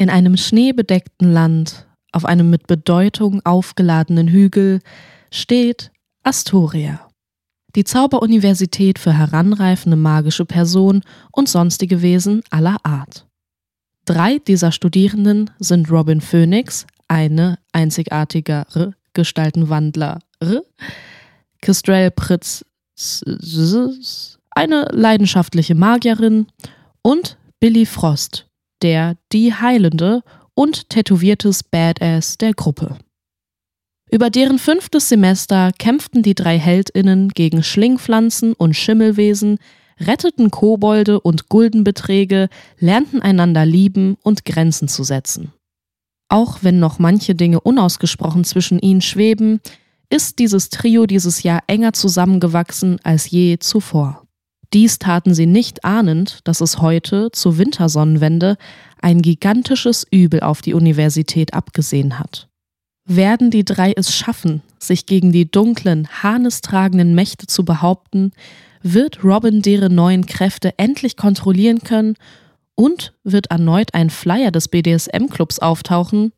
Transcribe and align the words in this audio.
In 0.00 0.10
einem 0.10 0.36
schneebedeckten 0.36 1.32
Land, 1.32 1.86
auf 2.12 2.24
einem 2.24 2.50
mit 2.50 2.68
Bedeutung 2.68 3.44
aufgeladenen 3.44 4.28
Hügel, 4.28 4.80
steht 5.32 5.90
Astoria. 6.22 7.08
Die 7.74 7.84
Zauberuniversität 7.84 8.98
für 8.98 9.12
heranreifende 9.12 9.96
magische 9.96 10.44
Personen 10.44 11.02
und 11.32 11.48
sonstige 11.48 12.00
Wesen 12.00 12.42
aller 12.50 12.78
Art. 12.84 13.26
Drei 14.04 14.38
dieser 14.38 14.72
Studierenden 14.72 15.50
sind 15.58 15.90
Robin 15.90 16.20
Phoenix, 16.20 16.86
eine 17.08 17.58
einzigartigere 17.72 18.94
Gestaltenwandler, 19.12 20.20
Kestrel 21.60 22.10
Pritz, 22.12 22.64
eine 24.50 24.88
leidenschaftliche 24.92 25.74
Magierin 25.74 26.46
und 27.02 27.36
Billy 27.60 27.84
Frost, 27.84 28.47
der 28.82 29.16
die 29.32 29.54
heilende 29.54 30.22
und 30.54 30.88
tätowiertes 30.90 31.62
Badass 31.62 32.38
der 32.38 32.52
Gruppe. 32.52 32.98
Über 34.10 34.30
deren 34.30 34.58
fünftes 34.58 35.08
Semester 35.08 35.70
kämpften 35.78 36.22
die 36.22 36.34
drei 36.34 36.58
Heldinnen 36.58 37.28
gegen 37.28 37.62
Schlingpflanzen 37.62 38.54
und 38.54 38.74
Schimmelwesen, 38.74 39.58
retteten 40.00 40.50
Kobolde 40.50 41.20
und 41.20 41.48
Guldenbeträge, 41.48 42.48
lernten 42.78 43.20
einander 43.20 43.66
lieben 43.66 44.16
und 44.22 44.44
Grenzen 44.44 44.88
zu 44.88 45.04
setzen. 45.04 45.52
Auch 46.28 46.58
wenn 46.62 46.78
noch 46.78 46.98
manche 46.98 47.34
Dinge 47.34 47.60
unausgesprochen 47.60 48.44
zwischen 48.44 48.78
ihnen 48.78 49.00
schweben, 49.00 49.60
ist 50.10 50.38
dieses 50.38 50.70
Trio 50.70 51.06
dieses 51.06 51.42
Jahr 51.42 51.62
enger 51.66 51.92
zusammengewachsen 51.92 52.98
als 53.02 53.30
je 53.30 53.58
zuvor. 53.58 54.27
Dies 54.74 54.98
taten 54.98 55.34
sie 55.34 55.46
nicht 55.46 55.84
ahnend, 55.84 56.40
dass 56.44 56.60
es 56.60 56.78
heute, 56.80 57.30
zur 57.32 57.56
Wintersonnenwende, 57.56 58.56
ein 59.00 59.22
gigantisches 59.22 60.06
Übel 60.10 60.40
auf 60.40 60.60
die 60.60 60.74
Universität 60.74 61.54
abgesehen 61.54 62.18
hat. 62.18 62.48
Werden 63.06 63.50
die 63.50 63.64
drei 63.64 63.94
es 63.96 64.14
schaffen, 64.14 64.62
sich 64.78 65.06
gegen 65.06 65.32
die 65.32 65.50
dunklen, 65.50 66.08
harnestragenden 66.22 67.14
Mächte 67.14 67.46
zu 67.46 67.64
behaupten, 67.64 68.32
wird 68.82 69.24
Robin 69.24 69.62
deren 69.62 69.94
neuen 69.94 70.26
Kräfte 70.26 70.78
endlich 70.78 71.16
kontrollieren 71.16 71.80
können 71.80 72.14
und 72.74 73.14
wird 73.24 73.50
erneut 73.50 73.94
ein 73.94 74.10
Flyer 74.10 74.50
des 74.50 74.68
BDSM-Clubs 74.68 75.58
auftauchen? 75.58 76.32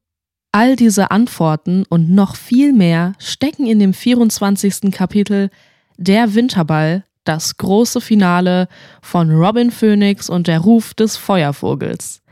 All 0.53 0.77
diese 0.77 1.11
Antworten 1.11 1.85
und 1.89 2.11
noch 2.11 2.37
viel 2.37 2.73
mehr 2.73 3.13
stecken 3.19 3.67
in 3.67 3.79
dem 3.79 3.93
24. 3.93 4.91
Kapitel 4.93 5.51
Der 5.97 6.35
Winterball 6.35 7.05
das 7.25 7.57
große 7.57 8.01
Finale 8.01 8.69
von 9.03 9.31
Robin 9.31 9.71
Phoenix 9.71 10.29
und 10.29 10.47
der 10.47 10.61
Ruf 10.61 10.95
des 10.95 11.17
Feuervogels. 11.17 12.23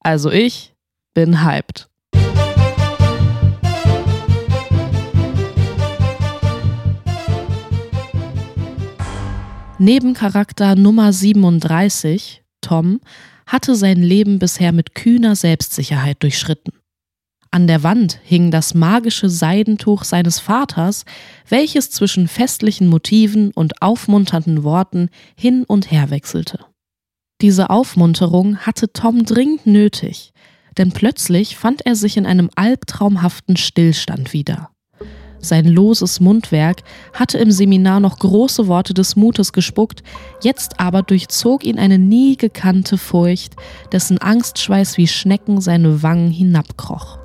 Also 0.00 0.30
ich 0.30 0.74
bin 1.14 1.44
hyped. 1.44 1.88
Nebencharakter 9.78 10.76
Nummer 10.76 11.12
37, 11.12 12.44
Tom, 12.60 13.00
hatte 13.46 13.74
sein 13.74 14.02
Leben 14.02 14.38
bisher 14.38 14.72
mit 14.72 14.94
kühner 14.94 15.36
Selbstsicherheit 15.36 16.22
durchschritten. 16.22 16.72
An 17.54 17.68
der 17.68 17.84
Wand 17.84 18.18
hing 18.24 18.50
das 18.50 18.74
magische 18.74 19.30
Seidentuch 19.30 20.02
seines 20.02 20.40
Vaters, 20.40 21.04
welches 21.48 21.88
zwischen 21.88 22.26
festlichen 22.26 22.88
Motiven 22.88 23.52
und 23.52 23.80
aufmunternden 23.80 24.64
Worten 24.64 25.08
hin 25.36 25.62
und 25.62 25.88
her 25.92 26.10
wechselte. 26.10 26.58
Diese 27.40 27.70
Aufmunterung 27.70 28.56
hatte 28.56 28.92
Tom 28.92 29.24
dringend 29.24 29.66
nötig, 29.66 30.32
denn 30.78 30.90
plötzlich 30.90 31.56
fand 31.56 31.86
er 31.86 31.94
sich 31.94 32.16
in 32.16 32.26
einem 32.26 32.50
albtraumhaften 32.56 33.56
Stillstand 33.56 34.32
wieder. 34.32 34.70
Sein 35.38 35.68
loses 35.68 36.18
Mundwerk 36.18 36.82
hatte 37.12 37.38
im 37.38 37.52
Seminar 37.52 38.00
noch 38.00 38.18
große 38.18 38.66
Worte 38.66 38.94
des 38.94 39.14
Mutes 39.14 39.52
gespuckt, 39.52 40.02
jetzt 40.42 40.80
aber 40.80 41.02
durchzog 41.02 41.62
ihn 41.62 41.78
eine 41.78 42.00
nie 42.00 42.36
gekannte 42.36 42.98
Furcht, 42.98 43.54
dessen 43.92 44.18
Angstschweiß 44.18 44.96
wie 44.96 45.06
Schnecken 45.06 45.60
seine 45.60 46.02
Wangen 46.02 46.32
hinabkroch. 46.32 47.23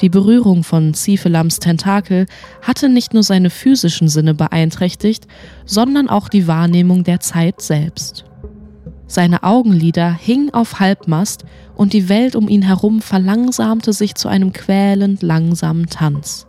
Die 0.00 0.08
Berührung 0.08 0.64
von 0.64 0.92
Ziphelams 0.92 1.60
Tentakel 1.60 2.26
hatte 2.62 2.88
nicht 2.88 3.14
nur 3.14 3.22
seine 3.22 3.50
physischen 3.50 4.08
Sinne 4.08 4.34
beeinträchtigt, 4.34 5.26
sondern 5.64 6.08
auch 6.08 6.28
die 6.28 6.46
Wahrnehmung 6.46 7.04
der 7.04 7.20
Zeit 7.20 7.60
selbst. 7.60 8.24
Seine 9.06 9.42
Augenlider 9.44 10.12
hingen 10.12 10.52
auf 10.52 10.80
Halbmast 10.80 11.44
und 11.76 11.92
die 11.92 12.08
Welt 12.08 12.34
um 12.34 12.48
ihn 12.48 12.62
herum 12.62 13.00
verlangsamte 13.00 13.92
sich 13.92 14.14
zu 14.14 14.28
einem 14.28 14.52
quälend 14.52 15.22
langsamen 15.22 15.86
Tanz. 15.86 16.46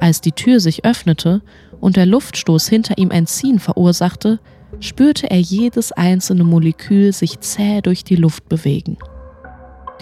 Als 0.00 0.20
die 0.20 0.32
Tür 0.32 0.60
sich 0.60 0.84
öffnete 0.84 1.40
und 1.80 1.96
der 1.96 2.06
Luftstoß 2.06 2.68
hinter 2.68 2.98
ihm 2.98 3.10
ein 3.10 3.26
Ziehen 3.26 3.60
verursachte, 3.60 4.40
spürte 4.80 5.30
er 5.30 5.38
jedes 5.38 5.92
einzelne 5.92 6.44
Molekül 6.44 7.12
sich 7.12 7.40
zäh 7.40 7.80
durch 7.80 8.04
die 8.04 8.16
Luft 8.16 8.48
bewegen. 8.48 8.98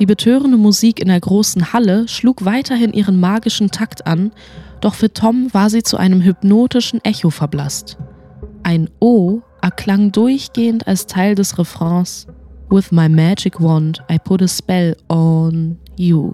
Die 0.00 0.06
betörende 0.06 0.56
Musik 0.56 0.98
in 0.98 1.08
der 1.08 1.20
großen 1.20 1.74
Halle 1.74 2.08
schlug 2.08 2.46
weiterhin 2.46 2.94
ihren 2.94 3.20
magischen 3.20 3.70
Takt 3.70 4.06
an, 4.06 4.32
doch 4.80 4.94
für 4.94 5.12
Tom 5.12 5.52
war 5.52 5.68
sie 5.68 5.82
zu 5.82 5.98
einem 5.98 6.22
hypnotischen 6.22 7.04
Echo 7.04 7.28
verblasst. 7.28 7.98
Ein 8.62 8.88
O 8.98 9.42
erklang 9.60 10.10
durchgehend 10.10 10.86
als 10.86 11.04
Teil 11.04 11.34
des 11.34 11.58
Refrains 11.58 12.26
With 12.70 12.92
my 12.92 13.10
magic 13.10 13.60
wand 13.60 14.02
I 14.10 14.18
put 14.18 14.40
a 14.40 14.48
spell 14.48 14.96
on 15.08 15.76
you. 15.96 16.32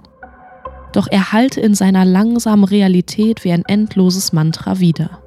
Doch 0.92 1.08
er 1.10 1.32
hallte 1.32 1.60
in 1.60 1.74
seiner 1.74 2.04
langsamen 2.04 2.64
Realität 2.64 3.42
wie 3.42 3.50
ein 3.50 3.64
endloses 3.66 4.32
Mantra 4.32 4.78
wieder. 4.78 5.22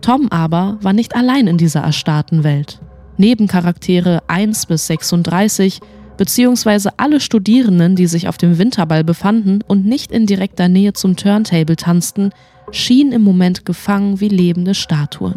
Tom 0.00 0.28
aber 0.30 0.78
war 0.80 0.94
nicht 0.94 1.14
allein 1.14 1.46
in 1.46 1.58
dieser 1.58 1.80
erstarrten 1.80 2.44
Welt. 2.44 2.80
Nebencharaktere 3.18 4.22
1 4.28 4.66
bis 4.66 4.86
36 4.86 5.80
beziehungsweise 6.18 6.90
alle 6.98 7.20
Studierenden, 7.20 7.96
die 7.96 8.06
sich 8.06 8.28
auf 8.28 8.36
dem 8.36 8.58
Winterball 8.58 9.04
befanden 9.04 9.60
und 9.66 9.86
nicht 9.86 10.12
in 10.12 10.26
direkter 10.26 10.68
Nähe 10.68 10.92
zum 10.92 11.16
Turntable 11.16 11.76
tanzten, 11.76 12.30
schienen 12.70 13.12
im 13.12 13.22
Moment 13.22 13.64
gefangen 13.64 14.20
wie 14.20 14.28
lebende 14.28 14.74
Statuen. 14.74 15.36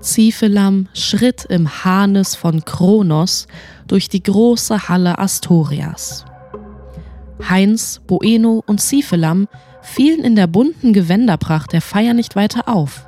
Ziphelam 0.00 0.88
schritt 0.94 1.44
im 1.44 1.84
Harnes 1.84 2.34
von 2.34 2.64
Kronos 2.64 3.46
durch 3.86 4.08
die 4.08 4.22
große 4.22 4.88
Halle 4.88 5.18
Astorias. 5.18 6.24
Heinz, 7.48 8.00
Bueno 8.06 8.62
und 8.66 8.80
Ziphelam 8.80 9.46
fielen 9.82 10.24
in 10.24 10.36
der 10.36 10.46
bunten 10.46 10.92
Gewänderpracht 10.92 11.72
der 11.72 11.82
Feier 11.82 12.14
nicht 12.14 12.34
weiter 12.34 12.68
auf. 12.68 13.06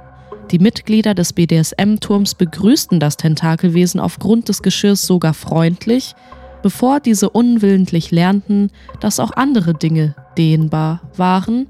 Die 0.50 0.58
Mitglieder 0.58 1.14
des 1.14 1.32
BDSM-Turms 1.32 2.34
begrüßten 2.34 3.00
das 3.00 3.16
Tentakelwesen 3.16 4.00
aufgrund 4.00 4.48
des 4.48 4.62
Geschirrs 4.62 5.02
sogar 5.02 5.34
freundlich, 5.34 6.14
bevor 6.62 7.00
diese 7.00 7.30
unwillentlich 7.30 8.10
lernten, 8.10 8.70
dass 9.00 9.20
auch 9.20 9.32
andere 9.32 9.74
Dinge 9.74 10.14
dehnbar 10.36 11.00
waren, 11.16 11.66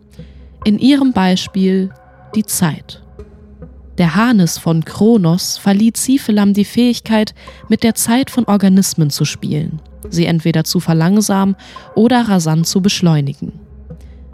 in 0.65 0.78
ihrem 0.78 1.12
Beispiel 1.12 1.91
die 2.34 2.44
Zeit. 2.44 3.03
Der 3.99 4.15
Harnes 4.15 4.59
von 4.59 4.84
Kronos 4.84 5.59
verlieh 5.59 5.93
Ziphelam 5.93 6.54
die 6.54 6.65
Fähigkeit, 6.65 7.34
mit 7.69 7.82
der 7.82 7.94
Zeit 7.94 8.31
von 8.31 8.44
Organismen 8.44 9.10
zu 9.10 9.25
spielen, 9.25 9.81
sie 10.09 10.26
entweder 10.26 10.62
zu 10.65 10.78
verlangsamen 10.78 11.56
oder 11.97 12.28
rasant 12.28 12.66
zu 12.66 12.81
beschleunigen. 12.81 13.60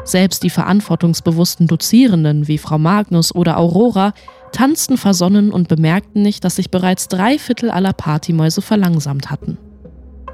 Selbst 0.04 0.42
die 0.42 0.50
verantwortungsbewussten 0.50 1.66
Dozierenden 1.66 2.46
wie 2.46 2.58
Frau 2.58 2.76
Magnus 2.76 3.34
oder 3.34 3.56
Aurora 3.56 4.12
tanzten 4.52 4.98
versonnen 4.98 5.50
und 5.50 5.68
bemerkten 5.68 6.20
nicht, 6.20 6.44
dass 6.44 6.56
sich 6.56 6.70
bereits 6.70 7.08
drei 7.08 7.38
Viertel 7.38 7.70
aller 7.70 7.94
Partymäuse 7.94 8.60
verlangsamt 8.60 9.30
hatten. 9.30 9.56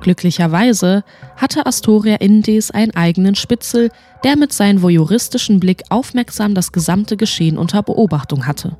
Glücklicherweise 0.00 1.05
hatte 1.37 1.66
Astoria 1.66 2.16
Indies 2.16 2.71
einen 2.71 2.94
eigenen 2.94 3.35
Spitzel, 3.35 3.91
der 4.25 4.37
mit 4.37 4.52
seinem 4.52 4.82
voyeuristischen 4.82 5.61
Blick 5.61 5.82
aufmerksam 5.91 6.55
das 6.55 6.73
gesamte 6.73 7.17
Geschehen 7.17 7.58
unter 7.58 7.82
Beobachtung 7.82 8.47
hatte. 8.47 8.76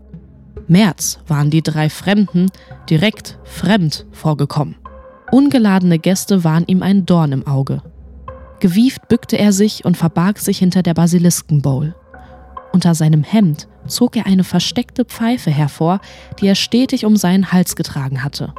März 0.67 1.19
waren 1.27 1.51
die 1.51 1.63
drei 1.63 1.91
Fremden 1.91 2.51
direkt 2.89 3.39
fremd 3.45 4.07
vorgekommen. 4.13 4.77
Ungeladene 5.31 5.99
Gäste 5.99 6.43
waren 6.45 6.65
ihm 6.67 6.83
ein 6.83 7.07
Dorn 7.07 7.33
im 7.33 7.47
Auge. 7.47 7.83
Gewieft 8.61 9.09
bückte 9.09 9.39
er 9.39 9.53
sich 9.53 9.85
und 9.85 9.97
verbarg 9.97 10.39
sich 10.39 10.59
hinter 10.59 10.83
der 10.83 10.95
Basiliskenbowl. 10.95 11.95
Unter 12.73 12.95
seinem 12.95 13.25
Hemd 13.25 13.69
zog 13.87 14.17
er 14.17 14.27
eine 14.27 14.45
versteckte 14.45 15.05
Pfeife 15.05 15.51
hervor, 15.51 16.01
die 16.41 16.47
er 16.47 16.55
stetig 16.55 17.05
um 17.05 17.17
seinen 17.17 17.53
Hals 17.53 17.75
getragen 17.75 18.23
hatte. 18.23 18.55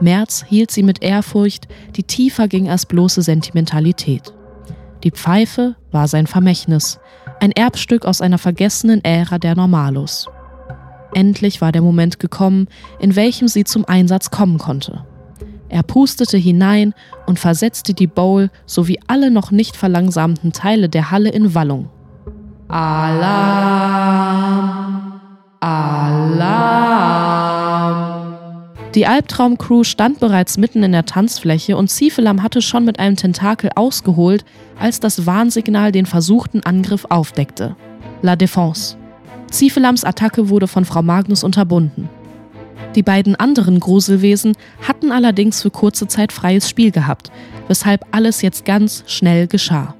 Merz 0.00 0.44
hielt 0.46 0.70
sie 0.70 0.82
mit 0.82 1.02
Ehrfurcht, 1.02 1.68
die 1.96 2.02
tiefer 2.02 2.48
ging 2.48 2.68
als 2.68 2.86
bloße 2.86 3.22
Sentimentalität. 3.22 4.32
Die 5.04 5.10
Pfeife 5.10 5.76
war 5.90 6.08
sein 6.08 6.26
Vermächtnis, 6.26 6.98
ein 7.40 7.52
Erbstück 7.52 8.04
aus 8.04 8.20
einer 8.20 8.38
vergessenen 8.38 9.04
Ära 9.04 9.38
der 9.38 9.54
Normalos. 9.54 10.28
Endlich 11.14 11.60
war 11.60 11.72
der 11.72 11.82
Moment 11.82 12.18
gekommen, 12.18 12.68
in 12.98 13.16
welchem 13.16 13.48
sie 13.48 13.64
zum 13.64 13.84
Einsatz 13.86 14.30
kommen 14.30 14.58
konnte. 14.58 15.04
Er 15.68 15.82
pustete 15.82 16.36
hinein 16.36 16.94
und 17.26 17.38
versetzte 17.38 17.94
die 17.94 18.06
Bowl 18.06 18.50
sowie 18.66 19.00
alle 19.06 19.30
noch 19.30 19.50
nicht 19.50 19.76
verlangsamten 19.76 20.52
Teile 20.52 20.88
der 20.88 21.10
Halle 21.10 21.30
in 21.30 21.54
Wallung. 21.54 21.88
Alarm! 22.68 23.22
Alarm! 25.60 27.55
Die 28.96 29.06
Albtraumcrew 29.06 29.84
stand 29.84 30.20
bereits 30.20 30.56
mitten 30.56 30.82
in 30.82 30.92
der 30.92 31.04
Tanzfläche 31.04 31.76
und 31.76 31.88
Ziefelam 31.88 32.42
hatte 32.42 32.62
schon 32.62 32.86
mit 32.86 32.98
einem 32.98 33.14
Tentakel 33.14 33.68
ausgeholt, 33.74 34.42
als 34.78 35.00
das 35.00 35.26
Warnsignal 35.26 35.92
den 35.92 36.06
versuchten 36.06 36.62
Angriff 36.62 37.04
aufdeckte. 37.10 37.76
La 38.22 38.36
Défense. 38.36 38.96
Ziefelams 39.50 40.02
Attacke 40.02 40.48
wurde 40.48 40.66
von 40.66 40.86
Frau 40.86 41.02
Magnus 41.02 41.44
unterbunden. 41.44 42.08
Die 42.94 43.02
beiden 43.02 43.36
anderen 43.36 43.80
Gruselwesen 43.80 44.56
hatten 44.88 45.12
allerdings 45.12 45.60
für 45.60 45.70
kurze 45.70 46.08
Zeit 46.08 46.32
freies 46.32 46.66
Spiel 46.66 46.90
gehabt, 46.90 47.30
weshalb 47.68 48.06
alles 48.12 48.40
jetzt 48.40 48.64
ganz 48.64 49.04
schnell 49.06 49.46
geschah. 49.46 49.94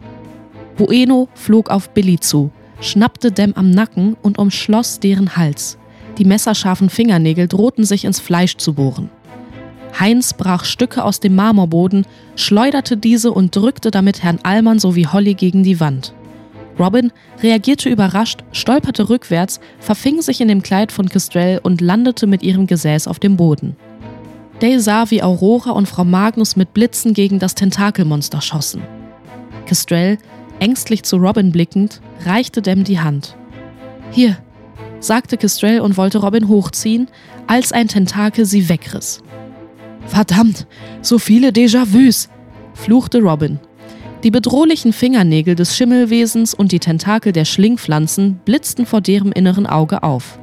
Bueno 0.79 1.29
flog 1.35 1.69
auf 1.69 1.91
Billy 1.91 2.19
zu, 2.19 2.51
schnappte 2.81 3.31
Dem 3.31 3.53
am 3.57 3.71
Nacken 3.71 4.17
und 4.23 4.39
umschloss 4.39 5.01
deren 5.01 5.37
Hals. 5.37 5.77
Die 6.19 6.25
messerscharfen 6.25 6.91
Fingernägel 6.91 7.49
drohten 7.49 7.85
sich 7.85 8.05
ins 8.05 8.21
Fleisch 8.21 8.57
zu 8.57 8.75
bohren. 8.75 9.11
Heinz 9.99 10.35
brach 10.35 10.65
Stücke 10.65 11.05
aus 11.05 11.21
dem 11.21 11.35
Marmorboden, 11.35 12.07
schleuderte 12.35 12.97
diese 12.97 13.33
und 13.33 13.55
drückte 13.55 13.91
damit 13.91 14.23
Herrn 14.23 14.41
Allmann 14.43 14.79
sowie 14.79 15.07
Holly 15.07 15.35
gegen 15.35 15.63
die 15.63 15.81
Wand. 15.81 16.13
Robin 16.79 17.13
reagierte 17.43 17.89
überrascht, 17.89 18.45
stolperte 18.53 19.09
rückwärts, 19.09 19.61
verfing 19.79 20.21
sich 20.21 20.43
in 20.43 20.49
dem 20.49 20.63
Kleid 20.63 20.93
von 20.93 21.09
Kestrel 21.09 21.61
und 21.63 21.81
landete 21.81 22.27
mit 22.27 22.43
ihrem 22.43 22.67
Gesäß 22.67 23.09
auf 23.09 23.19
dem 23.19 23.37
Boden. 23.37 23.77
Day 24.61 24.79
sah, 24.79 25.11
wie 25.11 25.23
Aurora 25.23 25.71
und 25.71 25.89
Frau 25.89 26.05
Magnus 26.05 26.57
mit 26.57 26.75
Blitzen 26.75 27.15
gegen 27.15 27.39
das 27.39 27.55
Tentakelmonster 27.55 28.41
schossen. 28.41 28.83
Kestrel, 29.67 30.19
ängstlich 30.61 31.03
zu 31.03 31.17
Robin 31.17 31.53
blickend, 31.53 32.01
reichte 32.25 32.63
Dem 32.63 32.85
die 32.85 33.01
Hand. 33.01 33.37
Hier, 34.11 34.37
sagte 35.01 35.37
Kestrel 35.37 35.81
und 35.81 35.97
wollte 35.97 36.19
Robin 36.19 36.49
hochziehen, 36.49 37.09
als 37.47 37.73
ein 37.73 37.89
Tentakel 37.89 38.45
sie 38.45 38.69
wegriss. 38.69 39.23
Verdammt, 40.07 40.67
so 41.03 41.19
viele 41.19 41.51
Déjà-vus, 41.51 42.29
fluchte 42.75 43.21
Robin. 43.21 43.59
Die 44.23 44.31
bedrohlichen 44.31 44.93
Fingernägel 44.93 45.55
des 45.55 45.77
Schimmelwesens 45.77 46.55
und 46.55 46.73
die 46.73 46.79
Tentakel 46.79 47.33
der 47.33 47.45
Schlingpflanzen 47.45 48.41
blitzten 48.45 48.87
vor 48.87 49.01
deren 49.01 49.33
inneren 49.33 49.67
Auge 49.67 50.03
auf. 50.03 50.39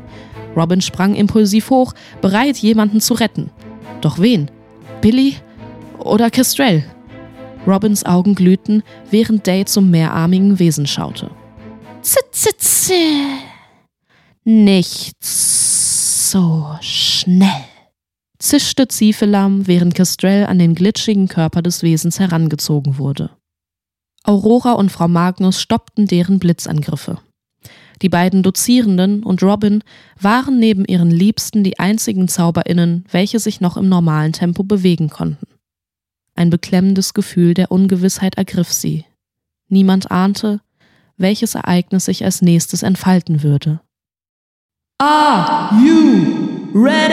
Robin 0.56 0.82
sprang 0.82 1.16
impulsiv 1.16 1.70
hoch, 1.70 1.94
bereit, 2.22 2.58
jemanden 2.58 3.02
zu 3.02 3.16
retten. 3.16 3.50
Doch 4.02 4.20
wen? 4.20 4.52
Billy 5.02 5.36
oder 5.98 6.30
Kestrel? 6.30 6.84
Robins 7.66 8.06
Augen 8.06 8.36
glühten, 8.36 8.84
während 9.10 9.48
Day 9.48 9.66
zum 9.66 9.90
mehrarmigen 9.90 10.60
Wesen 10.60 10.86
schaute. 10.86 11.32
Zitzitze. 12.02 12.94
Nicht 14.46 15.24
so 15.24 16.76
schnell, 16.82 17.64
zischte 18.40 18.90
Ziefelam, 18.90 19.68
während 19.68 19.96
Kestrel 19.96 20.48
an 20.48 20.60
den 20.60 20.76
glitschigen 20.76 21.30
Körper 21.30 21.62
des 21.62 21.82
Wesens 21.82 22.20
herangezogen 22.20 22.98
wurde. 22.98 23.30
Aurora 24.24 24.74
und 24.74 24.92
Frau 24.92 25.08
Magnus 25.08 25.62
stoppten 25.62 26.08
deren 26.08 26.40
Blitzangriffe. 26.40 27.20
Die 28.02 28.10
beiden 28.10 28.44
Dozierenden 28.44 29.24
und 29.24 29.42
Robin 29.44 29.82
waren 30.20 30.60
neben 30.60 30.84
ihren 30.84 31.10
Liebsten 31.10 31.64
die 31.64 31.80
einzigen 31.80 32.28
Zauberinnen, 32.28 33.06
welche 33.10 33.40
sich 33.40 33.62
noch 33.62 33.78
im 33.78 33.88
normalen 33.88 34.34
Tempo 34.34 34.64
bewegen 34.64 35.10
konnten. 35.10 35.48
Ein 36.36 36.50
beklemmendes 36.50 37.14
Gefühl 37.14 37.54
der 37.54 37.72
Ungewissheit 37.72 38.36
ergriff 38.36 38.74
sie. 38.74 39.06
Niemand 39.70 40.12
ahnte, 40.12 40.60
welches 41.16 41.56
Ereignis 41.56 42.06
sich 42.06 42.26
als 42.26 42.42
nächstes 42.42 42.84
entfalten 42.84 43.42
würde. 43.42 43.80
Are 45.06 45.70
you 45.84 46.72
ready? 46.74 47.12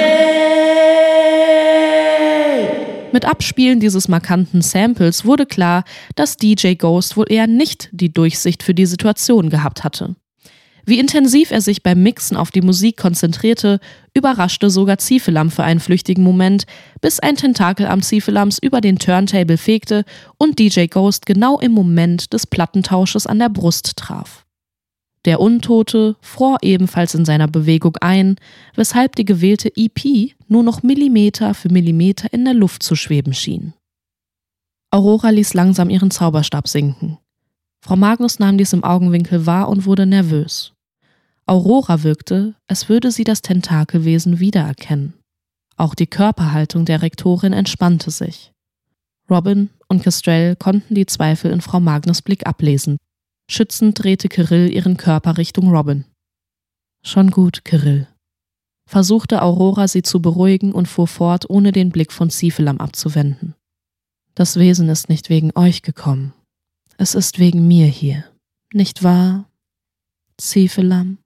Mit 3.11 3.25
Abspielen 3.25 3.81
dieses 3.81 4.07
markanten 4.07 4.63
Samples 4.63 5.25
wurde 5.25 5.45
klar, 5.45 5.83
dass 6.15 6.37
DJ 6.37 6.75
Ghost 6.75 7.17
wohl 7.17 7.27
eher 7.29 7.49
nicht 7.49 7.89
die 7.91 8.13
Durchsicht 8.13 8.63
für 8.63 8.75
die 8.75 8.87
Situation 8.87 9.51
gehabt 9.51 9.83
hatte. 9.83 10.15
Wie 10.87 11.01
intensiv 11.01 11.51
er 11.51 11.63
sich 11.63 11.83
beim 11.83 12.01
Mixen 12.05 12.37
auf 12.37 12.53
die 12.53 12.63
Musik 12.63 12.97
konzentrierte, 12.97 13.81
überraschte 14.15 14.71
sogar 14.71 14.99
Ziefelam 14.99 15.51
für 15.51 15.65
einen 15.65 15.81
flüchtigen 15.81 16.23
Moment, 16.23 16.67
bis 17.01 17.19
ein 17.19 17.35
Tentakel 17.35 17.87
am 17.87 18.03
Ziefelams 18.03 18.61
über 18.63 18.81
den 18.81 19.01
Turntable 19.01 19.59
fegte 19.59 20.05
und 20.39 20.61
DJ 20.61 20.87
Ghost 20.87 21.27
genau 21.27 21.59
im 21.59 21.73
Moment 21.73 22.33
des 22.33 22.47
Plattentausches 22.47 23.27
an 23.27 23.41
der 23.41 23.49
Brust 23.49 23.97
traf. 23.97 24.47
Der 25.27 25.41
Untote 25.41 26.17
fror 26.23 26.59
ebenfalls 26.63 27.15
in 27.15 27.25
seiner 27.25 27.47
Bewegung 27.49 27.97
ein, 28.01 28.37
weshalb 28.75 29.17
die 29.17 29.27
gewählte 29.27 29.71
EP 29.77 30.35
nur 30.49 30.63
noch 30.63 30.83
Millimeter 30.83 31.53
für 31.55 31.69
Millimeter 31.71 32.33
in 32.33 32.45
der 32.45 32.55
Luft 32.55 32.83
zu 32.83 32.97
schweben 32.97 33.35
schien. 33.35 33.75
Aurora 34.91 35.31
ließ 35.31 35.55
langsam 35.55 35.91
ihren 35.91 36.11
Zauberstab 36.11 36.67
sinken. 36.67 37.19
Frau 37.83 37.97
Magnus 37.97 38.39
nahm 38.39 38.59
dies 38.59 38.73
im 38.73 38.83
Augenwinkel 38.83 39.47
wahr 39.47 39.69
und 39.69 39.87
wurde 39.87 40.07
nervös. 40.07 40.73
Aurora 41.47 42.03
wirkte, 42.03 42.55
als 42.67 42.89
würde 42.89 43.11
sie 43.11 43.25
das 43.25 43.43
Tentakelwesen 43.43 44.41
wiedererkennen. 44.41 45.15
Auch 45.77 45.95
die 45.95 46.07
Körperhaltung 46.07 46.85
der 46.85 47.03
Rektorin 47.03 47.53
entspannte 47.53 48.11
sich. 48.11 48.53
Robin 49.31 49.71
und 49.89 50.03
Kestrel 50.03 50.57
konnten 50.57 50.95
die 50.95 51.07
Zweifel 51.07 51.51
in 51.51 51.61
Frau 51.61 51.81
Magnus 51.81 52.21
Blick 52.21 52.47
ablesen. 52.47 52.99
Schützend 53.53 54.01
drehte 54.01 54.29
Kirill 54.29 54.73
ihren 54.73 54.97
Körper 54.97 55.37
Richtung 55.37 55.71
Robin. 55.71 56.05
Schon 57.03 57.33
gut, 57.33 57.65
Kirill. 57.65 58.07
Versuchte 58.87 59.43
Aurora 59.43 59.89
sie 59.89 60.03
zu 60.03 60.23
beruhigen 60.23 60.71
und 60.71 60.87
fuhr 60.87 61.09
fort, 61.09 61.51
ohne 61.51 61.73
den 61.73 61.91
Blick 61.91 62.13
von 62.13 62.31
Ziefelam 62.31 62.79
abzuwenden. 62.79 63.57
Das 64.37 64.55
Wesen 64.55 64.89
ist 64.89 65.09
nicht 65.09 65.31
wegen 65.31 65.51
euch 65.57 65.83
gekommen. 65.83 66.33
Es 66.97 67.17
ist 67.17 67.41
wegen 67.41 67.67
mir 67.67 67.87
hier. 67.87 68.25
Nicht 68.73 69.03
wahr? 69.03 69.51
Ziefelam? 70.37 71.19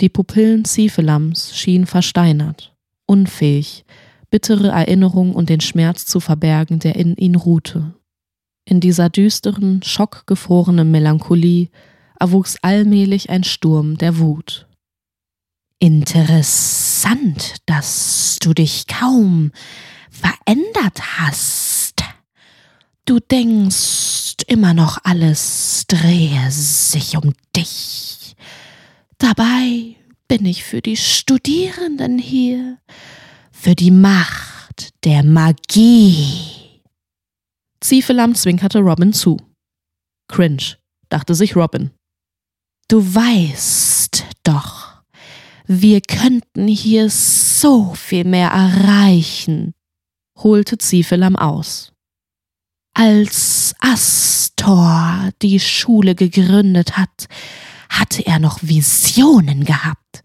Die 0.00 0.08
Pupillen 0.08 0.64
Ziefelams 0.64 1.56
schienen 1.56 1.86
versteinert, 1.86 2.74
unfähig, 3.06 3.84
bittere 4.28 4.70
Erinnerung 4.70 5.36
und 5.36 5.50
den 5.50 5.60
Schmerz 5.60 6.04
zu 6.04 6.18
verbergen, 6.18 6.80
der 6.80 6.96
in 6.96 7.14
ihn 7.14 7.36
ruhte. 7.36 7.94
In 8.68 8.80
dieser 8.80 9.08
düsteren, 9.08 9.80
schockgefrorenen 9.84 10.90
Melancholie 10.90 11.68
erwuchs 12.18 12.56
allmählich 12.62 13.30
ein 13.30 13.44
Sturm 13.44 13.96
der 13.96 14.18
Wut. 14.18 14.66
Interessant, 15.78 17.56
dass 17.66 18.38
du 18.40 18.54
dich 18.54 18.88
kaum 18.88 19.52
verändert 20.10 21.00
hast. 21.18 22.02
Du 23.04 23.20
denkst 23.20 24.42
immer 24.48 24.74
noch, 24.74 24.98
alles 25.04 25.84
drehe 25.86 26.50
sich 26.50 27.16
um 27.16 27.34
dich. 27.54 28.34
Dabei 29.18 29.94
bin 30.26 30.44
ich 30.44 30.64
für 30.64 30.82
die 30.82 30.96
Studierenden 30.96 32.18
hier, 32.18 32.78
für 33.52 33.76
die 33.76 33.92
Macht 33.92 34.90
der 35.04 35.22
Magie. 35.22 36.65
Ziefelam 37.80 38.34
zwinkerte 38.34 38.80
Robin 38.80 39.12
zu. 39.12 39.36
Cringe, 40.28 40.76
dachte 41.08 41.34
sich 41.34 41.56
Robin. 41.56 41.90
Du 42.88 43.14
weißt 43.14 44.24
doch, 44.44 45.02
wir 45.66 46.00
könnten 46.00 46.68
hier 46.68 47.10
so 47.10 47.94
viel 47.94 48.24
mehr 48.24 48.50
erreichen, 48.50 49.74
holte 50.38 50.78
Ziefelam 50.78 51.36
aus. 51.36 51.92
Als 52.94 53.74
Astor 53.80 55.30
die 55.42 55.60
Schule 55.60 56.14
gegründet 56.14 56.96
hat, 56.96 57.26
hatte 57.88 58.24
er 58.24 58.38
noch 58.38 58.58
Visionen 58.62 59.64
gehabt, 59.64 60.22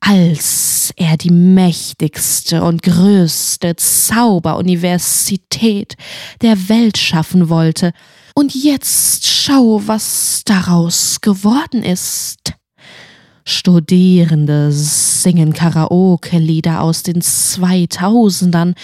als 0.00 0.71
er 0.96 1.16
die 1.16 1.30
mächtigste 1.30 2.64
und 2.64 2.82
größte 2.82 3.76
Zauberuniversität 3.76 5.94
der 6.40 6.68
Welt 6.68 6.98
schaffen 6.98 7.48
wollte. 7.48 7.92
Und 8.34 8.54
jetzt 8.54 9.26
schau, 9.26 9.82
was 9.86 10.42
daraus 10.44 11.20
geworden 11.20 11.82
ist. 11.82 12.54
Studierende 13.44 14.70
singen 14.72 15.52
Karaoke-Lieder 15.52 16.80
aus 16.80 17.02
den 17.02 17.20
Zweitausendern 17.20 18.74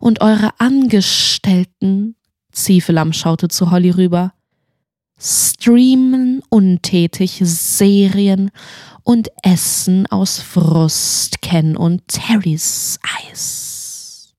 und 0.00 0.20
eure 0.20 0.50
Angestellten, 0.58 2.16
Ziefelam 2.52 3.12
schaute 3.12 3.48
zu 3.48 3.70
Holly 3.70 3.90
rüber, 3.90 4.32
streamen 5.22 6.42
untätig 6.48 7.40
Serien 7.44 8.50
und 9.04 9.28
essen 9.42 10.06
aus 10.08 10.40
Frust 10.40 11.40
Ken 11.42 11.76
und 11.76 12.06
Terrys 12.08 12.98
Eis. 13.30 14.34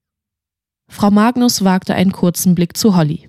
Frau 0.89 1.09
Magnus 1.09 1.63
wagte 1.63 1.95
einen 1.95 2.11
kurzen 2.11 2.53
Blick 2.53 2.75
zu 2.75 2.95
Holly. 2.95 3.27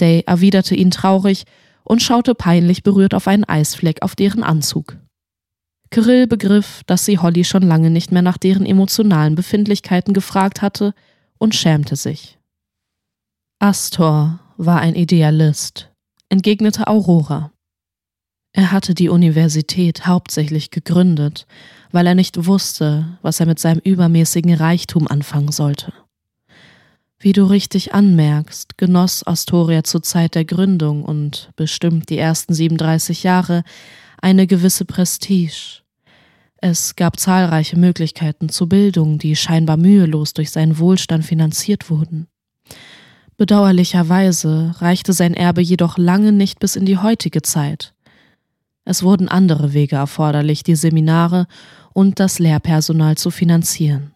Day 0.00 0.24
erwiderte 0.26 0.74
ihn 0.74 0.90
traurig 0.90 1.44
und 1.84 2.02
schaute 2.02 2.34
peinlich 2.34 2.82
berührt 2.82 3.14
auf 3.14 3.28
einen 3.28 3.44
Eisfleck 3.44 4.02
auf 4.02 4.16
deren 4.16 4.42
Anzug. 4.42 4.96
Kirill 5.90 6.26
begriff, 6.26 6.82
dass 6.86 7.04
sie 7.04 7.18
Holly 7.18 7.44
schon 7.44 7.62
lange 7.62 7.90
nicht 7.90 8.10
mehr 8.10 8.22
nach 8.22 8.38
deren 8.38 8.66
emotionalen 8.66 9.34
Befindlichkeiten 9.34 10.12
gefragt 10.12 10.62
hatte 10.62 10.94
und 11.38 11.54
schämte 11.54 11.96
sich. 11.96 12.38
Astor 13.60 14.40
war 14.56 14.80
ein 14.80 14.94
Idealist, 14.94 15.93
entgegnete 16.34 16.88
Aurora. 16.88 17.52
Er 18.52 18.72
hatte 18.72 18.92
die 18.92 19.08
Universität 19.08 20.04
hauptsächlich 20.04 20.72
gegründet, 20.72 21.46
weil 21.92 22.08
er 22.08 22.16
nicht 22.16 22.46
wusste, 22.46 23.18
was 23.22 23.38
er 23.38 23.46
mit 23.46 23.60
seinem 23.60 23.78
übermäßigen 23.78 24.52
Reichtum 24.54 25.06
anfangen 25.06 25.52
sollte. 25.52 25.92
Wie 27.20 27.32
du 27.32 27.44
richtig 27.44 27.94
anmerkst, 27.94 28.76
genoss 28.78 29.24
Astoria 29.24 29.84
zur 29.84 30.02
Zeit 30.02 30.34
der 30.34 30.44
Gründung 30.44 31.04
und 31.04 31.50
bestimmt 31.54 32.10
die 32.10 32.18
ersten 32.18 32.52
37 32.52 33.22
Jahre 33.22 33.62
eine 34.20 34.48
gewisse 34.48 34.84
Prestige. 34.84 35.82
Es 36.56 36.96
gab 36.96 37.20
zahlreiche 37.20 37.78
Möglichkeiten 37.78 38.48
zur 38.48 38.68
Bildung, 38.68 39.18
die 39.18 39.36
scheinbar 39.36 39.76
mühelos 39.76 40.32
durch 40.32 40.50
seinen 40.50 40.80
Wohlstand 40.80 41.24
finanziert 41.24 41.90
wurden. 41.90 42.26
Bedauerlicherweise 43.36 44.74
reichte 44.78 45.12
sein 45.12 45.34
Erbe 45.34 45.60
jedoch 45.60 45.98
lange 45.98 46.32
nicht 46.32 46.60
bis 46.60 46.76
in 46.76 46.86
die 46.86 46.98
heutige 46.98 47.42
Zeit. 47.42 47.94
Es 48.84 49.02
wurden 49.02 49.28
andere 49.28 49.72
Wege 49.72 49.96
erforderlich, 49.96 50.62
die 50.62 50.76
Seminare 50.76 51.46
und 51.92 52.20
das 52.20 52.38
Lehrpersonal 52.38 53.16
zu 53.16 53.30
finanzieren. 53.30 54.14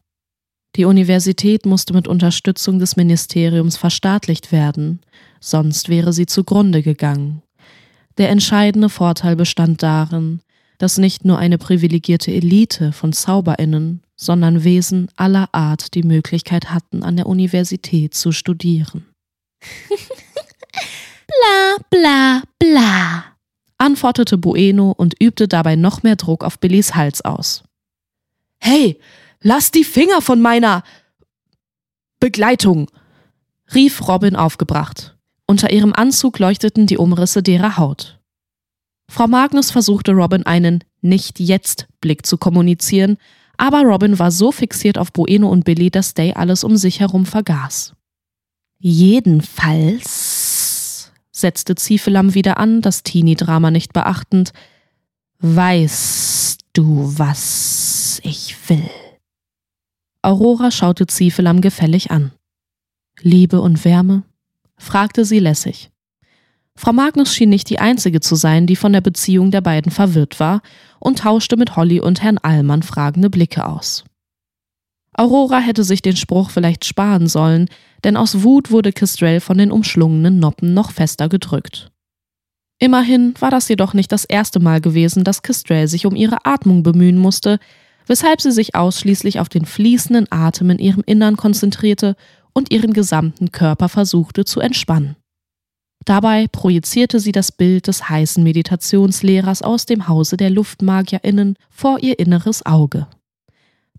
Die 0.77 0.85
Universität 0.85 1.67
musste 1.67 1.95
mit 1.95 2.07
Unterstützung 2.07 2.79
des 2.79 2.97
Ministeriums 2.97 3.77
verstaatlicht 3.77 4.53
werden, 4.53 5.01
sonst 5.41 5.89
wäre 5.89 6.13
sie 6.13 6.27
zugrunde 6.27 6.83
gegangen. 6.83 7.43
Der 8.19 8.31
entscheidende 8.31 8.89
Vorteil 8.89 9.35
bestand 9.35 9.83
darin, 9.83 10.41
dass 10.77 10.99
nicht 10.99 11.25
nur 11.25 11.39
eine 11.39 11.59
privilegierte 11.59 12.31
Elite 12.31 12.93
von 12.93 13.13
Zauberinnen, 13.13 14.03
sondern 14.19 14.65
Wesen 14.65 15.09
aller 15.17 15.49
Art 15.53 15.95
die 15.95 16.03
Möglichkeit 16.03 16.71
hatten, 16.71 17.03
an 17.03 17.17
der 17.17 17.27
Universität 17.27 18.15
zu 18.15 18.33
studieren. 18.33 19.07
bla 21.27 21.77
bla 21.89 22.43
bla, 22.59 23.25
antwortete 23.79 24.37
Bueno 24.37 24.93
und 24.93 25.15
übte 25.23 25.49
dabei 25.49 25.77
noch 25.77 26.03
mehr 26.03 26.17
Druck 26.17 26.45
auf 26.45 26.59
Billys 26.59 26.95
Hals 26.95 27.23
aus. 27.25 27.63
Hey, 28.59 29.01
Lass 29.41 29.71
die 29.71 29.85
Finger 29.85 30.21
von 30.21 30.41
meiner 30.41 30.83
Begleitung, 32.19 32.91
rief 33.73 34.09
Robin 34.09 34.35
aufgebracht. 34.35 35.17
Unter 35.47 35.73
ihrem 35.73 35.93
Anzug 35.93 36.39
leuchteten 36.39 36.87
die 36.87 36.99
Umrisse 36.99 37.43
derer 37.43 37.77
Haut. 37.77 38.19
Frau 39.09 39.29
Magnus 39.29 39.71
versuchte 39.71 40.13
Robin 40.13 40.45
einen 40.45 40.85
Nicht-Jetzt-Blick 41.01 42.27
zu 42.27 42.37
kommunizieren, 42.37 43.17
aber 43.59 43.83
Robin 43.83 44.19
war 44.19 44.31
so 44.31 44.51
fixiert 44.53 44.97
auf 44.97 45.13
Bueno 45.13 45.51
und 45.51 45.65
Billy, 45.65 45.91
dass 45.91 46.15
Day 46.15 46.33
alles 46.33 46.65
um 46.65 46.79
sich 46.79 47.01
herum 47.01 47.27
vergaß. 47.27 47.93
Jedenfalls, 48.79 50.09
setzte 51.33 51.75
Ziefelam 51.75 52.35
wieder 52.35 52.59
an, 52.59 52.81
das 52.81 53.03
Teenie-Drama 53.03 53.73
nicht 53.73 53.93
beachtend, 53.93 54.53
weißt 55.41 56.61
du, 56.73 57.13
was 57.19 58.21
ich 58.23 58.57
will. 58.71 58.89
Aurora 60.23 60.71
schaute 60.71 61.09
Ziefelam 61.09 61.61
gefällig 61.61 62.13
an. 62.13 62.33
Liebe 63.21 63.61
und 63.61 63.85
Wärme? 63.85 64.23
fragte 64.77 65.25
sie 65.25 65.41
lässig. 65.41 65.91
Frau 66.79 66.93
Magnus 66.93 67.35
schien 67.35 67.49
nicht 67.49 67.69
die 67.71 67.81
einzige 67.81 68.21
zu 68.21 68.37
sein, 68.37 68.69
die 68.69 68.77
von 68.77 68.93
der 68.93 69.01
Beziehung 69.01 69.51
der 69.51 69.61
beiden 69.61 69.91
verwirrt 69.91 70.39
war 70.39 70.63
und 71.01 71.19
tauschte 71.19 71.57
mit 71.57 71.75
Holly 71.75 72.01
und 72.01 72.23
Herrn 72.23 72.39
Allmann 72.39 72.85
fragende 72.85 73.31
Blicke 73.31 73.67
aus. 73.67 74.05
Aurora 75.13 75.59
hätte 75.59 75.83
sich 75.83 76.03
den 76.03 76.15
Spruch 76.15 76.51
vielleicht 76.51 76.85
sparen 76.85 77.27
sollen, 77.27 77.69
denn 78.05 78.17
aus 78.17 78.45
Wut 78.45 78.71
wurde 78.71 78.93
Kistrell 78.93 79.41
von 79.41 79.59
den 79.59 79.73
umschlungenen 79.73 80.39
Noppen 80.39 80.73
noch 80.73 80.93
fester 80.93 81.29
gedrückt. 81.29 81.91
Immerhin 82.79 83.35
war 83.41 83.51
das 83.51 83.69
jedoch 83.69 83.93
nicht 83.93 84.13
das 84.13 84.25
erste 84.25 84.61
Mal 84.61 84.81
gewesen, 84.81 85.25
dass 85.25 85.43
Kistrell 85.43 85.89
sich 85.89 86.07
um 86.07 86.15
ihre 86.15 86.47
Atmung 86.47 86.85
bemühen 86.85 87.19
musste, 87.19 87.59
weshalb 88.07 88.41
sie 88.41 88.53
sich 88.53 88.77
ausschließlich 88.77 89.41
auf 89.41 89.49
den 89.49 89.65
fließenden 89.65 90.29
Atem 90.31 90.71
in 90.71 90.79
ihrem 90.79 91.03
Innern 91.05 91.37
konzentrierte 91.37 92.15
und 92.53 92.71
ihren 92.71 92.93
gesamten 92.93 93.51
Körper 93.51 93.89
versuchte 93.89 94.45
zu 94.45 94.61
entspannen. 94.61 95.17
Dabei 96.09 96.47
projizierte 96.47 97.21
sie 97.21 97.33
das 97.33 97.53
Bild 97.53 97.87
des 97.87 98.09
heißen 98.09 98.43
Meditationslehrers 98.43 99.61
aus 99.61 99.85
dem 99.85 100.09
Hause 100.09 100.39
der 100.39 100.49
Luftmagierinnen 100.49 101.57
vor 101.69 101.99
ihr 102.01 102.19
inneres 102.19 102.65
Auge. 102.65 103.09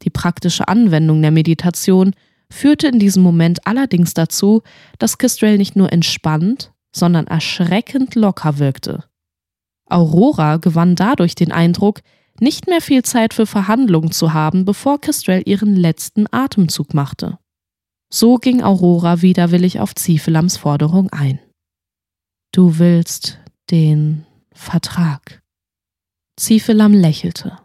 Die 0.02 0.10
praktische 0.10 0.68
Anwendung 0.68 1.22
der 1.22 1.30
Meditation 1.30 2.16
führte 2.50 2.88
in 2.88 2.98
diesem 2.98 3.22
Moment 3.22 3.68
allerdings 3.68 4.16
dazu, 4.16 4.64
dass 4.98 5.20
Kistrell 5.20 5.60
nicht 5.60 5.76
nur 5.76 5.94
entspannt, 5.94 6.72
sondern 6.92 7.28
erschreckend 7.28 8.16
locker 8.16 8.58
wirkte. 8.58 9.04
Aurora 9.86 10.58
gewann 10.58 10.96
dadurch 10.96 11.36
den 11.36 11.52
Eindruck, 11.52 12.02
nicht 12.40 12.66
mehr 12.66 12.82
viel 12.82 13.04
Zeit 13.04 13.36
für 13.36 13.46
Verhandlungen 13.46 14.12
zu 14.12 14.34
haben, 14.34 14.66
bevor 14.66 15.00
Kestrel 15.00 15.44
ihren 15.46 15.76
letzten 15.76 16.26
Atemzug 16.32 16.96
machte. 16.96 17.38
So 18.12 18.38
ging 18.38 18.64
Aurora 18.64 19.22
widerwillig 19.22 19.80
auf 19.80 19.94
Ziefelams 19.94 20.58
Forderung 20.58 21.12
ein. 21.12 21.40
Du 22.52 22.80
willst 22.80 23.38
den 23.70 24.26
Vertrag. 24.54 25.44
Ziefelam 26.36 26.94
lächelte. 26.94 27.60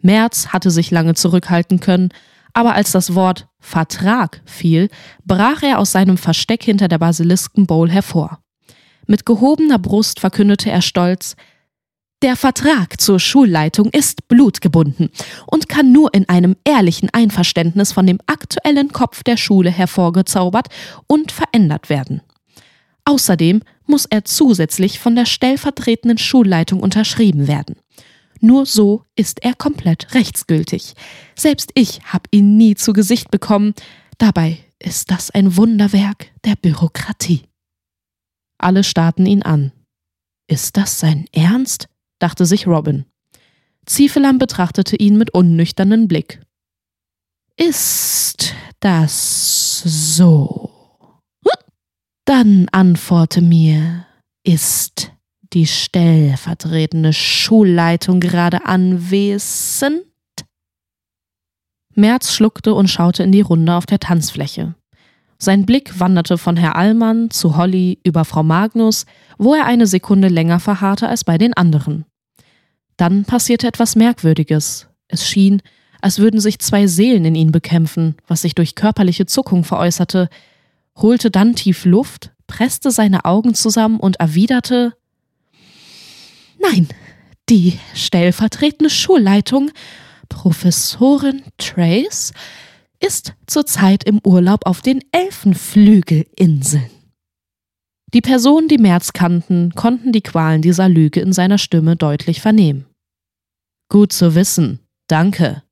Merz 0.00 0.48
hatte 0.48 0.70
sich 0.70 0.90
lange 0.90 1.14
zurückhalten 1.14 1.78
können, 1.78 2.08
aber 2.52 2.74
als 2.74 2.90
das 2.90 3.14
Wort 3.14 3.46
Vertrag 3.60 4.42
fiel, 4.46 4.88
brach 5.24 5.62
er 5.62 5.78
aus 5.78 5.92
seinem 5.92 6.18
Versteck 6.18 6.64
hinter 6.64 6.88
der 6.88 6.98
Basilisken 6.98 7.66
Bowl 7.66 7.88
hervor. 7.88 8.40
Mit 9.06 9.24
gehobener 9.24 9.78
Brust 9.78 10.18
verkündete 10.18 10.70
er 10.70 10.82
stolz, 10.82 11.36
der 12.20 12.34
Vertrag 12.34 13.00
zur 13.00 13.20
Schulleitung 13.20 13.90
ist 13.90 14.26
blutgebunden 14.26 15.10
und 15.46 15.68
kann 15.68 15.92
nur 15.92 16.12
in 16.14 16.28
einem 16.28 16.56
ehrlichen 16.64 17.10
Einverständnis 17.10 17.92
von 17.92 18.08
dem 18.08 18.18
aktuellen 18.26 18.92
Kopf 18.92 19.22
der 19.22 19.36
Schule 19.36 19.70
hervorgezaubert 19.70 20.66
und 21.06 21.30
verändert 21.30 21.90
werden. 21.90 22.22
Außerdem 23.08 23.62
muss 23.86 24.04
er 24.04 24.26
zusätzlich 24.26 24.98
von 24.98 25.16
der 25.16 25.24
stellvertretenden 25.24 26.18
Schulleitung 26.18 26.80
unterschrieben 26.80 27.48
werden. 27.48 27.76
Nur 28.38 28.66
so 28.66 29.02
ist 29.16 29.42
er 29.42 29.54
komplett 29.54 30.14
rechtsgültig. 30.14 30.92
Selbst 31.34 31.70
ich 31.74 32.02
habe 32.04 32.28
ihn 32.32 32.58
nie 32.58 32.74
zu 32.74 32.92
Gesicht 32.92 33.30
bekommen. 33.30 33.72
Dabei 34.18 34.58
ist 34.78 35.10
das 35.10 35.30
ein 35.30 35.56
Wunderwerk 35.56 36.26
der 36.44 36.54
Bürokratie. 36.56 37.44
Alle 38.58 38.84
starrten 38.84 39.24
ihn 39.24 39.42
an. 39.42 39.72
Ist 40.46 40.76
das 40.76 41.00
sein 41.00 41.24
Ernst? 41.32 41.88
dachte 42.18 42.44
sich 42.44 42.66
Robin. 42.66 43.06
Ziefelam 43.86 44.38
betrachtete 44.38 44.96
ihn 44.96 45.16
mit 45.16 45.32
unnüchternen 45.32 46.08
Blick. 46.08 46.42
Ist 47.56 48.54
das 48.80 49.80
so? 49.82 50.77
Dann 52.28 52.68
antworte 52.72 53.40
mir, 53.40 54.04
ist 54.44 55.12
die 55.54 55.66
stellvertretende 55.66 57.14
Schulleitung 57.14 58.20
gerade 58.20 58.66
anwesend? 58.66 60.04
Merz 61.94 62.34
schluckte 62.34 62.74
und 62.74 62.88
schaute 62.88 63.22
in 63.22 63.32
die 63.32 63.40
Runde 63.40 63.74
auf 63.74 63.86
der 63.86 63.98
Tanzfläche. 63.98 64.74
Sein 65.38 65.64
Blick 65.64 66.00
wanderte 66.00 66.36
von 66.36 66.58
Herr 66.58 66.76
Allmann 66.76 67.30
zu 67.30 67.56
Holly 67.56 67.98
über 68.04 68.26
Frau 68.26 68.42
Magnus, 68.42 69.06
wo 69.38 69.54
er 69.54 69.64
eine 69.64 69.86
Sekunde 69.86 70.28
länger 70.28 70.60
verharrte 70.60 71.08
als 71.08 71.24
bei 71.24 71.38
den 71.38 71.54
anderen. 71.54 72.04
Dann 72.98 73.24
passierte 73.24 73.66
etwas 73.66 73.96
Merkwürdiges. 73.96 74.86
Es 75.06 75.26
schien, 75.26 75.62
als 76.02 76.18
würden 76.18 76.40
sich 76.40 76.58
zwei 76.58 76.88
Seelen 76.88 77.24
in 77.24 77.34
ihn 77.34 77.52
bekämpfen, 77.52 78.16
was 78.26 78.42
sich 78.42 78.54
durch 78.54 78.74
körperliche 78.74 79.24
Zuckung 79.24 79.64
veräußerte, 79.64 80.28
holte 81.00 81.30
dann 81.30 81.54
tief 81.54 81.84
Luft, 81.84 82.32
presste 82.46 82.90
seine 82.90 83.24
Augen 83.24 83.54
zusammen 83.54 84.00
und 84.00 84.20
erwiderte 84.20 84.94
Nein, 86.60 86.88
die 87.48 87.78
stellvertretende 87.94 88.90
Schulleitung, 88.90 89.70
Professorin 90.28 91.42
Trace, 91.56 92.32
ist 93.00 93.34
zurzeit 93.46 94.04
im 94.04 94.20
Urlaub 94.24 94.66
auf 94.66 94.82
den 94.82 95.02
Elfenflügelinseln. 95.12 96.90
Die 98.12 98.20
Personen, 98.20 98.68
die 98.68 98.78
Merz 98.78 99.12
kannten, 99.12 99.72
konnten 99.74 100.12
die 100.12 100.22
Qualen 100.22 100.62
dieser 100.62 100.88
Lüge 100.88 101.20
in 101.20 101.32
seiner 101.32 101.58
Stimme 101.58 101.94
deutlich 101.94 102.40
vernehmen. 102.40 102.86
Gut 103.88 104.12
zu 104.12 104.34
wissen, 104.34 104.80
danke. 105.06 105.62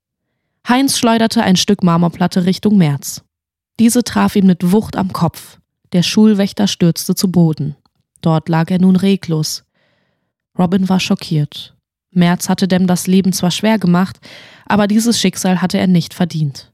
Heinz 0.67 0.97
schleuderte 0.97 1.43
ein 1.43 1.55
Stück 1.55 1.83
Marmorplatte 1.83 2.45
Richtung 2.45 2.77
Merz. 2.77 3.23
Diese 3.79 4.03
traf 4.03 4.35
ihn 4.35 4.47
mit 4.47 4.71
Wucht 4.71 4.95
am 4.95 5.13
Kopf. 5.13 5.59
Der 5.93 6.03
Schulwächter 6.03 6.67
stürzte 6.67 7.15
zu 7.15 7.31
Boden. 7.31 7.75
Dort 8.21 8.49
lag 8.49 8.69
er 8.71 8.79
nun 8.79 8.95
reglos. 8.95 9.63
Robin 10.57 10.89
war 10.89 10.99
schockiert. 10.99 11.75
Merz 12.11 12.49
hatte 12.49 12.67
dem 12.67 12.87
das 12.87 13.07
Leben 13.07 13.31
zwar 13.31 13.51
schwer 13.51 13.77
gemacht, 13.77 14.19
aber 14.65 14.87
dieses 14.87 15.19
Schicksal 15.19 15.61
hatte 15.61 15.77
er 15.77 15.87
nicht 15.87 16.13
verdient. 16.13 16.73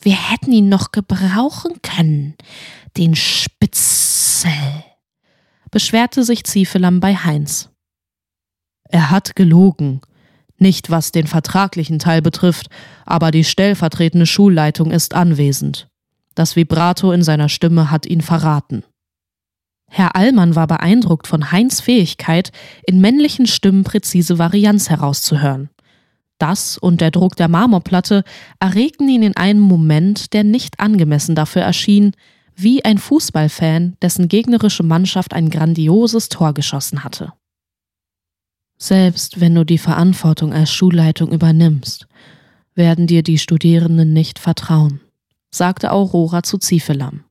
Wir 0.00 0.30
hätten 0.30 0.52
ihn 0.52 0.68
noch 0.68 0.92
gebrauchen 0.92 1.82
können, 1.82 2.34
den 2.96 3.14
Spitzel, 3.14 4.50
beschwerte 5.70 6.24
sich 6.24 6.44
Ziefelam 6.44 7.00
bei 7.00 7.14
Heinz. 7.14 7.68
Er 8.84 9.10
hat 9.10 9.36
gelogen. 9.36 10.00
Nicht 10.60 10.90
was 10.90 11.10
den 11.10 11.26
vertraglichen 11.26 11.98
Teil 11.98 12.20
betrifft, 12.20 12.68
aber 13.06 13.30
die 13.30 13.44
stellvertretende 13.44 14.26
Schulleitung 14.26 14.90
ist 14.90 15.14
anwesend. 15.14 15.88
Das 16.34 16.54
Vibrato 16.54 17.12
in 17.12 17.22
seiner 17.22 17.48
Stimme 17.48 17.90
hat 17.90 18.04
ihn 18.04 18.20
verraten. 18.20 18.84
Herr 19.88 20.14
Allmann 20.14 20.54
war 20.54 20.66
beeindruckt 20.66 21.26
von 21.26 21.50
Heinz 21.50 21.80
Fähigkeit, 21.80 22.52
in 22.86 23.00
männlichen 23.00 23.46
Stimmen 23.46 23.84
präzise 23.84 24.38
Varianz 24.38 24.90
herauszuhören. 24.90 25.70
Das 26.38 26.76
und 26.78 27.00
der 27.00 27.10
Druck 27.10 27.36
der 27.36 27.48
Marmorplatte 27.48 28.22
erregten 28.60 29.08
ihn 29.08 29.22
in 29.22 29.36
einem 29.36 29.60
Moment, 29.60 30.32
der 30.34 30.44
nicht 30.44 30.78
angemessen 30.78 31.34
dafür 31.34 31.62
erschien, 31.62 32.12
wie 32.54 32.84
ein 32.84 32.98
Fußballfan, 32.98 33.96
dessen 34.02 34.28
gegnerische 34.28 34.82
Mannschaft 34.82 35.32
ein 35.32 35.48
grandioses 35.48 36.28
Tor 36.28 36.52
geschossen 36.52 37.02
hatte. 37.02 37.32
Selbst 38.82 39.40
wenn 39.40 39.54
du 39.54 39.64
die 39.64 39.78
Verantwortung 39.78 40.54
als 40.54 40.72
Schulleitung 40.72 41.30
übernimmst, 41.32 42.06
werden 42.74 43.06
dir 43.06 43.22
die 43.22 43.38
Studierenden 43.38 44.12
nicht 44.14 44.38
vertrauen, 44.38 45.00
sagte 45.50 45.92
Aurora 45.92 46.42
zu 46.42 46.56
Ziefelam. 46.56 47.24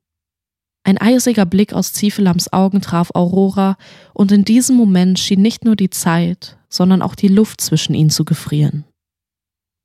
Ein 0.84 1.00
eisiger 1.00 1.46
Blick 1.46 1.74
aus 1.74 1.94
Ziefelams 1.94 2.54
Augen 2.54 2.82
traf 2.82 3.12
Aurora, 3.14 3.78
und 4.14 4.32
in 4.32 4.46
diesem 4.46 4.76
Moment 4.76 5.20
schien 5.20 5.42
nicht 5.42 5.66
nur 5.66 5.76
die 5.76 5.90
Zeit, 5.90 6.58
sondern 6.70 7.02
auch 7.02 7.16
die 7.16 7.28
Luft 7.28 7.62
zwischen 7.62 7.96
ihnen 7.96 8.10
zu 8.12 8.26
gefrieren. 8.26 8.86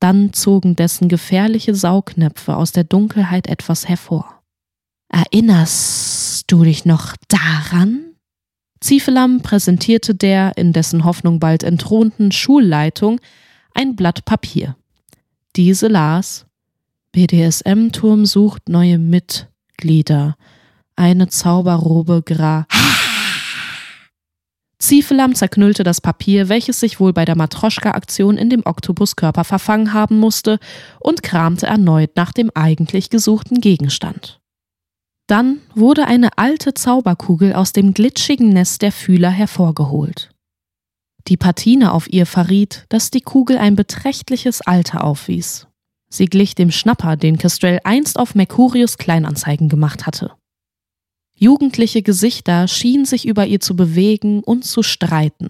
Dann 0.00 0.34
zogen 0.34 0.76
dessen 0.76 1.08
gefährliche 1.08 1.74
Saugnäpfe 1.74 2.56
aus 2.56 2.72
der 2.72 2.84
Dunkelheit 2.84 3.46
etwas 3.46 3.88
hervor. 3.88 4.42
Erinnerst 5.08 6.50
du 6.50 6.62
dich 6.62 6.84
noch 6.84 7.16
daran? 7.28 8.13
Ziefelam 8.84 9.40
präsentierte 9.40 10.14
der 10.14 10.58
in 10.58 10.74
dessen 10.74 11.04
Hoffnung 11.04 11.40
bald 11.40 11.62
entthronten 11.62 12.32
Schulleitung 12.32 13.18
ein 13.72 13.96
Blatt 13.96 14.26
Papier. 14.26 14.76
Diese 15.56 15.88
las 15.88 16.44
BDSM-Turm 17.12 18.26
sucht 18.26 18.68
neue 18.68 18.98
Mitglieder 18.98 20.36
eine 20.96 21.28
Zauberrobe 21.28 22.20
Gra. 22.26 22.66
Ziefelam 24.78 25.34
zerknüllte 25.34 25.82
das 25.82 26.02
Papier, 26.02 26.50
welches 26.50 26.78
sich 26.78 27.00
wohl 27.00 27.14
bei 27.14 27.24
der 27.24 27.38
Matroschka-Aktion 27.38 28.36
in 28.36 28.50
dem 28.50 28.66
Oktopuskörper 28.66 29.44
verfangen 29.44 29.94
haben 29.94 30.18
musste, 30.18 30.58
und 31.00 31.22
kramte 31.22 31.66
erneut 31.66 32.16
nach 32.16 32.34
dem 32.34 32.50
eigentlich 32.54 33.08
gesuchten 33.08 33.62
Gegenstand. 33.62 34.42
Dann 35.26 35.60
wurde 35.74 36.06
eine 36.06 36.36
alte 36.36 36.74
Zauberkugel 36.74 37.54
aus 37.54 37.72
dem 37.72 37.94
glitschigen 37.94 38.50
Nest 38.50 38.82
der 38.82 38.92
Fühler 38.92 39.30
hervorgeholt. 39.30 40.30
Die 41.28 41.38
Patine 41.38 41.92
auf 41.92 42.12
ihr 42.12 42.26
verriet, 42.26 42.84
dass 42.90 43.10
die 43.10 43.22
Kugel 43.22 43.56
ein 43.56 43.76
beträchtliches 43.76 44.60
Alter 44.60 45.04
aufwies. 45.04 45.66
Sie 46.10 46.26
glich 46.26 46.54
dem 46.54 46.70
Schnapper, 46.70 47.16
den 47.16 47.38
Kestrel 47.38 47.80
einst 47.84 48.18
auf 48.18 48.34
Mercurius 48.34 48.98
Kleinanzeigen 48.98 49.70
gemacht 49.70 50.06
hatte. 50.06 50.32
Jugendliche 51.36 52.02
Gesichter 52.02 52.68
schienen 52.68 53.06
sich 53.06 53.26
über 53.26 53.46
ihr 53.46 53.60
zu 53.60 53.74
bewegen 53.74 54.44
und 54.44 54.64
zu 54.64 54.82
streiten. 54.82 55.48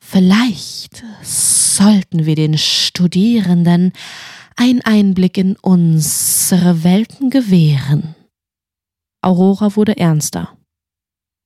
Vielleicht 0.00 1.02
sollten 1.22 2.26
wir 2.26 2.36
den 2.36 2.56
Studierenden 2.56 3.92
einen 4.56 4.82
Einblick 4.82 5.36
in 5.38 5.56
unsere 5.56 6.84
Welten 6.84 7.30
gewähren. 7.30 8.14
Aurora 9.20 9.74
wurde 9.76 9.96
ernster. 9.96 10.56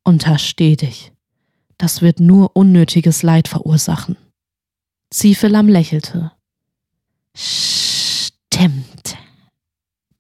Untersteh 0.05 0.77
dich. 0.77 1.13
Das 1.79 2.03
wird 2.03 2.21
nur 2.21 2.55
unnötiges 2.55 3.23
Leid 3.23 3.49
verursachen. 3.49 4.17
Ziefelam 5.11 5.69
lächelte. 5.69 6.33
Stimmt. 7.35 9.17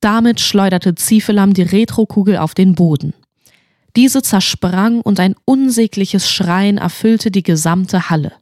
Damit 0.01 0.41
schleuderte 0.41 0.95
Ziefelam 0.95 1.55
die 1.55 1.63
Retrokugel 1.63 2.37
auf 2.39 2.55
den 2.55 2.75
Boden. 2.75 3.15
Diese 3.95 4.23
zersprang 4.23 5.01
und 5.03 5.21
ein 5.21 5.35
unsägliches 5.45 6.31
Schreien 6.31 6.79
erfüllte 6.79 7.31
die 7.31 7.43
gesamte 7.43 8.09
Halle. 8.09 8.33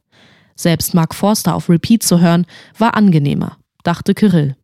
Selbst 0.55 0.93
Mark 0.93 1.13
Forster 1.13 1.55
auf 1.55 1.69
Repeat 1.69 2.03
zu 2.03 2.21
hören, 2.21 2.45
war 2.77 2.95
angenehmer, 2.95 3.57
dachte 3.83 4.13
Kirill. 4.13 4.55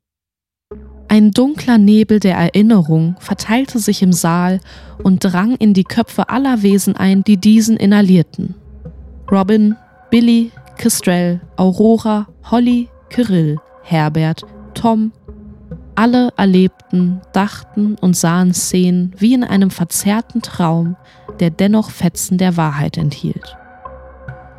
Ein 1.09 1.31
dunkler 1.31 1.77
Nebel 1.77 2.19
der 2.19 2.35
Erinnerung 2.35 3.15
verteilte 3.19 3.79
sich 3.79 4.01
im 4.01 4.11
Saal 4.11 4.59
und 5.01 5.19
drang 5.19 5.55
in 5.55 5.73
die 5.73 5.85
Köpfe 5.85 6.29
aller 6.29 6.63
Wesen 6.63 6.97
ein, 6.97 7.23
die 7.23 7.37
diesen 7.37 7.77
inhalierten. 7.77 8.55
Robin, 9.31 9.75
Billy, 10.11 10.51
Kestrel, 10.77 11.39
Aurora, 11.55 12.27
Holly, 12.51 12.89
Kirill, 13.09 13.57
Herbert, 13.83 14.43
Tom, 14.73 15.11
alle 15.95 16.29
erlebten, 16.37 17.21
dachten 17.33 17.95
und 17.95 18.15
sahen 18.15 18.53
Szenen 18.53 19.13
wie 19.17 19.33
in 19.33 19.43
einem 19.43 19.71
verzerrten 19.71 20.41
Traum, 20.41 20.95
der 21.39 21.49
dennoch 21.49 21.89
Fetzen 21.89 22.37
der 22.37 22.57
Wahrheit 22.57 22.97
enthielt. 22.97 23.57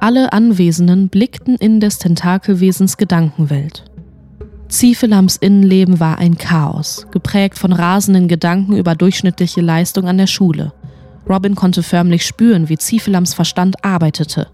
Alle 0.00 0.32
Anwesenden 0.32 1.08
blickten 1.08 1.56
in 1.56 1.80
des 1.80 1.98
Tentakelwesens 1.98 2.96
Gedankenwelt. 2.96 3.84
Ziefelams 4.68 5.37
Innenleben 5.37 5.98
war 5.98 6.18
ein 6.18 6.37
Chaos, 6.37 7.07
geprägt 7.11 7.59
von 7.59 7.72
rasenden 7.72 8.28
Gedanken 8.28 8.76
über 8.76 8.94
durchschnittliche 8.94 9.61
Leistung 9.61 10.09
an 10.09 10.18
der 10.18 10.26
Schule. 10.26 10.72
Robin 11.28 11.54
konnte 11.54 11.83
förmlich 11.83 12.26
spüren, 12.26 12.68
wie 12.68 12.78
Ziefelams 12.78 13.35
Verstand 13.35 13.85
arbeitete 13.85 14.48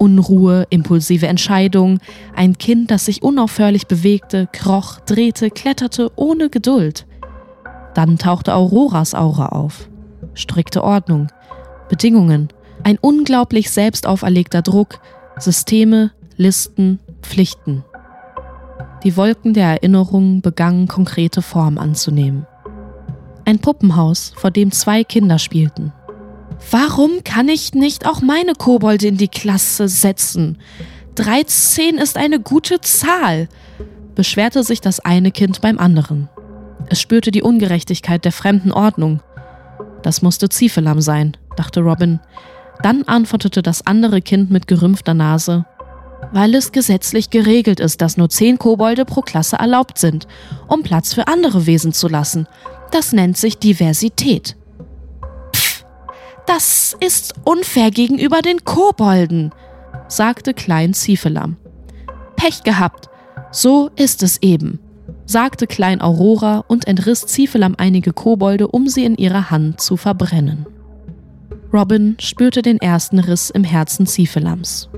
Unruhe, 0.00 0.66
impulsive 0.70 1.26
Entscheidungen, 1.26 2.00
ein 2.34 2.56
Kind, 2.56 2.90
das 2.90 3.04
sich 3.04 3.22
unaufhörlich 3.22 3.86
bewegte, 3.86 4.48
kroch, 4.50 4.98
drehte, 5.00 5.50
kletterte 5.50 6.10
ohne 6.16 6.48
Geduld. 6.48 7.06
Dann 7.92 8.16
tauchte 8.16 8.54
Auroras 8.54 9.14
Aura 9.14 9.50
auf. 9.50 9.90
Strikte 10.32 10.82
Ordnung, 10.84 11.26
Bedingungen, 11.90 12.48
ein 12.82 12.96
unglaublich 12.98 13.70
selbst 13.70 14.06
auferlegter 14.06 14.62
Druck, 14.62 15.00
Systeme, 15.36 16.12
Listen, 16.38 16.98
Pflichten. 17.20 17.84
Die 19.02 19.16
Wolken 19.16 19.54
der 19.54 19.66
Erinnerungen 19.66 20.42
begannen 20.42 20.86
konkrete 20.86 21.40
Form 21.40 21.78
anzunehmen. 21.78 22.46
Ein 23.46 23.58
Puppenhaus, 23.58 24.32
vor 24.36 24.50
dem 24.50 24.72
zwei 24.72 25.04
Kinder 25.04 25.38
spielten. 25.38 25.92
Warum 26.70 27.24
kann 27.24 27.48
ich 27.48 27.72
nicht 27.72 28.06
auch 28.06 28.20
meine 28.20 28.52
Kobolde 28.52 29.06
in 29.06 29.16
die 29.16 29.28
Klasse 29.28 29.88
setzen? 29.88 30.58
13 31.14 31.96
ist 31.96 32.18
eine 32.18 32.40
gute 32.40 32.80
Zahl, 32.82 33.48
beschwerte 34.14 34.62
sich 34.62 34.82
das 34.82 35.00
eine 35.00 35.30
Kind 35.30 35.62
beim 35.62 35.78
anderen. 35.78 36.28
Es 36.88 37.00
spürte 37.00 37.30
die 37.30 37.42
Ungerechtigkeit 37.42 38.24
der 38.24 38.32
fremden 38.32 38.72
Ordnung. 38.72 39.22
Das 40.02 40.20
musste 40.20 40.48
Ziefelam 40.50 41.00
sein, 41.00 41.36
dachte 41.56 41.80
Robin. 41.80 42.20
Dann 42.82 43.04
antwortete 43.04 43.62
das 43.62 43.86
andere 43.86 44.20
Kind 44.20 44.50
mit 44.50 44.66
gerümpfter 44.66 45.14
Nase. 45.14 45.64
Weil 46.32 46.54
es 46.54 46.72
gesetzlich 46.72 47.30
geregelt 47.30 47.80
ist, 47.80 48.00
dass 48.00 48.16
nur 48.16 48.28
zehn 48.28 48.58
Kobolde 48.58 49.04
pro 49.04 49.20
Klasse 49.22 49.56
erlaubt 49.56 49.98
sind, 49.98 50.26
um 50.68 50.82
Platz 50.82 51.14
für 51.14 51.26
andere 51.26 51.66
Wesen 51.66 51.92
zu 51.92 52.08
lassen. 52.08 52.46
Das 52.90 53.12
nennt 53.12 53.36
sich 53.36 53.58
Diversität. 53.58 54.56
Das 56.46 56.96
ist 57.00 57.34
unfair 57.44 57.90
gegenüber 57.90 58.42
den 58.42 58.64
Kobolden, 58.64 59.52
sagte 60.08 60.54
Klein 60.54 60.94
Ziefelam. 60.94 61.56
Pech 62.36 62.62
gehabt. 62.64 63.08
So 63.52 63.90
ist 63.96 64.22
es 64.22 64.42
eben, 64.42 64.80
sagte 65.26 65.66
Klein 65.66 66.00
Aurora 66.00 66.64
und 66.66 66.86
entriss 66.86 67.26
Ziefelam 67.26 67.74
einige 67.78 68.12
Kobolde, 68.12 68.68
um 68.68 68.88
sie 68.88 69.04
in 69.04 69.16
ihrer 69.16 69.50
Hand 69.50 69.80
zu 69.80 69.96
verbrennen. 69.96 70.66
Robin 71.72 72.16
spürte 72.18 72.62
den 72.62 72.78
ersten 72.78 73.20
Riss 73.20 73.50
im 73.50 73.62
Herzen 73.62 74.06
Ziefelams. 74.06 74.88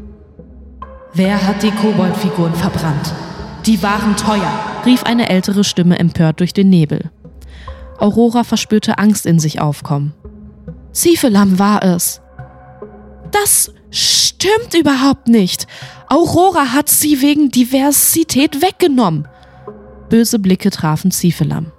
Wer 1.14 1.46
hat 1.46 1.62
die 1.62 1.70
Koboldfiguren 1.70 2.54
verbrannt? 2.54 3.12
Die 3.66 3.82
waren 3.82 4.16
teuer, 4.16 4.50
rief 4.86 5.02
eine 5.02 5.28
ältere 5.28 5.62
Stimme 5.62 5.98
empört 5.98 6.40
durch 6.40 6.54
den 6.54 6.70
Nebel. 6.70 7.10
Aurora 7.98 8.44
verspürte 8.44 8.96
Angst 8.96 9.26
in 9.26 9.38
sich 9.38 9.60
aufkommen. 9.60 10.14
Ziefelam 10.92 11.58
war 11.58 11.82
es. 11.82 12.22
Das 13.30 13.72
stimmt 13.90 14.72
überhaupt 14.74 15.28
nicht. 15.28 15.66
Aurora 16.08 16.72
hat 16.72 16.88
sie 16.88 17.20
wegen 17.20 17.50
Diversität 17.50 18.62
weggenommen. 18.62 19.28
Böse 20.08 20.38
Blicke 20.38 20.70
trafen 20.70 21.10
Ziefelam. 21.10 21.72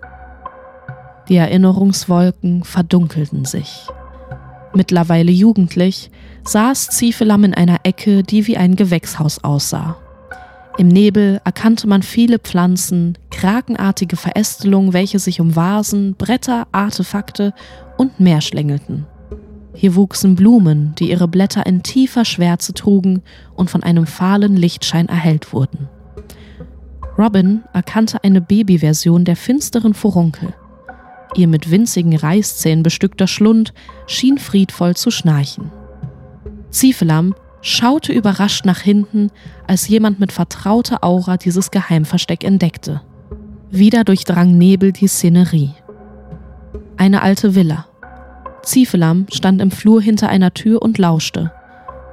Die 1.27 1.37
Erinnerungswolken 1.37 2.63
verdunkelten 2.63 3.45
sich. 3.45 3.87
Mittlerweile 4.75 5.31
jugendlich, 5.31 6.09
saß 6.45 6.87
Ziefelam 6.87 7.43
in 7.43 7.53
einer 7.53 7.81
Ecke, 7.83 8.23
die 8.23 8.47
wie 8.47 8.57
ein 8.57 8.75
Gewächshaus 8.75 9.43
aussah. 9.43 9.97
Im 10.77 10.87
Nebel 10.87 11.39
erkannte 11.45 11.87
man 11.87 12.01
viele 12.01 12.39
Pflanzen, 12.39 13.17
krakenartige 13.29 14.15
Verästelungen, 14.15 14.93
welche 14.93 15.19
sich 15.19 15.39
um 15.39 15.55
Vasen, 15.55 16.15
Bretter, 16.15 16.67
Artefakte 16.71 17.53
und 17.97 18.19
mehr 18.19 18.41
schlängelten. 18.41 19.05
Hier 19.75 19.95
wuchsen 19.95 20.35
Blumen, 20.35 20.93
die 20.97 21.11
ihre 21.11 21.27
Blätter 21.27 21.65
in 21.65 21.83
tiefer 21.83 22.25
Schwärze 22.25 22.73
trugen 22.73 23.21
und 23.55 23.69
von 23.69 23.83
einem 23.83 24.07
fahlen 24.07 24.55
Lichtschein 24.55 25.09
erhellt 25.09 25.53
wurden. 25.53 25.89
Robin 27.17 27.63
erkannte 27.73 28.23
eine 28.23 28.41
Babyversion 28.41 29.25
der 29.25 29.35
finsteren 29.35 29.93
Furunkel. 29.93 30.53
Ihr 31.35 31.47
mit 31.47 31.71
winzigen 31.71 32.15
Reißzähnen 32.15 32.83
bestückter 32.83 33.27
Schlund 33.27 33.73
schien 34.05 34.37
friedvoll 34.37 34.95
zu 34.95 35.11
schnarchen. 35.11 35.71
Ziefelam 36.69 37.33
schaute 37.61 38.11
überrascht 38.13 38.65
nach 38.65 38.79
hinten, 38.79 39.31
als 39.67 39.87
jemand 39.87 40.19
mit 40.19 40.31
vertrauter 40.31 41.03
Aura 41.03 41.37
dieses 41.37 41.71
Geheimversteck 41.71 42.43
entdeckte. 42.43 43.01
Wieder 43.71 44.03
durchdrang 44.03 44.57
Nebel 44.57 44.91
die 44.91 45.07
Szenerie. 45.07 45.71
Eine 46.97 47.21
alte 47.21 47.55
Villa. 47.55 47.87
Ziefelam 48.61 49.25
stand 49.31 49.61
im 49.61 49.71
Flur 49.71 50.01
hinter 50.01 50.29
einer 50.29 50.53
Tür 50.53 50.81
und 50.81 50.97
lauschte. 50.97 51.51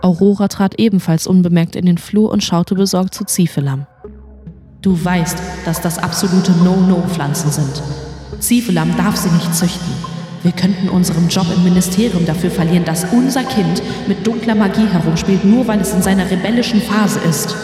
Aurora 0.02 0.48
trat 0.48 0.78
ebenfalls 0.78 1.26
unbemerkt 1.26 1.76
in 1.76 1.84
den 1.84 1.98
Flur 1.98 2.30
und 2.30 2.42
schaute 2.42 2.74
besorgt 2.74 3.14
zu 3.14 3.24
Ziefelam. 3.24 3.86
Du 4.80 5.04
weißt, 5.04 5.38
dass 5.66 5.82
das 5.82 5.98
absolute 5.98 6.52
No-No-Pflanzen 6.64 7.50
sind. 7.50 7.82
Ziefelam 8.40 8.96
darf 8.96 9.16
sie 9.16 9.30
nicht 9.30 9.54
züchten. 9.54 9.92
Wir 10.42 10.52
könnten 10.52 10.88
unseren 10.88 11.28
Job 11.28 11.46
im 11.54 11.64
Ministerium 11.64 12.24
dafür 12.24 12.50
verlieren, 12.50 12.84
dass 12.84 13.04
unser 13.12 13.44
Kind 13.44 13.82
mit 14.08 14.26
dunkler 14.26 14.54
Magie 14.54 14.86
herumspielt, 14.86 15.44
nur 15.44 15.66
weil 15.68 15.80
es 15.80 15.92
in 15.92 16.02
seiner 16.02 16.30
rebellischen 16.30 16.80
Phase 16.80 17.20
ist. 17.20 17.54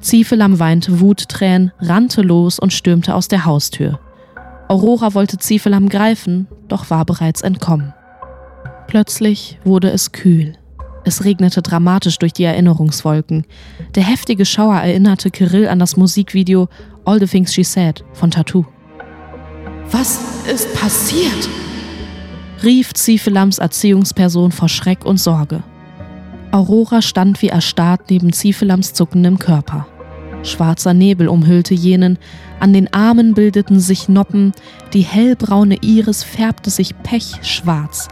Ziefelam 0.00 0.58
weinte 0.58 1.00
Wuttränen, 1.00 1.72
rannte 1.80 2.22
los 2.22 2.58
und 2.58 2.72
stürmte 2.72 3.14
aus 3.14 3.28
der 3.28 3.44
Haustür. 3.44 4.00
Aurora 4.68 5.12
wollte 5.14 5.38
Ziefelam 5.38 5.88
greifen, 5.88 6.48
doch 6.68 6.88
war 6.88 7.04
bereits 7.04 7.42
entkommen. 7.42 7.92
Plötzlich 8.86 9.58
wurde 9.64 9.90
es 9.90 10.12
kühl. 10.12 10.54
Es 11.04 11.24
regnete 11.24 11.60
dramatisch 11.60 12.18
durch 12.18 12.32
die 12.32 12.44
Erinnerungswolken. 12.44 13.44
Der 13.94 14.04
heftige 14.04 14.46
Schauer 14.46 14.76
erinnerte 14.76 15.30
Kirill 15.30 15.68
an 15.68 15.78
das 15.78 15.98
Musikvideo 15.98 16.68
All 17.04 17.18
the 17.20 17.26
Things 17.26 17.52
She 17.52 17.64
Said 17.64 18.02
von 18.14 18.30
Tattoo. 18.30 18.64
Was 19.96 20.18
ist 20.52 20.74
passiert? 20.74 21.48
rief 22.64 22.94
Ziefelams 22.94 23.58
Erziehungsperson 23.58 24.50
vor 24.50 24.68
Schreck 24.68 25.04
und 25.04 25.20
Sorge. 25.20 25.62
Aurora 26.50 27.00
stand 27.00 27.40
wie 27.42 27.50
erstarrt 27.50 28.10
neben 28.10 28.32
Ziefelams 28.32 28.92
zuckendem 28.92 29.38
Körper. 29.38 29.86
Schwarzer 30.42 30.94
Nebel 30.94 31.28
umhüllte 31.28 31.74
jenen, 31.74 32.18
an 32.58 32.72
den 32.72 32.92
Armen 32.92 33.34
bildeten 33.34 33.78
sich 33.78 34.08
Noppen, 34.08 34.52
die 34.92 35.02
hellbraune 35.02 35.76
Iris 35.80 36.24
färbte 36.24 36.70
sich 36.70 37.00
pechschwarz, 37.04 38.08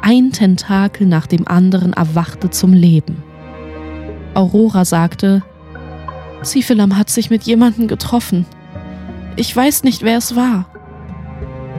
ein 0.00 0.32
Tentakel 0.32 1.06
nach 1.06 1.26
dem 1.26 1.46
anderen 1.46 1.92
erwachte 1.92 2.48
zum 2.48 2.72
Leben. 2.72 3.22
Aurora 4.32 4.86
sagte, 4.86 5.42
Ziefelam 6.42 6.96
hat 6.96 7.10
sich 7.10 7.28
mit 7.28 7.42
jemandem 7.42 7.88
getroffen. 7.88 8.46
Ich 9.36 9.54
weiß 9.54 9.84
nicht, 9.84 10.02
wer 10.02 10.16
es 10.16 10.34
war. 10.34 10.64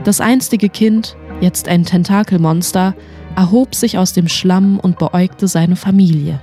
Das 0.04 0.20
einstige 0.20 0.68
Kind, 0.68 1.16
jetzt 1.40 1.68
ein 1.68 1.84
Tentakelmonster, 1.84 2.94
erhob 3.36 3.74
sich 3.74 3.98
aus 3.98 4.12
dem 4.12 4.28
Schlamm 4.28 4.78
und 4.78 4.98
beäugte 4.98 5.48
seine 5.48 5.76
Familie. 5.76 6.40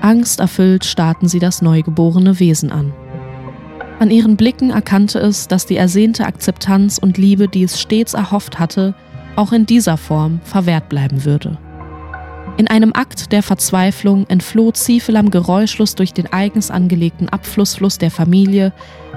Angsterfüllt 0.00 0.84
starrten 0.84 1.28
sie 1.28 1.38
das 1.38 1.62
neugeborene 1.62 2.38
Wesen 2.40 2.70
an. 2.70 2.92
An 3.98 4.10
ihren 4.10 4.36
Blicken 4.36 4.70
erkannte 4.70 5.18
es, 5.18 5.48
dass 5.48 5.66
die 5.66 5.76
ersehnte 5.76 6.24
Akzeptanz 6.24 6.98
und 6.98 7.18
Liebe, 7.18 7.48
die 7.48 7.64
es 7.64 7.80
stets 7.80 8.14
erhofft 8.14 8.58
hatte, 8.58 8.94
auch 9.34 9.52
in 9.52 9.66
dieser 9.66 9.96
Form 9.96 10.40
verwehrt 10.44 10.88
bleiben 10.88 11.24
würde. 11.24 11.58
In 12.58 12.68
einem 12.68 12.92
Akt 12.92 13.30
der 13.32 13.42
Verzweiflung 13.42 14.26
entfloh 14.28 14.72
Ziefelam 14.72 15.30
geräuschlos 15.30 15.94
durch 15.94 16.12
den 16.12 16.32
eigens 16.32 16.70
angelegten 16.70 17.28
Abflussfluss 17.28 17.98
der 17.98 18.10
Familie, 18.10 18.72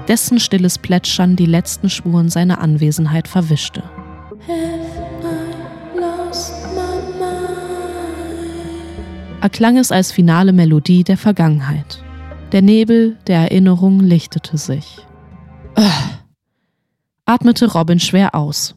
dessen 0.08 0.40
stilles 0.40 0.78
Plätschern 0.78 1.36
die 1.36 1.46
letzten 1.46 1.90
Spuren 1.90 2.28
seiner 2.28 2.60
Anwesenheit 2.60 3.28
verwischte. 3.28 3.82
Erklang 9.40 9.76
es 9.76 9.90
als 9.90 10.12
finale 10.12 10.52
Melodie 10.52 11.02
der 11.02 11.16
Vergangenheit. 11.16 12.02
Der 12.52 12.62
Nebel 12.62 13.16
der 13.26 13.38
Erinnerung 13.38 14.00
lichtete 14.00 14.56
sich. 14.56 14.98
Ugh. 15.76 15.84
atmete 17.24 17.72
Robin 17.72 17.98
schwer 17.98 18.34
aus. 18.34 18.76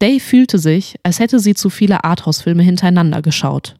Day 0.00 0.20
fühlte 0.20 0.58
sich, 0.58 0.96
als 1.02 1.18
hätte 1.18 1.38
sie 1.38 1.54
zu 1.54 1.70
viele 1.70 2.04
Arthouse-Filme 2.04 2.62
hintereinander 2.62 3.20
geschaut. 3.20 3.77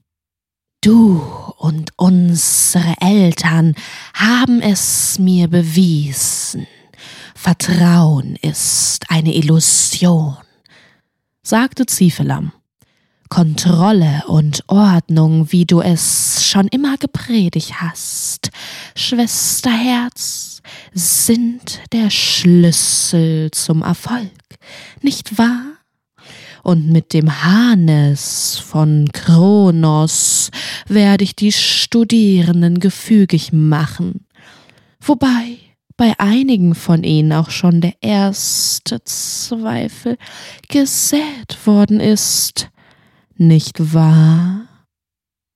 Du 0.81 1.21
und 1.57 1.91
unsere 1.97 2.95
Eltern 3.01 3.75
haben 4.15 4.63
es 4.63 5.19
mir 5.19 5.49
bewiesen. 5.49 6.69
Vertrauen 7.35 8.37
ist 8.43 9.11
eine 9.11 9.35
Illusion, 9.35 10.37
sagte 11.43 11.85
Ziefelam. 11.85 12.53
Kontrolle 13.29 14.23
und 14.29 14.63
Ordnung, 14.69 15.51
wie 15.51 15.67
du 15.67 15.81
es 15.81 16.47
schon 16.47 16.69
immer 16.69 16.97
gepredigt 16.97 17.81
hast, 17.81 18.51
Schwesterherz, 18.95 20.63
sind 20.95 21.81
der 21.93 22.09
Schlüssel 22.11 23.51
zum 23.51 23.83
Erfolg, 23.83 24.31
nicht 25.03 25.39
wahr? 25.39 25.78
Und 26.69 26.87
mit 26.87 27.15
dem 27.15 27.45
Hannes 27.45 28.59
von 28.59 29.09
Kronos 29.15 30.51
werde 30.87 31.25
ich 31.25 31.35
die 31.35 31.51
Studierenden 31.51 32.79
gefügig 32.79 33.55
machen. 33.55 34.27
Wobei 35.01 35.57
bei 35.97 36.13
einigen 36.19 36.75
von 36.75 37.05
ihnen 37.05 37.33
auch 37.33 37.49
schon 37.49 37.81
der 37.81 37.95
erste 38.03 39.03
Zweifel 39.03 40.19
gesät 40.69 41.57
worden 41.65 42.01
ist. 42.01 42.69
Nicht 43.39 43.95
wahr? 43.95 44.67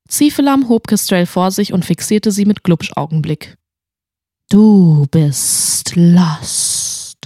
Ziefelam 0.09 0.71
hob 0.71 0.89
Kestrel 0.89 1.27
vor 1.27 1.51
sich 1.51 1.75
und 1.75 1.85
fixierte 1.85 2.33
sie 2.33 2.47
mit 2.47 2.65
Glubschaugenblick. 2.65 3.59
Du 4.49 5.07
bist 5.11 5.93
lost. 5.95 7.19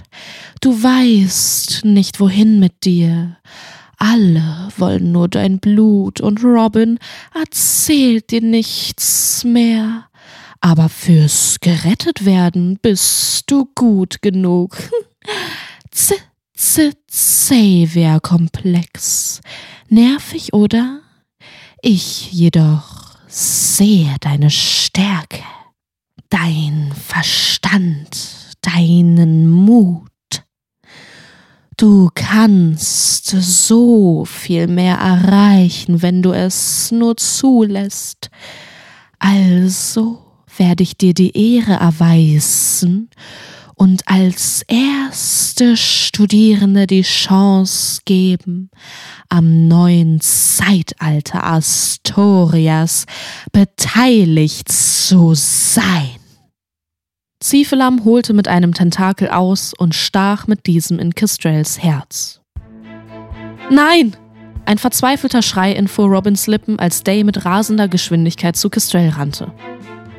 Du 0.59 0.83
weißt 0.83 1.85
nicht, 1.85 2.19
wohin 2.19 2.59
mit 2.59 2.83
dir. 2.83 3.37
Alle 3.97 4.69
wollen 4.77 5.11
nur 5.11 5.27
dein 5.27 5.59
Blut 5.59 6.21
und 6.21 6.43
Robin 6.43 6.99
erzählt 7.33 8.31
dir 8.31 8.41
nichts 8.41 9.43
mehr. 9.43 10.05
Aber 10.61 10.89
fürs 10.89 11.59
gerettet 11.59 12.25
werden 12.25 12.79
bist 12.81 13.51
du 13.51 13.65
gut 13.75 14.21
genug. 14.21 14.77
Z 15.91 16.15
Z 16.57 16.97
Xavier-Komplex. 17.07 19.41
Nervig, 19.89 20.53
oder? 20.53 21.01
Ich 21.81 22.33
jedoch 22.33 23.15
sehe 23.27 24.15
deine 24.21 24.49
Stärke, 24.49 25.43
dein 26.29 26.91
Verstand, 26.93 28.55
deinen 28.61 29.47
Mut. 29.47 30.09
Du 31.79 32.09
kannst 32.15 33.27
so 33.27 34.25
viel 34.25 34.65
mehr 34.65 34.95
erreichen, 34.95 36.01
wenn 36.01 36.23
du 36.23 36.31
es 36.31 36.91
nur 36.91 37.15
zulässt. 37.17 38.31
Also 39.19 40.17
werde 40.57 40.81
ich 40.81 40.97
dir 40.97 41.13
die 41.13 41.55
Ehre 41.55 41.73
erweisen 41.73 43.11
und 43.75 44.07
als 44.07 44.63
erste 44.67 45.77
Studierende 45.77 46.87
die 46.87 47.03
Chance 47.03 48.01
geben, 48.05 48.71
am 49.29 49.67
neuen 49.67 50.19
Zeitalter 50.19 51.45
Astorias 51.45 53.05
beteiligt 53.51 54.71
zu 54.71 55.35
sein. 55.35 56.26
Ziefelam 57.39 58.03
holte 58.03 58.33
mit 58.33 58.47
einem 58.47 58.73
Tentakel 58.73 59.29
aus 59.29 59.73
und 59.77 59.93
stach 59.93 60.47
mit 60.47 60.65
diesem 60.65 60.97
in 60.97 61.13
Kistrels 61.13 61.81
Herz. 61.81 62.41
Nein! 63.69 64.15
Ein 64.65 64.79
verzweifelter 64.79 65.41
Schrei 65.41 65.73
entfuhr 65.73 66.07
Robins 66.07 66.47
Lippen, 66.47 66.77
als 66.77 67.03
Day 67.03 67.23
mit 67.23 67.45
rasender 67.45 67.87
Geschwindigkeit 67.87 68.57
zu 68.57 68.69
Kistrell 68.69 69.09
rannte. 69.09 69.53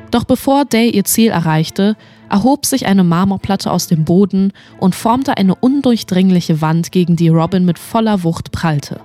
Doch 0.09 0.23
bevor 0.23 0.65
Day 0.65 0.89
ihr 0.89 1.03
Ziel 1.03 1.29
erreichte, 1.29 1.95
erhob 2.29 2.65
sich 2.65 2.87
eine 2.87 3.03
Marmorplatte 3.03 3.69
aus 3.71 3.85
dem 3.87 4.05
Boden 4.05 4.51
und 4.79 4.95
formte 4.95 5.37
eine 5.37 5.53
undurchdringliche 5.53 6.61
Wand, 6.61 6.91
gegen 6.91 7.15
die 7.15 7.29
Robin 7.29 7.63
mit 7.63 7.77
voller 7.77 8.23
Wucht 8.23 8.51
prallte. 8.51 9.01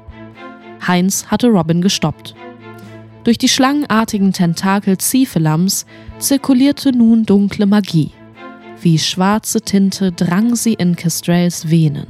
Heinz 0.86 1.26
hatte 1.26 1.48
Robin 1.48 1.82
gestoppt. 1.82 2.34
Durch 3.24 3.38
die 3.38 3.48
schlangenartigen 3.48 4.32
Tentakel 4.32 4.98
Ziphelams 4.98 5.86
zirkulierte 6.18 6.92
nun 6.92 7.24
dunkle 7.24 7.64
Magie. 7.64 8.10
Wie 8.82 8.98
schwarze 8.98 9.62
Tinte 9.62 10.12
drang 10.12 10.54
sie 10.54 10.74
in 10.74 10.94
Kestrels 10.94 11.70
Venen. 11.70 12.06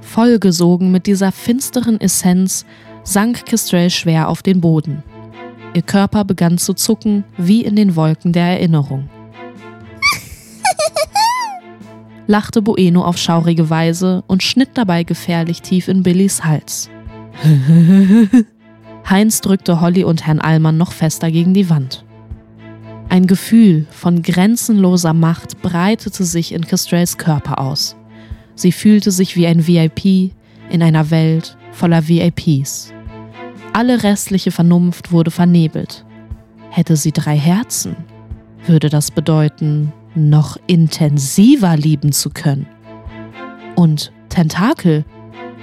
Vollgesogen 0.00 0.92
mit 0.92 1.06
dieser 1.06 1.32
finsteren 1.32 2.00
Essenz 2.00 2.64
sank 3.02 3.46
Kestrel 3.46 3.90
schwer 3.90 4.28
auf 4.28 4.44
den 4.44 4.60
Boden. 4.60 5.02
Ihr 5.74 5.82
Körper 5.82 6.24
begann 6.24 6.58
zu 6.58 6.74
zucken 6.74 7.24
wie 7.36 7.64
in 7.64 7.74
den 7.74 7.96
Wolken 7.96 8.32
der 8.32 8.44
Erinnerung. 8.44 9.10
lachte 12.28 12.62
Bueno 12.62 13.04
auf 13.04 13.18
schaurige 13.18 13.70
Weise 13.70 14.22
und 14.28 14.44
schnitt 14.44 14.70
dabei 14.74 15.02
gefährlich 15.02 15.62
tief 15.62 15.88
in 15.88 16.04
Billys 16.04 16.44
Hals. 16.44 16.90
Heinz 19.08 19.40
drückte 19.40 19.80
Holly 19.80 20.04
und 20.04 20.26
Herrn 20.26 20.40
Allmann 20.40 20.76
noch 20.76 20.92
fester 20.92 21.30
gegen 21.30 21.54
die 21.54 21.68
Wand. 21.68 22.04
Ein 23.08 23.26
Gefühl 23.26 23.86
von 23.90 24.22
grenzenloser 24.22 25.12
Macht 25.12 25.60
breitete 25.60 26.24
sich 26.24 26.52
in 26.52 26.66
Kestrels 26.66 27.18
Körper 27.18 27.60
aus. 27.60 27.96
Sie 28.54 28.72
fühlte 28.72 29.10
sich 29.10 29.36
wie 29.36 29.46
ein 29.46 29.66
VIP 29.66 30.32
in 30.70 30.82
einer 30.82 31.10
Welt 31.10 31.56
voller 31.72 32.08
VIPs. 32.08 32.92
Alle 33.74 34.02
restliche 34.02 34.50
Vernunft 34.50 35.12
wurde 35.12 35.30
vernebelt. 35.30 36.04
Hätte 36.70 36.96
sie 36.96 37.12
drei 37.12 37.36
Herzen, 37.36 37.96
würde 38.66 38.88
das 38.88 39.10
bedeuten, 39.10 39.92
noch 40.14 40.56
intensiver 40.66 41.76
lieben 41.76 42.12
zu 42.12 42.30
können. 42.30 42.66
Und 43.76 44.12
Tentakel 44.28 45.04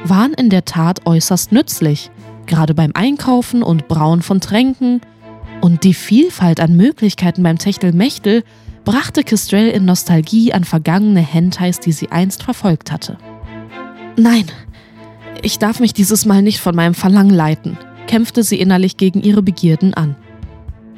waren 0.03 0.33
in 0.33 0.49
der 0.49 0.65
Tat 0.65 1.05
äußerst 1.05 1.51
nützlich, 1.51 2.11
gerade 2.49 2.73
beim 2.73 2.91
Einkaufen 2.93 3.63
und 3.63 3.87
Brauen 3.87 4.21
von 4.21 4.41
Tränken. 4.41 4.99
Und 5.61 5.85
die 5.85 5.93
Vielfalt 5.93 6.59
an 6.59 6.75
Möglichkeiten 6.75 7.43
beim 7.43 7.57
Techtelmechtel 7.57 8.43
brachte 8.83 9.23
Kestrel 9.23 9.69
in 9.69 9.85
Nostalgie 9.85 10.51
an 10.51 10.65
vergangene 10.65 11.21
Hentais, 11.21 11.79
die 11.79 11.91
sie 11.93 12.11
einst 12.11 12.43
verfolgt 12.43 12.91
hatte. 12.91 13.17
Nein, 14.17 14.45
ich 15.41 15.59
darf 15.59 15.79
mich 15.79 15.93
dieses 15.93 16.25
Mal 16.25 16.41
nicht 16.41 16.59
von 16.59 16.75
meinem 16.75 16.93
Verlangen 16.93 17.33
leiten, 17.33 17.77
kämpfte 18.07 18.43
sie 18.43 18.59
innerlich 18.59 18.97
gegen 18.97 19.21
ihre 19.21 19.41
Begierden 19.41 19.93
an. 19.93 20.15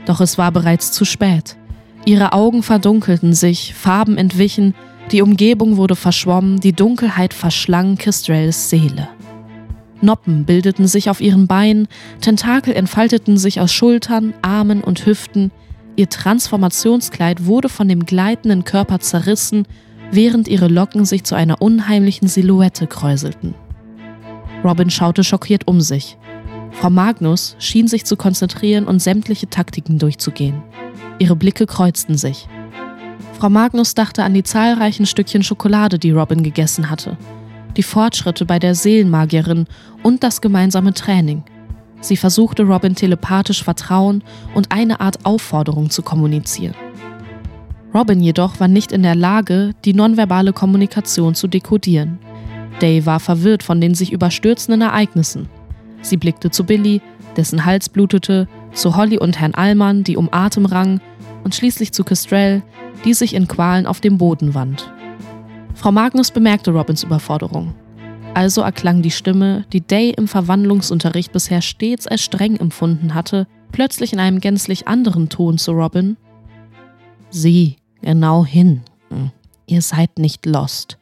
Doch 0.05 0.21
es 0.21 0.37
war 0.37 0.51
bereits 0.51 0.91
zu 0.91 1.05
spät. 1.05 1.57
Ihre 2.05 2.33
Augen 2.33 2.63
verdunkelten 2.63 3.33
sich, 3.33 3.75
Farben 3.75 4.17
entwichen, 4.17 4.73
die 5.11 5.21
Umgebung 5.21 5.77
wurde 5.77 5.95
verschwommen, 5.95 6.59
die 6.59 6.73
Dunkelheit 6.73 7.33
verschlang 7.33 7.97
Kistrels 7.97 8.69
Seele. 8.69 9.09
Noppen 10.03 10.45
bildeten 10.45 10.87
sich 10.87 11.09
auf 11.09 11.21
ihren 11.21 11.47
Beinen, 11.47 11.87
Tentakel 12.21 12.73
entfalteten 12.73 13.37
sich 13.37 13.59
aus 13.59 13.71
Schultern, 13.73 14.33
Armen 14.41 14.83
und 14.83 15.05
Hüften, 15.05 15.51
ihr 15.95 16.09
Transformationskleid 16.09 17.45
wurde 17.45 17.69
von 17.69 17.87
dem 17.87 18.05
gleitenden 18.05 18.63
Körper 18.63 18.99
zerrissen, 18.99 19.67
während 20.11 20.47
ihre 20.47 20.67
Locken 20.67 21.05
sich 21.05 21.23
zu 21.23 21.35
einer 21.35 21.61
unheimlichen 21.61 22.27
Silhouette 22.27 22.87
kräuselten. 22.87 23.55
Robin 24.63 24.89
schaute 24.89 25.23
schockiert 25.23 25.67
um 25.67 25.81
sich. 25.81 26.17
Frau 26.71 26.89
Magnus 26.89 27.55
schien 27.59 27.87
sich 27.87 28.05
zu 28.05 28.15
konzentrieren 28.15 28.85
und 28.85 29.01
sämtliche 29.01 29.49
Taktiken 29.49 29.99
durchzugehen. 29.99 30.61
Ihre 31.19 31.35
Blicke 31.35 31.65
kreuzten 31.65 32.17
sich. 32.17 32.47
Frau 33.37 33.49
Magnus 33.49 33.95
dachte 33.95 34.23
an 34.23 34.33
die 34.33 34.43
zahlreichen 34.43 35.05
Stückchen 35.05 35.43
Schokolade, 35.43 35.97
die 35.97 36.11
Robin 36.11 36.43
gegessen 36.43 36.89
hatte, 36.89 37.17
die 37.77 37.83
Fortschritte 37.83 38.45
bei 38.45 38.59
der 38.59 38.75
Seelenmagierin 38.75 39.65
und 40.03 40.23
das 40.23 40.41
gemeinsame 40.41 40.93
Training. 40.93 41.43
Sie 42.01 42.17
versuchte 42.17 42.63
Robin 42.63 42.95
telepathisch 42.95 43.63
Vertrauen 43.63 44.23
und 44.55 44.71
eine 44.71 44.99
Art 44.99 45.25
Aufforderung 45.25 45.89
zu 45.89 46.01
kommunizieren. 46.01 46.75
Robin 47.93 48.21
jedoch 48.21 48.59
war 48.59 48.67
nicht 48.67 48.91
in 48.91 49.03
der 49.03 49.15
Lage, 49.15 49.71
die 49.85 49.93
nonverbale 49.93 50.53
Kommunikation 50.53 51.35
zu 51.35 51.47
dekodieren. 51.47 52.19
Day 52.81 53.05
war 53.05 53.19
verwirrt 53.19 53.63
von 53.63 53.81
den 53.81 53.93
sich 53.93 54.11
überstürzenden 54.11 54.81
Ereignissen. 54.81 55.49
Sie 56.01 56.17
blickte 56.17 56.49
zu 56.49 56.63
Billy, 56.63 57.01
dessen 57.35 57.65
Hals 57.65 57.89
blutete, 57.89 58.47
zu 58.73 58.95
Holly 58.95 59.17
und 59.17 59.39
Herrn 59.39 59.53
Allmann, 59.53 60.03
die 60.03 60.17
um 60.17 60.29
Atem 60.31 60.65
rangen, 60.65 61.01
und 61.43 61.53
schließlich 61.53 61.91
zu 61.91 62.03
Kestrel, 62.03 62.63
die 63.03 63.13
sich 63.13 63.33
in 63.33 63.47
Qualen 63.47 63.85
auf 63.85 63.99
dem 63.99 64.17
Boden 64.17 64.53
wand. 64.53 64.91
Frau 65.81 65.91
Magnus 65.91 66.29
bemerkte 66.29 66.69
Robins 66.69 67.01
Überforderung. 67.01 67.73
Also 68.35 68.61
erklang 68.61 69.01
die 69.01 69.09
Stimme, 69.09 69.65
die 69.73 69.81
Day 69.81 70.13
im 70.15 70.27
Verwandlungsunterricht 70.27 71.31
bisher 71.31 71.63
stets 71.63 72.05
als 72.05 72.21
streng 72.21 72.55
empfunden 72.57 73.15
hatte, 73.15 73.47
plötzlich 73.71 74.13
in 74.13 74.19
einem 74.19 74.39
gänzlich 74.41 74.87
anderen 74.87 75.29
Ton 75.29 75.57
zu 75.57 75.71
Robin. 75.71 76.17
Sieh 77.31 77.77
genau 78.03 78.45
hin. 78.45 78.81
Hm, 79.09 79.31
ihr 79.65 79.81
seid 79.81 80.19
nicht 80.19 80.45
lost. 80.45 80.99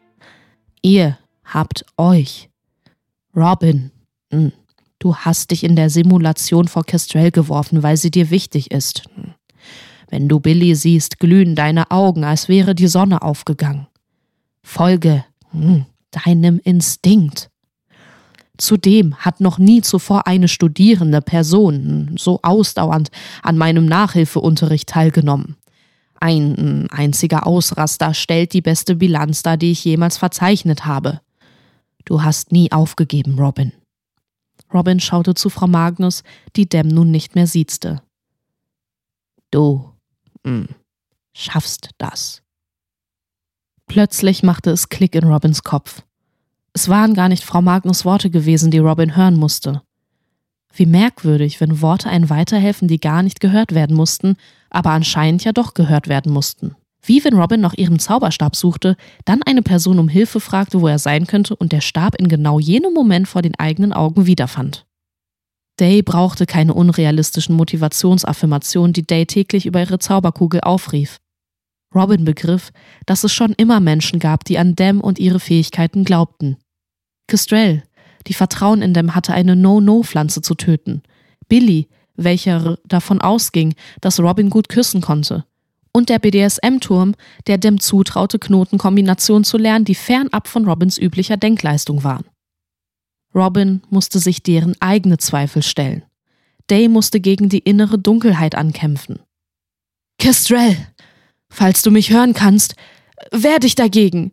Ihr 0.81 1.17
habt 1.43 1.85
euch. 1.97 2.49
Robin, 3.35 3.91
hm, 4.31 4.53
du 4.99 5.13
hast 5.13 5.51
dich 5.51 5.65
in 5.65 5.75
der 5.75 5.89
Simulation 5.89 6.69
vor 6.69 6.85
Kestrel 6.85 7.31
geworfen, 7.31 7.83
weil 7.83 7.97
sie 7.97 8.11
dir 8.11 8.29
wichtig 8.29 8.71
ist. 8.71 9.03
Hm. 9.15 9.33
Wenn 10.09 10.29
du 10.29 10.39
Billy 10.39 10.73
siehst, 10.73 11.19
glühen 11.19 11.53
deine 11.53 11.91
Augen, 11.91 12.23
als 12.23 12.47
wäre 12.47 12.75
die 12.75 12.87
Sonne 12.87 13.21
aufgegangen. 13.21 13.87
Folge 14.69 15.25
hm, 15.51 15.87
deinem 16.11 16.59
Instinkt. 16.63 17.49
Zudem 18.57 19.15
hat 19.15 19.41
noch 19.41 19.57
nie 19.57 19.81
zuvor 19.81 20.27
eine 20.27 20.47
studierende 20.47 21.21
Person 21.21 21.75
hm, 21.75 22.17
so 22.17 22.39
ausdauernd 22.43 23.09
an 23.41 23.57
meinem 23.57 23.87
Nachhilfeunterricht 23.87 24.87
teilgenommen. 24.87 25.55
Ein 26.19 26.55
hm, 26.55 26.87
einziger 26.91 27.47
Ausraster 27.47 28.13
stellt 28.13 28.53
die 28.53 28.61
beste 28.61 28.95
Bilanz 28.95 29.41
dar, 29.41 29.57
die 29.57 29.71
ich 29.71 29.83
jemals 29.83 30.17
verzeichnet 30.17 30.85
habe. 30.85 31.19
Du 32.05 32.21
hast 32.21 32.51
nie 32.51 32.71
aufgegeben, 32.71 33.39
Robin. 33.39 33.71
Robin 34.71 34.99
schaute 34.99 35.33
zu 35.33 35.49
Frau 35.49 35.67
Magnus, 35.67 36.21
die 36.55 36.69
Dem 36.69 36.89
nun 36.89 37.09
nicht 37.09 37.33
mehr 37.33 37.47
siezte. 37.47 38.03
Du 39.49 39.89
hm, 40.45 40.67
schaffst 41.33 41.89
das. 41.97 42.43
Plötzlich 43.89 44.43
machte 44.43 44.69
es 44.69 44.89
Klick 44.89 45.15
in 45.15 45.23
Robins 45.23 45.63
Kopf. 45.63 46.03
Es 46.73 46.89
waren 46.89 47.15
gar 47.15 47.27
nicht 47.27 47.43
Frau 47.43 47.59
Magnus 47.59 48.05
Worte 48.05 48.29
gewesen, 48.29 48.69
die 48.69 48.77
Robin 48.77 49.15
hören 49.15 49.35
musste. 49.35 49.81
Wie 50.71 50.85
merkwürdig, 50.85 51.59
wenn 51.59 51.81
Worte 51.81 52.07
einen 52.07 52.29
weiterhelfen, 52.29 52.87
die 52.87 52.99
gar 52.99 53.23
nicht 53.23 53.39
gehört 53.39 53.73
werden 53.73 53.95
mussten, 53.95 54.37
aber 54.69 54.91
anscheinend 54.91 55.43
ja 55.43 55.53
doch 55.53 55.73
gehört 55.73 56.07
werden 56.07 56.31
mussten. 56.31 56.75
Wie 57.01 57.23
wenn 57.23 57.33
Robin 57.33 57.61
nach 57.61 57.73
ihrem 57.73 57.97
Zauberstab 57.97 58.55
suchte, 58.55 58.95
dann 59.25 59.41
eine 59.41 59.63
Person 59.63 59.97
um 59.97 60.07
Hilfe 60.07 60.39
fragte, 60.39 60.81
wo 60.81 60.87
er 60.87 60.99
sein 60.99 61.25
könnte 61.25 61.55
und 61.55 61.71
der 61.71 61.81
Stab 61.81 62.13
in 62.13 62.27
genau 62.27 62.59
jenem 62.59 62.93
Moment 62.93 63.27
vor 63.27 63.41
den 63.41 63.55
eigenen 63.55 63.91
Augen 63.91 64.27
wiederfand. 64.27 64.85
Day 65.79 66.03
brauchte 66.03 66.45
keine 66.45 66.75
unrealistischen 66.75 67.55
Motivationsaffirmationen, 67.55 68.93
die 68.93 69.07
Day 69.07 69.25
täglich 69.25 69.65
über 69.65 69.81
ihre 69.81 69.97
Zauberkugel 69.97 70.61
aufrief. 70.61 71.19
Robin 71.93 72.23
begriff, 72.23 72.71
dass 73.05 73.23
es 73.23 73.33
schon 73.33 73.53
immer 73.53 73.79
Menschen 73.79 74.19
gab, 74.19 74.45
die 74.45 74.57
an 74.57 74.75
Dem 74.75 75.01
und 75.01 75.19
ihre 75.19 75.39
Fähigkeiten 75.39 76.03
glaubten. 76.03 76.57
Kestrel, 77.27 77.83
die 78.27 78.33
Vertrauen 78.33 78.81
in 78.81 78.93
Dem 78.93 79.15
hatte, 79.15 79.33
eine 79.33 79.55
No-No-Pflanze 79.55 80.41
zu 80.41 80.55
töten. 80.55 81.01
Billy, 81.47 81.87
welcher 82.15 82.77
davon 82.85 83.21
ausging, 83.21 83.73
dass 84.01 84.19
Robin 84.19 84.49
gut 84.49 84.69
küssen 84.69 85.01
konnte. 85.01 85.45
Und 85.91 86.09
der 86.09 86.19
BDSM-Turm, 86.19 87.15
der 87.47 87.57
Dem 87.57 87.79
zutraute, 87.79 88.37
Knotenkombinationen 88.37 89.43
zu 89.43 89.57
lernen, 89.57 89.85
die 89.85 89.95
fernab 89.95 90.47
von 90.47 90.65
Robins 90.65 90.97
üblicher 90.97 91.37
Denkleistung 91.37 92.03
waren. 92.03 92.25
Robin 93.33 93.81
musste 93.89 94.19
sich 94.19 94.43
deren 94.43 94.75
eigene 94.79 95.17
Zweifel 95.17 95.63
stellen. 95.63 96.03
Day 96.69 96.87
musste 96.87 97.19
gegen 97.19 97.49
die 97.49 97.59
innere 97.59 97.97
Dunkelheit 97.97 98.55
ankämpfen. 98.55 99.19
Kestrel, 100.19 100.77
falls 101.49 101.81
du 101.81 101.91
mich 101.91 102.11
hören 102.11 102.33
kannst, 102.33 102.75
wehr 103.31 103.59
dich 103.59 103.75
dagegen. 103.75 104.31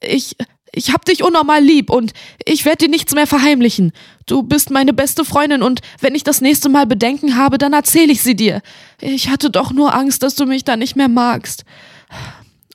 Ich, 0.00 0.36
ich 0.72 0.92
hab 0.92 1.04
dich 1.04 1.22
unnormal 1.22 1.62
lieb 1.62 1.90
und 1.90 2.12
ich 2.44 2.64
werde 2.64 2.84
dir 2.84 2.90
nichts 2.90 3.14
mehr 3.14 3.26
verheimlichen. 3.26 3.92
Du 4.26 4.42
bist 4.42 4.70
meine 4.70 4.92
beste 4.92 5.24
Freundin 5.24 5.62
und 5.62 5.80
wenn 6.00 6.14
ich 6.14 6.24
das 6.24 6.40
nächste 6.40 6.68
Mal 6.68 6.86
Bedenken 6.86 7.36
habe, 7.36 7.58
dann 7.58 7.72
erzähle 7.72 8.12
ich 8.12 8.22
sie 8.22 8.36
dir. 8.36 8.60
Ich 9.00 9.28
hatte 9.28 9.50
doch 9.50 9.72
nur 9.72 9.94
Angst, 9.94 10.22
dass 10.22 10.34
du 10.34 10.46
mich 10.46 10.64
da 10.64 10.76
nicht 10.76 10.96
mehr 10.96 11.08
magst. 11.08 11.64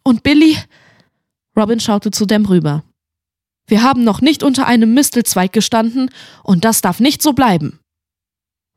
Und 0.04 0.24
Billy? 0.24 0.58
Robin 1.56 1.80
schaute 1.80 2.12
zu 2.12 2.26
Dem 2.26 2.46
rüber. 2.46 2.84
Wir 3.68 3.84
haben 3.84 4.04
noch 4.04 4.22
nicht 4.22 4.44
unter 4.44 4.68
einem 4.68 4.94
Mistelzweig 4.94 5.54
gestanden, 5.54 6.10
und 6.44 6.66
das 6.66 6.82
darf 6.82 7.00
nicht 7.00 7.22
so 7.22 7.34
bleiben. 7.34 7.81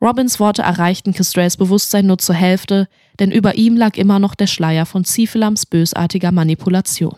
Robins 0.03 0.39
Worte 0.41 0.63
erreichten 0.63 1.13
Kistrels 1.13 1.57
Bewusstsein 1.57 2.07
nur 2.07 2.19
zur 2.19 2.35
Hälfte, 2.35 2.89
denn 3.19 3.31
über 3.31 3.55
ihm 3.55 3.77
lag 3.77 3.97
immer 3.97 4.19
noch 4.19 4.35
der 4.35 4.47
Schleier 4.47 4.87
von 4.87 5.05
Ziefelams 5.05 5.67
bösartiger 5.67 6.33
Manipulation. 6.33 7.17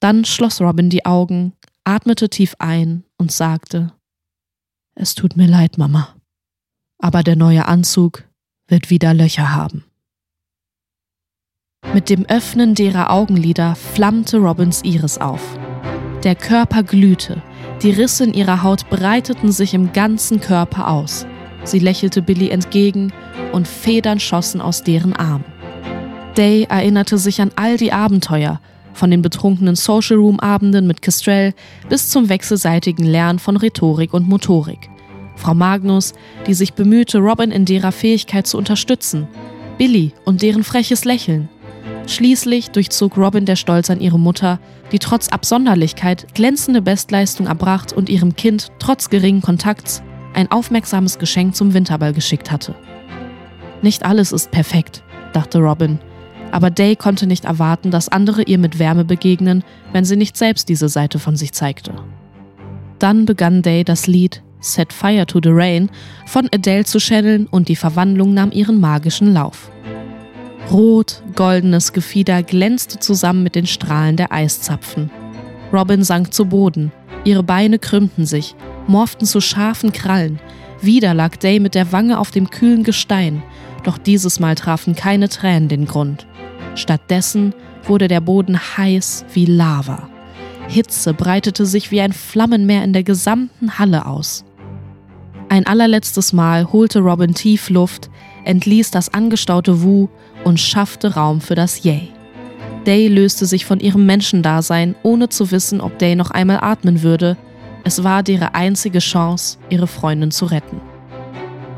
Dann 0.00 0.24
schloss 0.24 0.60
Robin 0.60 0.90
die 0.90 1.06
Augen, 1.06 1.54
atmete 1.84 2.28
tief 2.28 2.54
ein 2.58 3.04
und 3.16 3.32
sagte 3.32 3.92
Es 4.94 5.14
tut 5.14 5.36
mir 5.36 5.48
leid, 5.48 5.78
Mama, 5.78 6.14
aber 6.98 7.22
der 7.22 7.36
neue 7.36 7.66
Anzug 7.66 8.24
wird 8.68 8.90
wieder 8.90 9.14
Löcher 9.14 9.54
haben. 9.54 9.84
Mit 11.94 12.10
dem 12.10 12.26
Öffnen 12.26 12.74
derer 12.74 13.10
Augenlider 13.10 13.74
flammte 13.74 14.38
Robins 14.38 14.82
Iris 14.82 15.18
auf. 15.18 15.58
Der 16.24 16.34
Körper 16.34 16.82
glühte, 16.82 17.42
die 17.82 17.90
Risse 17.90 18.24
in 18.24 18.34
ihrer 18.34 18.62
Haut 18.62 18.90
breiteten 18.90 19.52
sich 19.52 19.72
im 19.72 19.92
ganzen 19.92 20.40
Körper 20.40 20.88
aus. 20.88 21.26
Sie 21.66 21.80
lächelte 21.80 22.22
Billy 22.22 22.50
entgegen 22.50 23.12
und 23.52 23.66
Federn 23.66 24.20
schossen 24.20 24.60
aus 24.60 24.84
deren 24.84 25.14
Arm. 25.14 25.44
Day 26.36 26.64
erinnerte 26.70 27.18
sich 27.18 27.40
an 27.40 27.50
all 27.56 27.76
die 27.76 27.92
Abenteuer, 27.92 28.60
von 28.92 29.10
den 29.10 29.20
betrunkenen 29.20 29.74
Social 29.74 30.16
Room 30.16 30.38
Abenden 30.38 30.86
mit 30.86 31.02
Kestrel 31.02 31.54
bis 31.88 32.08
zum 32.08 32.28
wechselseitigen 32.28 33.04
Lernen 33.04 33.40
von 33.40 33.56
Rhetorik 33.56 34.14
und 34.14 34.28
Motorik. 34.28 34.88
Frau 35.34 35.54
Magnus, 35.54 36.14
die 36.46 36.54
sich 36.54 36.72
bemühte, 36.72 37.18
Robin 37.18 37.50
in 37.50 37.64
derer 37.64 37.92
Fähigkeit 37.92 38.46
zu 38.46 38.56
unterstützen, 38.58 39.26
Billy 39.76 40.12
und 40.24 40.42
deren 40.42 40.62
freches 40.62 41.04
Lächeln. 41.04 41.48
Schließlich 42.06 42.70
durchzog 42.70 43.16
Robin 43.16 43.44
der 43.44 43.56
Stolz 43.56 43.90
an 43.90 44.00
ihre 44.00 44.20
Mutter, 44.20 44.60
die 44.92 45.00
trotz 45.00 45.28
Absonderlichkeit 45.28 46.32
glänzende 46.34 46.80
Bestleistung 46.80 47.48
erbracht 47.48 47.92
und 47.92 48.08
ihrem 48.08 48.36
Kind 48.36 48.70
trotz 48.78 49.10
geringen 49.10 49.42
Kontakts 49.42 50.02
ein 50.36 50.50
aufmerksames 50.50 51.18
Geschenk 51.18 51.56
zum 51.56 51.74
Winterball 51.74 52.12
geschickt 52.12 52.50
hatte. 52.50 52.74
Nicht 53.82 54.04
alles 54.04 54.32
ist 54.32 54.50
perfekt, 54.50 55.02
dachte 55.32 55.58
Robin, 55.58 55.98
aber 56.52 56.70
Day 56.70 56.96
konnte 56.96 57.26
nicht 57.26 57.44
erwarten, 57.44 57.90
dass 57.90 58.08
andere 58.08 58.42
ihr 58.42 58.58
mit 58.58 58.78
Wärme 58.78 59.04
begegnen, 59.04 59.64
wenn 59.92 60.04
sie 60.04 60.16
nicht 60.16 60.36
selbst 60.36 60.68
diese 60.68 60.88
Seite 60.88 61.18
von 61.18 61.36
sich 61.36 61.52
zeigte. 61.52 61.94
Dann 62.98 63.24
begann 63.26 63.62
Day 63.62 63.84
das 63.84 64.06
Lied 64.06 64.42
Set 64.60 64.92
Fire 64.92 65.26
to 65.26 65.40
the 65.42 65.50
Rain 65.52 65.90
von 66.26 66.48
Adele 66.52 66.84
zu 66.84 66.98
channeln 66.98 67.46
und 67.46 67.68
die 67.68 67.76
Verwandlung 67.76 68.34
nahm 68.34 68.52
ihren 68.52 68.80
magischen 68.80 69.32
Lauf. 69.32 69.70
Rot, 70.70 71.22
goldenes 71.36 71.92
Gefieder 71.92 72.42
glänzte 72.42 72.98
zusammen 72.98 73.42
mit 73.42 73.54
den 73.54 73.66
Strahlen 73.66 74.16
der 74.16 74.32
Eiszapfen. 74.32 75.10
Robin 75.72 76.02
sank 76.02 76.32
zu 76.32 76.46
Boden, 76.46 76.90
ihre 77.24 77.42
Beine 77.42 77.78
krümmten 77.78 78.26
sich, 78.26 78.56
morften 78.88 79.26
zu 79.26 79.40
scharfen 79.40 79.92
Krallen. 79.92 80.38
Wieder 80.80 81.14
lag 81.14 81.36
Day 81.36 81.60
mit 81.60 81.74
der 81.74 81.92
Wange 81.92 82.18
auf 82.18 82.30
dem 82.30 82.50
kühlen 82.50 82.84
Gestein, 82.84 83.42
doch 83.84 83.98
dieses 83.98 84.40
Mal 84.40 84.54
trafen 84.54 84.94
keine 84.94 85.28
Tränen 85.28 85.68
den 85.68 85.86
Grund. 85.86 86.26
Stattdessen 86.74 87.54
wurde 87.84 88.08
der 88.08 88.20
Boden 88.20 88.58
heiß 88.58 89.24
wie 89.32 89.46
Lava. 89.46 90.08
Hitze 90.68 91.14
breitete 91.14 91.64
sich 91.64 91.90
wie 91.90 92.00
ein 92.00 92.12
Flammenmeer 92.12 92.84
in 92.84 92.92
der 92.92 93.04
gesamten 93.04 93.78
Halle 93.78 94.06
aus. 94.06 94.44
Ein 95.48 95.66
allerletztes 95.66 96.32
Mal 96.32 96.72
holte 96.72 96.98
Robin 96.98 97.34
tief 97.34 97.70
Luft, 97.70 98.10
entließ 98.44 98.90
das 98.90 99.14
angestaute 99.14 99.82
Wu 99.82 100.08
und 100.44 100.58
schaffte 100.58 101.14
Raum 101.14 101.40
für 101.40 101.54
das 101.54 101.84
Yay. 101.84 102.08
Day 102.84 103.08
löste 103.08 103.46
sich 103.46 103.64
von 103.64 103.80
ihrem 103.80 104.06
Menschendasein, 104.06 104.94
ohne 105.02 105.28
zu 105.28 105.50
wissen, 105.50 105.80
ob 105.80 105.98
Day 105.98 106.14
noch 106.16 106.30
einmal 106.30 106.58
atmen 106.60 107.02
würde. 107.02 107.36
Es 107.86 108.02
war 108.02 108.28
ihre 108.28 108.56
einzige 108.56 108.98
Chance, 108.98 109.58
ihre 109.70 109.86
Freundin 109.86 110.32
zu 110.32 110.46
retten. 110.46 110.80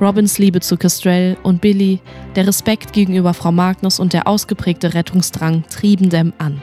Robins 0.00 0.38
Liebe 0.38 0.60
zu 0.60 0.78
Kestrel 0.78 1.36
und 1.42 1.60
Billy, 1.60 2.00
der 2.34 2.46
Respekt 2.46 2.94
gegenüber 2.94 3.34
Frau 3.34 3.52
Magnus 3.52 4.00
und 4.00 4.14
der 4.14 4.26
ausgeprägte 4.26 4.94
Rettungsdrang 4.94 5.64
trieben 5.68 6.08
Dem 6.08 6.32
an. 6.38 6.62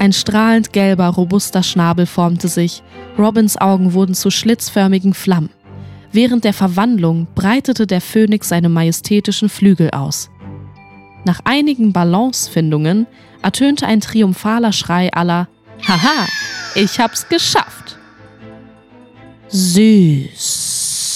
Ein 0.00 0.12
strahlend 0.12 0.72
gelber, 0.72 1.06
robuster 1.06 1.62
Schnabel 1.62 2.04
formte 2.04 2.48
sich, 2.48 2.82
Robins 3.16 3.56
Augen 3.58 3.92
wurden 3.92 4.16
zu 4.16 4.28
schlitzförmigen 4.32 5.14
Flammen. 5.14 5.50
Während 6.10 6.42
der 6.42 6.52
Verwandlung 6.52 7.28
breitete 7.36 7.86
der 7.86 8.00
Phönix 8.00 8.48
seine 8.48 8.68
majestätischen 8.68 9.50
Flügel 9.50 9.90
aus. 9.92 10.30
Nach 11.24 11.38
einigen 11.44 11.92
Balancefindungen 11.92 13.06
ertönte 13.40 13.86
ein 13.86 14.00
triumphaler 14.00 14.72
Schrei 14.72 15.12
aller 15.12 15.46
Haha, 15.86 16.26
ich 16.74 16.98
hab's 16.98 17.28
geschafft. 17.28 17.98
Süß 19.54 21.12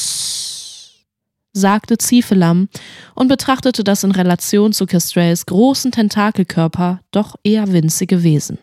sagte 1.54 1.96
Ziefelam 1.96 2.68
und 3.14 3.28
betrachtete 3.28 3.82
das 3.82 4.04
in 4.04 4.12
Relation 4.12 4.74
zu 4.74 4.84
Kestrels 4.84 5.46
großen 5.46 5.90
Tentakelkörper 5.90 7.00
doch 7.12 7.36
eher 7.44 7.72
winzige 7.72 8.22
Wesen. 8.22 8.58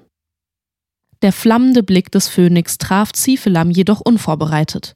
Der 1.23 1.33
flammende 1.33 1.81
Blick 1.81 2.12
des 2.12 2.27
Phönix 2.27 2.77
traf 2.77 3.13
Ziefelam 3.13 3.71
jedoch 3.71 3.99
unvorbereitet. 3.99 4.95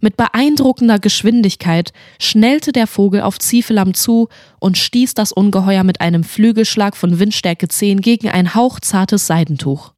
Mit 0.00 0.16
beeindruckender 0.16 0.98
Geschwindigkeit 0.98 1.92
schnellte 2.20 2.72
der 2.72 2.88
Vogel 2.88 3.20
auf 3.20 3.38
Ziefelam 3.38 3.94
zu 3.94 4.28
und 4.58 4.76
stieß 4.76 5.14
das 5.14 5.30
Ungeheuer 5.30 5.84
mit 5.84 6.00
einem 6.00 6.24
Flügelschlag 6.24 6.96
von 6.96 7.20
Windstärke 7.20 7.68
10 7.68 8.00
gegen 8.00 8.28
ein 8.28 8.56
hauchzartes 8.56 9.28
Seidentuch. 9.28 9.95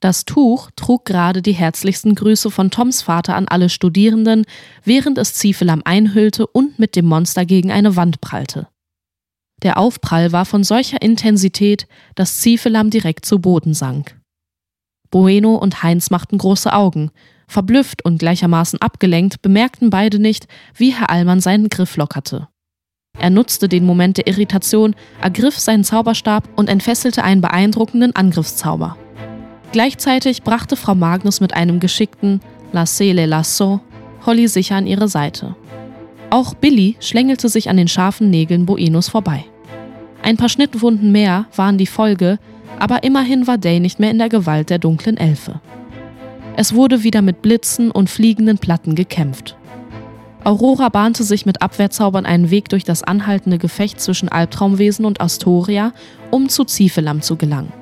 Das 0.00 0.24
Tuch 0.24 0.70
trug 0.76 1.04
gerade 1.04 1.42
die 1.42 1.52
herzlichsten 1.52 2.14
Grüße 2.14 2.50
von 2.50 2.70
Toms 2.70 3.02
Vater 3.02 3.34
an 3.34 3.48
alle 3.48 3.68
Studierenden, 3.68 4.44
während 4.84 5.18
es 5.18 5.34
Ziefelam 5.34 5.82
einhüllte 5.84 6.46
und 6.46 6.78
mit 6.78 6.94
dem 6.94 7.06
Monster 7.06 7.44
gegen 7.44 7.72
eine 7.72 7.96
Wand 7.96 8.20
prallte. 8.20 8.68
Der 9.62 9.76
Aufprall 9.76 10.30
war 10.30 10.44
von 10.44 10.62
solcher 10.62 11.02
Intensität, 11.02 11.88
dass 12.14 12.38
Ziefelam 12.38 12.90
direkt 12.90 13.26
zu 13.26 13.40
Boden 13.40 13.74
sank. 13.74 14.16
Bueno 15.10 15.56
und 15.56 15.82
Heinz 15.82 16.10
machten 16.10 16.38
große 16.38 16.72
Augen. 16.72 17.10
Verblüfft 17.48 18.04
und 18.04 18.18
gleichermaßen 18.18 18.80
abgelenkt 18.80 19.42
bemerkten 19.42 19.90
beide 19.90 20.20
nicht, 20.20 20.46
wie 20.76 20.92
Herr 20.92 21.10
Allmann 21.10 21.40
seinen 21.40 21.70
Griff 21.70 21.96
lockerte. 21.96 22.46
Er 23.18 23.30
nutzte 23.30 23.68
den 23.68 23.84
Moment 23.84 24.18
der 24.18 24.28
Irritation, 24.28 24.94
ergriff 25.20 25.58
seinen 25.58 25.82
Zauberstab 25.82 26.48
und 26.56 26.68
entfesselte 26.68 27.24
einen 27.24 27.40
beeindruckenden 27.40 28.14
Angriffszauber. 28.14 28.96
Gleichzeitig 29.72 30.42
brachte 30.42 30.76
Frau 30.76 30.94
Magnus 30.94 31.40
mit 31.40 31.54
einem 31.54 31.80
geschickten 31.80 32.40
Laissez 32.72 33.12
les 33.12 33.28
lasso 33.28 33.80
Holly 34.24 34.48
sicher 34.48 34.76
an 34.76 34.86
ihre 34.86 35.08
Seite. 35.08 35.56
Auch 36.30 36.54
Billy 36.54 36.96
schlängelte 37.00 37.48
sich 37.48 37.70
an 37.70 37.76
den 37.76 37.88
scharfen 37.88 38.30
Nägeln 38.30 38.66
Boenos 38.66 39.08
vorbei. 39.08 39.44
Ein 40.22 40.36
paar 40.36 40.48
Schnittwunden 40.48 41.12
mehr 41.12 41.46
waren 41.54 41.78
die 41.78 41.86
Folge, 41.86 42.38
aber 42.78 43.02
immerhin 43.02 43.46
war 43.46 43.58
Day 43.58 43.80
nicht 43.80 44.00
mehr 44.00 44.10
in 44.10 44.18
der 44.18 44.28
Gewalt 44.28 44.70
der 44.70 44.78
dunklen 44.78 45.16
Elfe. 45.16 45.60
Es 46.56 46.74
wurde 46.74 47.02
wieder 47.04 47.22
mit 47.22 47.40
Blitzen 47.40 47.90
und 47.90 48.10
fliegenden 48.10 48.58
Platten 48.58 48.94
gekämpft. 48.94 49.56
Aurora 50.44 50.88
bahnte 50.88 51.24
sich 51.24 51.46
mit 51.46 51.62
Abwehrzaubern 51.62 52.26
einen 52.26 52.50
Weg 52.50 52.68
durch 52.68 52.84
das 52.84 53.02
anhaltende 53.02 53.58
Gefecht 53.58 54.00
zwischen 54.00 54.28
Albtraumwesen 54.28 55.04
und 55.04 55.20
Astoria, 55.20 55.92
um 56.30 56.48
zu 56.48 56.64
Ziefelam 56.64 57.22
zu 57.22 57.36
gelangen. 57.36 57.72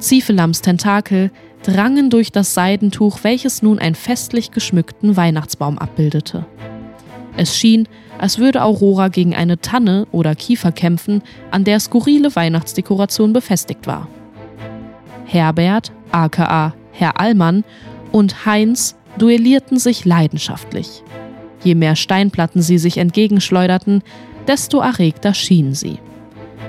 Ziefelams 0.00 0.62
Tentakel 0.62 1.30
drangen 1.62 2.10
durch 2.10 2.32
das 2.32 2.54
Seidentuch, 2.54 3.20
welches 3.22 3.62
nun 3.62 3.78
einen 3.78 3.94
festlich 3.94 4.50
geschmückten 4.50 5.16
Weihnachtsbaum 5.16 5.78
abbildete. 5.78 6.46
Es 7.36 7.56
schien, 7.56 7.86
als 8.18 8.38
würde 8.38 8.62
Aurora 8.62 9.08
gegen 9.08 9.34
eine 9.34 9.60
Tanne 9.60 10.06
oder 10.10 10.34
Kiefer 10.34 10.72
kämpfen, 10.72 11.22
an 11.50 11.64
der 11.64 11.80
skurrile 11.80 12.34
Weihnachtsdekoration 12.34 13.32
befestigt 13.32 13.86
war. 13.86 14.08
Herbert, 15.26 15.92
aka 16.10 16.74
Herr 16.92 17.20
Allmann, 17.20 17.64
und 18.12 18.44
Heinz 18.44 18.96
duellierten 19.18 19.78
sich 19.78 20.04
leidenschaftlich. 20.04 21.02
Je 21.62 21.74
mehr 21.74 21.94
Steinplatten 21.94 22.62
sie 22.62 22.78
sich 22.78 22.98
entgegenschleuderten, 22.98 24.02
desto 24.46 24.80
erregter 24.80 25.34
schienen 25.34 25.74
sie. 25.74 25.98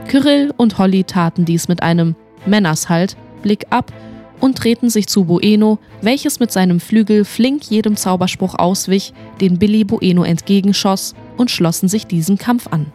Kyrill 0.08 0.54
und 0.58 0.78
Holly 0.78 1.04
taten 1.04 1.46
dies 1.46 1.68
mit 1.68 1.82
einem 1.82 2.16
Männershalt, 2.46 3.16
Blick 3.42 3.68
ab 3.70 3.92
und 4.40 4.62
drehten 4.62 4.90
sich 4.90 5.08
zu 5.08 5.26
Bueno, 5.26 5.80
welches 6.02 6.40
mit 6.40 6.52
seinem 6.52 6.80
Flügel 6.80 7.26
flink 7.26 7.64
jedem 7.70 7.96
Zauberspruch 7.96 8.56
auswich, 8.56 9.14
den 9.40 9.60
Billy 9.60 9.84
Bueno 9.84 10.24
entgegenschoss, 10.24 11.14
und 11.38 11.52
schlossen 11.52 11.88
sich 11.88 12.08
diesem 12.08 12.38
Kampf 12.38 12.68
an. 12.68 12.88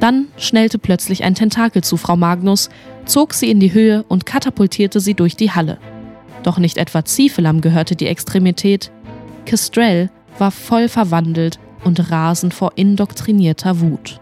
Dann 0.00 0.26
schnellte 0.36 0.78
plötzlich 0.78 1.22
ein 1.22 1.34
Tentakel 1.34 1.84
zu 1.84 1.96
Frau 1.96 2.16
Magnus, 2.16 2.70
zog 3.04 3.34
sie 3.34 3.50
in 3.50 3.60
die 3.60 3.72
Höhe 3.72 4.04
und 4.08 4.26
katapultierte 4.26 5.00
sie 5.00 5.14
durch 5.14 5.36
die 5.36 5.52
Halle. 5.52 5.78
Doch 6.42 6.58
nicht 6.58 6.76
etwa 6.76 7.04
Ziefelam 7.04 7.60
gehörte 7.60 7.94
die 7.94 8.06
Extremität, 8.06 8.90
Kestrel 9.46 10.10
war 10.38 10.50
voll 10.50 10.88
verwandelt 10.88 11.58
und 11.84 12.10
rasend 12.10 12.54
vor 12.54 12.72
indoktrinierter 12.76 13.80
Wut. 13.80 14.20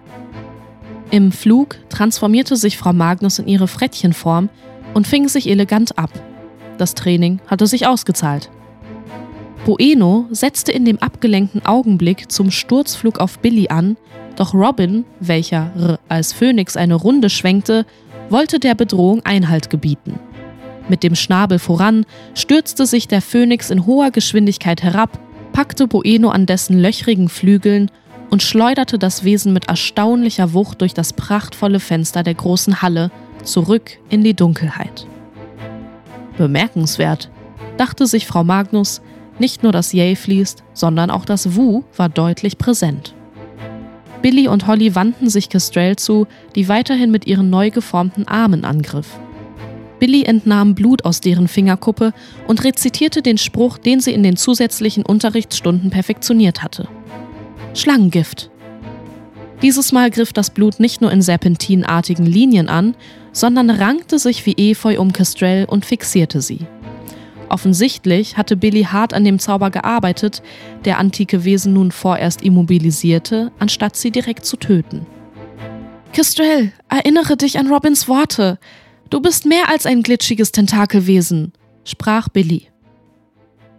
Im 1.11 1.33
Flug 1.33 1.77
transformierte 1.89 2.57
sich 2.57 2.77
Frau 2.77 2.93
Magnus 2.93 3.39
in 3.39 3.49
ihre 3.49 3.69
Frettchenform 3.69 4.49
und 4.95 5.07
fing 5.07 5.29
sich 5.29 5.49
elegant 5.49 5.99
ab. 5.99 6.11
Das 6.79 6.95
Training 6.95 7.41
hatte 7.47 7.67
sich 7.67 7.87
ausgezahlt. 7.87 8.51
Bueno 9.67 10.27
setzte 10.31 10.73
in 10.73 10.85
dem 10.85 10.99
abgelenkten 10.99 11.65
Augenblick 11.67 12.33
zum 12.33 12.51
Sturzflug 12.51 13.19
auf 13.19 13.39
Billy 13.41 13.69
an, 13.69 13.97
doch 14.37 14.55
Robin, 14.55 15.05
welcher 15.21 15.71
R 15.77 15.99
als 16.09 16.33
Phönix 16.33 16.77
eine 16.77 16.95
Runde 16.95 17.29
schwenkte, 17.29 17.85
wollte 18.31 18.59
der 18.59 18.75
Bedrohung 18.75 19.21
Einhalt 19.25 19.69
gebieten. 19.69 20.19
Mit 20.89 21.03
dem 21.03 21.15
Schnabel 21.15 21.59
voran 21.59 22.07
stürzte 22.35 22.87
sich 22.87 23.07
der 23.07 23.21
Phönix 23.21 23.71
in 23.71 23.87
hoher 23.87 24.11
Geschwindigkeit 24.11 24.83
herab, 24.83 25.19
packte 25.53 25.87
Bueno 25.87 26.31
an 26.31 26.47
dessen 26.47 26.81
löchrigen 26.81 27.29
Flügeln 27.29 27.91
und 28.31 28.43
schleuderte 28.43 28.99
das 28.99 29.25
Wesen 29.25 29.53
mit 29.53 29.69
erstaunlicher 29.69 30.55
Wucht 30.55 30.81
durch 30.81 30.95
das 30.95 31.13
prachtvolle 31.13 31.81
Fenster 31.81 32.23
der 32.23 32.35
großen 32.35 32.81
Halle 32.81 33.11
zurück 33.45 33.99
in 34.09 34.23
die 34.25 34.35
Dunkelheit. 34.35 35.07
Bemerkenswert, 36.37 37.31
dachte 37.77 38.07
sich 38.07 38.27
Frau 38.27 38.45
Magnus, 38.45 39.01
nicht 39.39 39.63
nur 39.63 39.73
das 39.73 39.93
Yay 39.93 40.17
fließt, 40.17 40.63
sondern 40.75 41.11
auch 41.11 41.25
das 41.25 41.57
Wu 41.57 41.83
war 41.97 42.09
deutlich 42.09 42.59
präsent. 42.59 43.15
Billy 44.21 44.49
und 44.49 44.67
Holly 44.67 44.95
wandten 44.95 45.31
sich 45.31 45.49
Kestrel 45.49 45.97
zu, 45.97 46.27
die 46.55 46.69
weiterhin 46.69 47.11
mit 47.11 47.27
ihren 47.27 47.49
neu 47.49 47.71
geformten 47.71 48.29
Armen 48.29 48.65
angriff. 48.65 49.19
Billy 49.99 50.25
entnahm 50.25 50.75
Blut 50.75 51.05
aus 51.05 51.21
deren 51.21 51.49
Fingerkuppe 51.49 52.13
und 52.47 52.65
rezitierte 52.65 53.23
den 53.23 53.39
Spruch, 53.39 53.79
den 53.79 54.01
sie 54.01 54.13
in 54.13 54.23
den 54.23 54.37
zusätzlichen 54.37 55.05
Unterrichtsstunden 55.05 55.91
perfektioniert 55.91 56.63
hatte. 56.63 56.89
Schlangengift. 57.75 58.51
Dieses 59.63 59.93
Mal 59.93 60.11
griff 60.11 60.33
das 60.33 60.51
Blut 60.51 60.81
nicht 60.81 61.03
nur 61.03 61.13
in 61.13 61.21
serpentinartigen 61.21 62.25
Linien 62.25 62.69
an, 62.69 62.95
sondern 63.33 63.71
rankte 63.71 64.19
sich 64.19 64.45
wie 64.47 64.71
Efeu 64.71 64.99
um 64.99 65.13
Kestrel 65.13 65.65
und 65.65 65.85
fixierte 65.85 66.41
sie. 66.41 66.67
Offensichtlich 67.49 68.37
hatte 68.37 68.57
Billy 68.57 68.85
hart 68.85 69.13
an 69.13 69.25
dem 69.25 69.41
Zauber 69.41 69.71
gearbeitet, 69.71 70.41
der 70.85 70.99
antike 70.99 71.45
Wesen 71.45 71.73
nun 71.73 71.91
vorerst 71.91 72.43
immobilisierte, 72.43 73.51
anstatt 73.59 73.97
sie 73.97 74.13
direkt 74.13 74.47
zu 74.47 74.57
töten. 74.57 75.05
Kestrel, 76.13 76.73
erinnere 76.89 77.37
dich 77.37 77.59
an 77.59 77.67
Robins 77.67 78.09
Worte. 78.09 78.59
Du 79.11 79.21
bist 79.21 79.47
mehr 79.47 79.69
als 79.69 79.85
ein 79.85 80.03
glitschiges 80.03 80.53
Tentakelwesen, 80.53 81.53
sprach 81.85 82.29
Billy. 82.29 82.69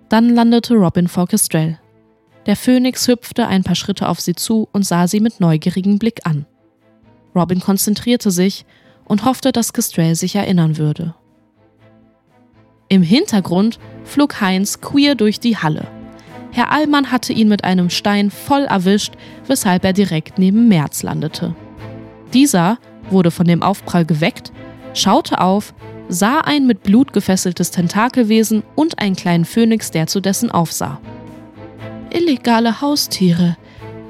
Dann 0.10 0.30
landete 0.36 0.74
Robin 0.74 1.08
vor 1.08 1.28
Kestrel. 1.28 1.80
Der 2.45 2.58
Phönix 2.58 3.08
hüpfte 3.08 3.47
ein 3.47 3.64
paar 3.64 3.76
Schritte 3.76 4.10
auf 4.10 4.20
sie 4.20 4.34
zu 4.34 4.68
und 4.74 4.84
sah 4.84 5.08
sie 5.08 5.22
mit 5.22 5.39
neugierigem 5.39 5.99
Blick 5.99 6.26
an. 6.26 6.45
Robin 7.34 7.62
konzentrierte 7.62 8.32
sich 8.32 8.66
und 9.12 9.26
hoffte, 9.26 9.51
dass 9.51 9.74
Kestrel 9.74 10.16
sich 10.16 10.36
erinnern 10.36 10.78
würde. 10.78 11.14
Im 12.88 13.03
Hintergrund 13.03 13.78
flog 14.03 14.41
Heinz 14.41 14.82
queer 14.82 15.16
durch 15.16 15.39
die 15.39 15.57
Halle. 15.57 15.88
Herr 16.51 16.72
Allmann 16.72 17.12
hatte 17.12 17.34
ihn 17.34 17.47
mit 17.47 17.64
einem 17.64 17.89
Stein 17.89 18.32
voll 18.32 18.64
erwischt, 18.64 19.14
weshalb 19.47 19.86
er 19.86 19.93
direkt 19.93 20.39
neben 20.39 20.68
Merz 20.68 21.03
landete. 21.03 21.55
Dieser 22.34 22.78
wurde 23.09 23.32
von 23.32 23.45
dem 23.45 23.62
Aufprall 23.62 24.05
geweckt, 24.05 24.51
schaute 24.93 25.39
auf, 25.39 25.74
sah 26.09 26.39
ein 26.39 26.66
mit 26.66 26.84
Blut 26.84 27.14
gefesseltes 27.14 27.72
Tentakelwesen 27.72 28.64
und 28.76 28.99
einen 28.99 29.16
kleinen 29.16 29.45
Phönix, 29.45 29.91
der 29.91 30.07
zu 30.07 30.20
dessen 30.22 30.51
aufsah 30.51 30.99
illegale 32.12 32.82
Haustiere. 32.82 33.57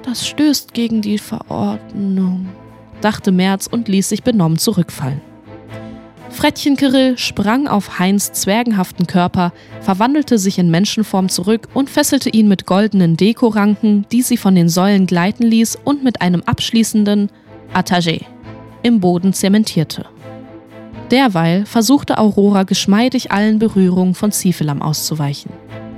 Das 0.04 0.28
stößt 0.28 0.74
gegen 0.74 1.02
die 1.02 1.18
Verordnung, 1.18 2.50
dachte 3.02 3.32
Merz 3.32 3.68
und 3.68 3.88
ließ 3.88 4.10
sich 4.10 4.24
benommen 4.24 4.58
zurückfallen. 4.58 5.22
Frettchen 6.32 6.78
Kirill 6.78 7.18
sprang 7.18 7.68
auf 7.68 8.00
Heinz 8.00 8.32
zwergenhaften 8.32 9.06
Körper, 9.06 9.52
verwandelte 9.82 10.38
sich 10.38 10.58
in 10.58 10.72
Menschenform 10.72 11.28
zurück 11.28 11.68
und 11.74 11.90
fesselte 11.90 12.30
ihn 12.30 12.48
mit 12.48 12.66
goldenen 12.66 13.18
Dekoranken, 13.18 14.06
die 14.12 14.22
sie 14.22 14.38
von 14.38 14.56
den 14.56 14.70
Säulen 14.70 15.08
gleiten 15.08 15.44
ließ 15.44 15.80
und 15.84 16.04
mit 16.04 16.22
einem 16.22 16.42
abschließenden 16.42 17.30
Attagé 17.74 18.22
im 18.82 19.00
Boden 19.00 19.34
zementierte. 19.34 20.06
Derweil 21.12 21.66
versuchte 21.66 22.18
Aurora 22.18 22.64
geschmeidig 22.64 23.32
allen 23.32 23.60
Berührungen 23.60 24.16
von 24.16 24.32
Ziefelam 24.32 24.82
auszuweichen. 24.82 25.52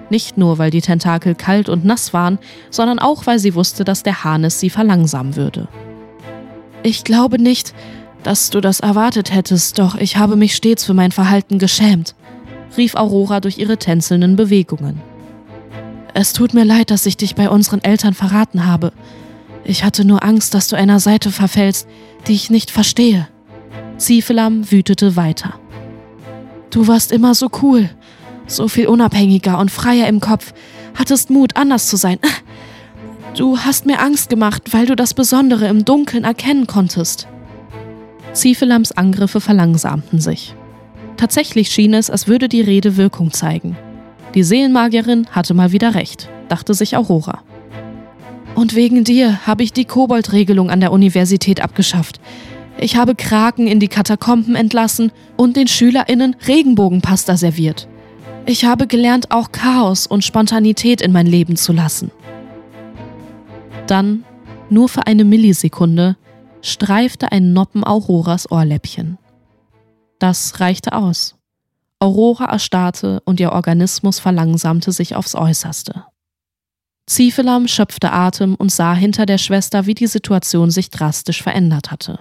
Nicht 0.10 0.38
nur, 0.38 0.58
weil 0.58 0.72
die 0.72 0.82
Tentakel 0.82 1.36
kalt 1.36 1.70
und 1.70 1.86
nass 1.86 2.14
waren, 2.14 2.40
sondern 2.72 3.00
auch, 3.00 3.26
weil 3.26 3.40
sie 3.40 3.56
wusste, 3.56 3.84
dass 3.84 4.04
der 4.04 4.24
Harnis 4.24 4.60
sie 4.60 4.70
verlangsamen 4.70 5.36
würde. 5.36 5.68
Ich 6.84 7.06
glaube 7.06 7.42
nicht, 7.42 7.74
dass 8.24 8.50
du 8.50 8.60
das 8.60 8.82
erwartet 8.82 9.34
hättest, 9.34 9.80
doch 9.80 9.96
ich 9.96 10.18
habe 10.18 10.36
mich 10.36 10.56
stets 10.56 10.84
für 10.84 10.94
mein 10.94 11.14
Verhalten 11.14 11.58
geschämt, 11.58 12.14
rief 12.78 12.96
Aurora 12.96 13.40
durch 13.40 13.58
ihre 13.58 13.78
tänzelnden 13.78 14.36
Bewegungen. 14.36 15.02
Es 16.14 16.34
tut 16.34 16.54
mir 16.54 16.66
leid, 16.66 16.92
dass 16.92 17.06
ich 17.06 17.16
dich 17.16 17.36
bei 17.36 17.50
unseren 17.50 17.82
Eltern 17.84 18.14
verraten 18.14 18.66
habe. 18.66 18.92
Ich 19.64 19.84
hatte 19.84 20.06
nur 20.06 20.24
Angst, 20.24 20.54
dass 20.54 20.68
du 20.68 20.76
einer 20.76 21.00
Seite 21.00 21.32
verfällst, 21.32 21.88
die 22.28 22.34
ich 22.34 22.50
nicht 22.50 22.70
verstehe. 22.70 23.28
Ziefelam 23.98 24.70
wütete 24.70 25.16
weiter. 25.16 25.56
Du 26.70 26.88
warst 26.88 27.14
immer 27.14 27.34
so 27.34 27.50
cool, 27.62 27.90
so 28.46 28.68
viel 28.68 28.88
unabhängiger 28.88 29.58
und 29.58 29.72
freier 29.72 30.08
im 30.08 30.20
Kopf, 30.20 30.54
hattest 30.96 31.30
Mut, 31.30 31.56
anders 31.56 31.88
zu 31.88 31.96
sein. 31.96 32.20
Du 33.36 33.58
hast 33.58 33.88
mir 33.88 34.00
Angst 34.00 34.30
gemacht, 34.30 34.62
weil 34.72 34.86
du 34.86 34.96
das 34.96 35.16
Besondere 35.16 35.68
im 35.68 35.86
Dunkeln 35.86 36.24
erkennen 36.24 36.68
konntest. 36.68 37.28
Ziefelams 38.34 38.92
Angriffe 38.92 39.42
verlangsamten 39.42 40.20
sich. 40.20 40.54
Tatsächlich 41.18 41.70
schien 41.70 41.96
es, 41.96 42.12
als 42.12 42.28
würde 42.28 42.48
die 42.48 42.62
Rede 42.62 42.96
Wirkung 42.96 43.32
zeigen. 43.32 43.76
Die 44.36 44.44
Seelenmagierin 44.44 45.28
hatte 45.32 45.56
mal 45.56 45.72
wieder 45.72 45.96
recht, 45.96 46.30
dachte 46.48 46.76
sich 46.76 46.96
Aurora. 46.96 47.42
Und 48.54 48.76
wegen 48.76 49.04
dir 49.04 49.48
habe 49.48 49.64
ich 49.64 49.74
die 49.74 49.86
Koboldregelung 49.86 50.70
an 50.70 50.80
der 50.80 50.92
Universität 50.92 51.60
abgeschafft. 51.60 52.20
Ich 52.78 52.98
habe 52.98 53.16
Kraken 53.16 53.66
in 53.66 53.80
die 53.80 53.88
Katakomben 53.88 54.56
entlassen 54.56 55.12
und 55.38 55.56
den 55.56 55.68
SchülerInnen 55.68 56.36
Regenbogenpasta 56.48 57.36
serviert. 57.36 57.88
Ich 58.46 58.66
habe 58.66 58.86
gelernt, 58.86 59.32
auch 59.32 59.52
Chaos 59.52 60.06
und 60.06 60.24
Spontanität 60.24 61.02
in 61.02 61.12
mein 61.12 61.26
Leben 61.26 61.56
zu 61.56 61.74
lassen. 61.74 62.12
Dann, 63.94 64.26
nur 64.72 64.90
für 64.90 65.06
eine 65.06 65.24
Millisekunde, 65.24 66.18
streifte 66.64 67.32
ein 67.32 67.54
Noppen 67.54 67.84
Auroras 67.84 68.50
Ohrläppchen. 68.50 69.20
Das 70.18 70.60
reichte 70.60 70.94
aus. 70.94 71.36
Aurora 72.00 72.46
erstarrte 72.46 73.22
und 73.26 73.40
ihr 73.40 73.52
Organismus 73.52 74.18
verlangsamte 74.18 74.92
sich 74.92 75.16
aufs 75.16 75.36
Äußerste. 75.36 76.06
Ziefelam 77.06 77.68
schöpfte 77.68 78.12
Atem 78.12 78.56
und 78.56 78.72
sah 78.72 78.96
hinter 78.96 79.28
der 79.28 79.38
Schwester, 79.38 79.86
wie 79.86 79.94
die 79.94 80.08
Situation 80.08 80.72
sich 80.72 80.90
drastisch 80.90 81.44
verändert 81.44 81.92
hatte. 81.92 82.18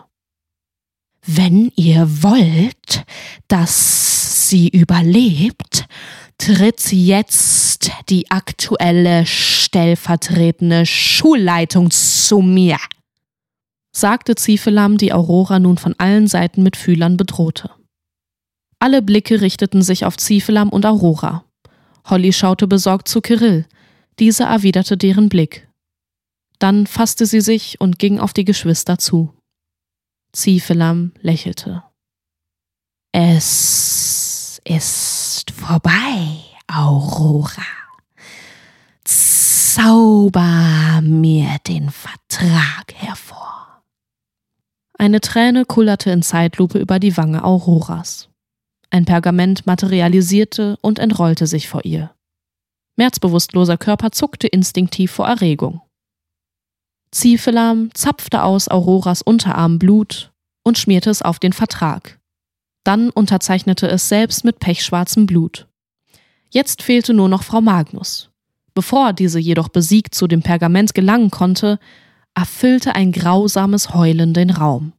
Wenn 1.24 1.72
ihr 1.74 2.22
wollt, 2.22 3.04
dass 3.48 4.50
sie 4.50 4.68
überlebt, 4.68 5.86
tritt 6.42 6.90
jetzt 6.90 7.92
die 8.08 8.28
aktuelle 8.32 9.26
stellvertretende 9.26 10.86
Schulleitung 10.86 11.92
zu 11.92 12.40
mir, 12.40 12.78
sagte 13.94 14.34
Ziefelam, 14.34 14.98
die 14.98 15.12
Aurora 15.12 15.60
nun 15.60 15.78
von 15.78 15.94
allen 15.98 16.26
Seiten 16.26 16.64
mit 16.64 16.76
Fühlern 16.76 17.16
bedrohte. 17.16 17.70
Alle 18.80 19.02
Blicke 19.02 19.40
richteten 19.40 19.82
sich 19.82 20.04
auf 20.04 20.16
Ziefelam 20.16 20.70
und 20.70 20.84
Aurora. 20.84 21.44
Holly 22.08 22.32
schaute 22.32 22.66
besorgt 22.66 23.06
zu 23.06 23.20
Kirill. 23.20 23.64
Dieser 24.18 24.46
erwiderte 24.46 24.96
deren 24.96 25.28
Blick. 25.28 25.68
Dann 26.58 26.88
fasste 26.88 27.24
sie 27.24 27.40
sich 27.40 27.80
und 27.80 28.00
ging 28.00 28.18
auf 28.18 28.32
die 28.32 28.44
Geschwister 28.44 28.98
zu. 28.98 29.32
Ziefelam 30.32 31.12
lächelte. 31.20 31.84
Es 33.12 34.60
ist 34.64 35.31
vorbei, 35.50 36.38
Aurora. 36.66 37.62
Zauber 39.04 41.00
mir 41.02 41.56
den 41.66 41.90
Vertrag 41.90 42.92
hervor. 42.94 43.82
Eine 44.98 45.20
Träne 45.20 45.64
kullerte 45.64 46.10
in 46.10 46.22
Zeitlupe 46.22 46.78
über 46.78 46.98
die 46.98 47.16
Wange 47.16 47.42
Auroras. 47.42 48.28
Ein 48.90 49.04
Pergament 49.04 49.66
materialisierte 49.66 50.76
und 50.82 50.98
entrollte 50.98 51.46
sich 51.46 51.68
vor 51.68 51.84
ihr. 51.84 52.14
Merzbewusstloser 52.96 53.78
Körper 53.78 54.12
zuckte 54.12 54.46
instinktiv 54.46 55.10
vor 55.10 55.26
Erregung. 55.26 55.80
Ziefelam 57.10 57.90
zapfte 57.94 58.42
aus 58.42 58.68
Auroras 58.68 59.22
Unterarm 59.22 59.78
Blut 59.78 60.32
und 60.62 60.78
schmierte 60.78 61.10
es 61.10 61.22
auf 61.22 61.38
den 61.38 61.52
Vertrag. 61.52 62.20
Dann 62.84 63.10
unterzeichnete 63.10 63.88
es 63.88 64.08
selbst 64.08 64.44
mit 64.44 64.58
pechschwarzem 64.58 65.26
Blut. 65.26 65.66
Jetzt 66.50 66.82
fehlte 66.82 67.14
nur 67.14 67.28
noch 67.28 67.42
Frau 67.42 67.60
Magnus. 67.60 68.30
Bevor 68.74 69.12
diese 69.12 69.38
jedoch 69.38 69.68
besiegt 69.68 70.14
zu 70.14 70.26
dem 70.26 70.42
Pergament 70.42 70.94
gelangen 70.94 71.30
konnte, 71.30 71.78
erfüllte 72.34 72.94
ein 72.94 73.12
grausames 73.12 73.94
Heulen 73.94 74.34
den 74.34 74.50
Raum. 74.50 74.92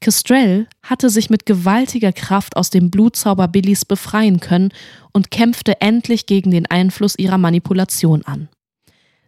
Kestrel 0.00 0.66
hatte 0.82 1.08
sich 1.08 1.30
mit 1.30 1.46
gewaltiger 1.46 2.12
Kraft 2.12 2.56
aus 2.56 2.68
dem 2.68 2.90
Blutzauber 2.90 3.48
Billys 3.48 3.86
befreien 3.86 4.38
können 4.38 4.70
und 5.12 5.30
kämpfte 5.30 5.80
endlich 5.80 6.26
gegen 6.26 6.50
den 6.50 6.66
Einfluss 6.66 7.18
ihrer 7.18 7.38
Manipulation 7.38 8.22
an. 8.26 8.48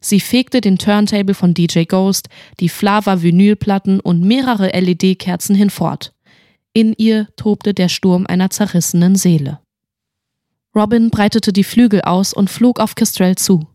Sie 0.00 0.20
fegte 0.20 0.60
den 0.60 0.76
Turntable 0.76 1.34
von 1.34 1.54
DJ 1.54 1.84
Ghost, 1.84 2.28
die 2.60 2.68
Flava-Vinylplatten 2.68 4.00
und 4.00 4.22
mehrere 4.22 4.68
LED-Kerzen 4.68 5.54
hinfort. 5.54 6.12
In 6.76 6.92
ihr 6.98 7.26
tobte 7.36 7.72
der 7.72 7.88
Sturm 7.88 8.26
einer 8.26 8.50
zerrissenen 8.50 9.16
Seele. 9.16 9.60
Robin 10.74 11.08
breitete 11.08 11.50
die 11.50 11.64
Flügel 11.64 12.02
aus 12.02 12.34
und 12.34 12.50
flog 12.50 12.80
auf 12.80 12.96
Kestrel 12.96 13.34
zu. 13.36 13.66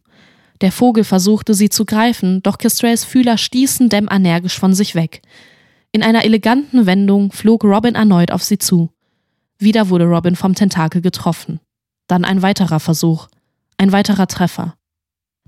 Der 0.62 0.72
Vogel 0.72 1.04
versuchte 1.04 1.56
sie 1.56 1.70
zu 1.70 1.86
greifen, 1.86 2.44
doch 2.44 2.60
Kestrels 2.60 3.04
Fühler 3.04 3.40
stießen 3.40 3.90
Dem 3.90 4.08
energisch 4.12 4.60
von 4.60 4.76
sich 4.76 4.94
weg. 4.94 5.24
In 5.92 6.04
einer 6.04 6.26
eleganten 6.26 6.86
Wendung 6.86 7.32
flog 7.32 7.64
Robin 7.64 7.96
erneut 7.96 8.30
auf 8.30 8.44
sie 8.44 8.60
zu. 8.60 8.92
Wieder 9.58 9.90
wurde 9.90 10.06
Robin 10.06 10.36
vom 10.36 10.54
Tentakel 10.54 11.02
getroffen. 11.02 11.60
Dann 12.06 12.24
ein 12.24 12.44
weiterer 12.44 12.80
Versuch. 12.80 13.30
Ein 13.78 13.92
weiterer 13.92 14.28
Treffer. 14.28 14.76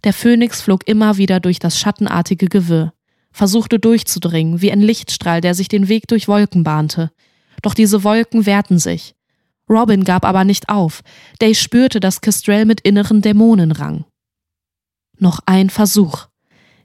Der 0.03 0.13
Phönix 0.13 0.59
flog 0.59 0.87
immer 0.87 1.17
wieder 1.17 1.39
durch 1.39 1.59
das 1.59 1.77
schattenartige 1.77 2.47
Gewirr, 2.47 2.93
versuchte 3.31 3.77
durchzudringen, 3.77 4.59
wie 4.59 4.71
ein 4.71 4.81
Lichtstrahl, 4.81 5.39
der 5.39 5.53
sich 5.53 5.67
den 5.67 5.87
Weg 5.87 6.07
durch 6.07 6.27
Wolken 6.27 6.63
bahnte. 6.63 7.11
Doch 7.63 7.73
diese 7.73 8.03
Wolken 8.03 8.45
wehrten 8.45 8.77
sich. 8.77 9.15
Robin 9.67 10.03
gab 10.03 10.25
aber 10.25 10.43
nicht 10.43 10.69
auf. 10.69 11.01
Day 11.41 11.55
spürte, 11.55 11.99
dass 11.99 12.21
Kestrel 12.21 12.65
mit 12.65 12.81
inneren 12.81 13.21
Dämonen 13.21 13.71
rang. 13.71 14.05
Noch 15.17 15.39
ein 15.47 15.71
Versuch. 15.71 16.27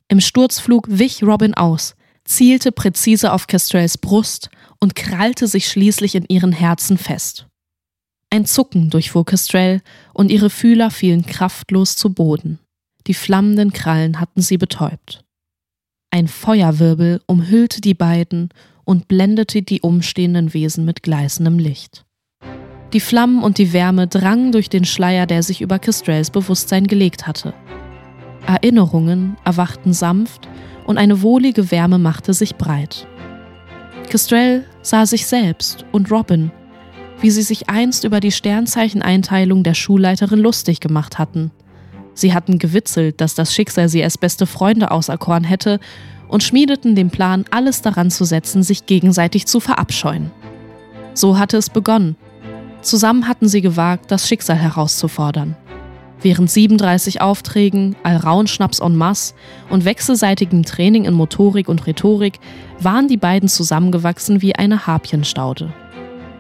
Im 0.09 0.21
Sturzflug 0.21 0.87
wich 0.89 1.23
Robin 1.23 1.53
aus 1.53 1.95
zielte 2.25 2.73
präzise 2.73 3.33
auf 3.33 3.47
Kestrels 3.47 3.99
Brust 3.99 4.51
und 4.81 4.95
krallte 4.95 5.47
sich 5.47 5.69
schließlich 5.69 6.15
in 6.15 6.25
ihren 6.29 6.53
Herzen 6.53 6.99
fest. 6.99 7.47
Ein 8.31 8.45
Zucken 8.45 8.91
durchfuhr 8.91 9.25
Kestrel 9.25 9.81
und 10.13 10.31
ihre 10.31 10.51
Fühler 10.51 10.91
fielen 10.91 11.25
kraftlos 11.25 11.97
zu 11.97 12.13
Boden. 12.13 12.59
Die 13.07 13.15
flammenden 13.15 13.73
Krallen 13.73 14.21
hatten 14.21 14.43
sie 14.43 14.59
betäubt. 14.59 15.25
Ein 16.11 16.29
Feuerwirbel 16.29 17.23
umhüllte 17.27 17.81
die 17.81 17.95
beiden 17.95 18.51
und 18.89 19.07
blendete 19.07 19.61
die 19.61 19.83
umstehenden 19.83 20.55
Wesen 20.55 20.87
mit 20.87 21.03
gleißendem 21.03 21.59
Licht. 21.59 22.07
Die 22.95 23.01
Flammen 23.01 23.43
und 23.43 23.59
die 23.59 23.75
Wärme 23.75 24.07
drangen 24.07 24.51
durch 24.51 24.71
den 24.71 24.87
Schleier, 24.87 25.27
der 25.27 25.43
sich 25.43 25.61
über 25.61 25.79
Kestrels 25.79 26.31
Bewusstsein 26.31 26.87
gelegt 26.87 27.27
hatte. 27.27 27.53
Erinnerungen 28.47 29.37
erwachten 29.45 29.93
sanft 29.93 30.49
und 30.87 30.97
eine 30.97 31.21
wohlige 31.21 31.71
Wärme 31.71 31.99
machte 31.99 32.33
sich 32.33 32.57
breit. 32.57 33.07
Kestrel 34.09 34.65
sah 34.81 35.05
sich 35.05 35.27
selbst 35.27 35.85
und 35.93 36.11
Robin, 36.11 36.51
wie 37.21 37.31
sie 37.31 37.43
sich 37.43 37.69
einst 37.69 38.05
über 38.05 38.21
die 38.21 38.33
Sternzeicheneinteilung 38.33 39.65
der 39.65 39.75
Schulleiterin 39.75 40.39
lustig 40.39 40.81
gemacht 40.81 41.19
hatten. 41.19 41.51
Sie 42.15 42.33
hatten 42.33 42.59
gewitzelt, 42.59 43.21
dass 43.21 43.35
das 43.35 43.55
Schicksal 43.55 43.91
sie 43.91 44.03
als 44.03 44.17
beste 44.17 44.47
Freunde 44.47 44.91
auserkoren 44.91 45.45
hätte 45.45 45.79
und 46.29 46.43
schmiedeten 46.43 46.95
den 46.95 47.11
Plan, 47.11 47.45
alles 47.51 47.83
daran 47.83 48.11
zu 48.11 48.25
setzen, 48.25 48.63
sich 48.63 48.87
gegenseitig 48.87 49.47
zu 49.47 49.61
verabscheuen. 49.61 50.31
So 51.15 51.39
hatte 51.39 51.57
es 51.57 51.71
begonnen. 51.71 52.17
Zusammen 52.81 53.27
hatten 53.27 53.49
sie 53.49 53.61
gewagt, 53.61 54.11
das 54.11 54.29
Schicksal 54.29 54.57
herauszufordern. 54.57 55.57
Während 56.21 56.51
37 56.51 57.21
Aufträgen, 57.21 57.95
Allraunschnaps 58.03 58.81
en 58.81 58.97
masse 58.97 59.35
und 59.71 59.85
wechselseitigem 59.85 60.65
Training 60.65 61.05
in 61.05 61.15
Motorik 61.15 61.69
und 61.69 61.87
Rhetorik 61.87 62.41
waren 62.81 63.07
die 63.07 63.17
beiden 63.17 63.49
zusammengewachsen 63.49 64.43
wie 64.43 64.55
eine 64.57 64.87
Harpienstaude. 64.87 65.73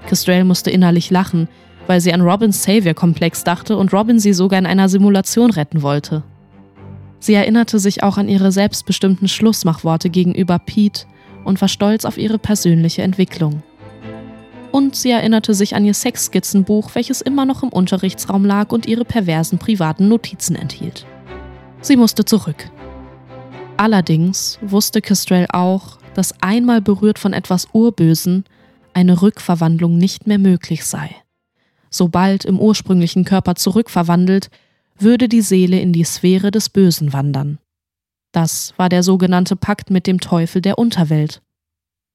Kestrel 0.09 0.45
musste 0.45 0.71
innerlich 0.71 1.11
lachen, 1.11 1.49
weil 1.87 2.01
sie 2.01 2.13
an 2.13 2.23
Robins 2.23 2.63
Savior-Komplex 2.65 3.45
dachte 3.45 3.77
und 3.77 3.93
Robin 3.93 4.19
sie 4.19 4.33
sogar 4.33 4.59
in 4.59 4.67
einer 4.67 4.89
Simulation 4.89 5.51
retten 5.51 5.83
wollte. 5.83 6.25
Sie 7.21 7.35
erinnerte 7.35 7.79
sich 7.79 8.03
auch 8.03 8.17
an 8.17 8.29
ihre 8.29 8.53
selbstbestimmten 8.53 9.29
Schlussmachworte 9.29 10.11
gegenüber 10.11 10.59
Pete 10.59 11.07
und 11.45 11.61
war 11.61 11.69
stolz 11.69 12.05
auf 12.05 12.19
ihre 12.19 12.39
persönliche 12.39 13.03
Entwicklung 13.03 13.63
und 14.79 14.97
sie 14.97 15.11
erinnerte 15.11 15.55
sich 15.55 15.75
an 15.75 15.85
ihr 15.85 15.95
Sexskizzenbuch, 15.95 16.95
welches 16.95 17.21
immer 17.21 17.45
noch 17.45 17.63
im 17.63 17.71
Unterrichtsraum 17.71 18.45
lag 18.45 18.71
und 18.71 18.87
ihre 18.87 19.05
perversen 19.05 19.59
privaten 19.59 20.09
Notizen 20.09 20.57
enthielt. 20.57 21.07
Sie 21.81 21.97
musste 21.97 22.25
zurück. 22.25 22.71
Allerdings 23.77 24.59
wusste 24.63 25.01
Kestrel 25.01 25.47
auch, 25.51 25.99
dass 26.15 26.35
einmal 26.43 26.81
berührt 26.81 27.19
von 27.19 27.33
etwas 27.33 27.69
Urbösen 27.73 28.45
eine 28.95 29.23
Rückverwandlung 29.23 29.99
nicht 29.99 30.27
mehr 30.27 30.39
möglich 30.39 30.85
sei. 30.85 31.15
Sobald 31.91 32.45
im 32.45 32.59
ursprünglichen 32.59 33.25
Körper 33.25 33.55
zurückverwandelt, 33.55 34.51
würde 35.01 35.29
die 35.29 35.43
Seele 35.43 35.81
in 35.81 35.93
die 35.93 36.05
Sphäre 36.05 36.51
des 36.51 36.69
Bösen 36.69 37.13
wandern. 37.13 37.59
Das 38.33 38.75
war 38.77 38.89
der 38.89 39.03
sogenannte 39.03 39.57
Pakt 39.57 39.91
mit 39.91 40.07
dem 40.07 40.21
Teufel 40.21 40.61
der 40.61 40.79
Unterwelt. 40.79 41.43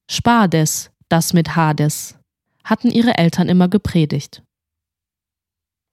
Spades, 0.09 0.91
das 1.09 1.33
mit 1.33 1.55
Hades, 1.55 2.17
hatten 2.63 2.89
ihre 2.89 3.17
Eltern 3.17 3.49
immer 3.49 3.67
gepredigt. 3.67 4.43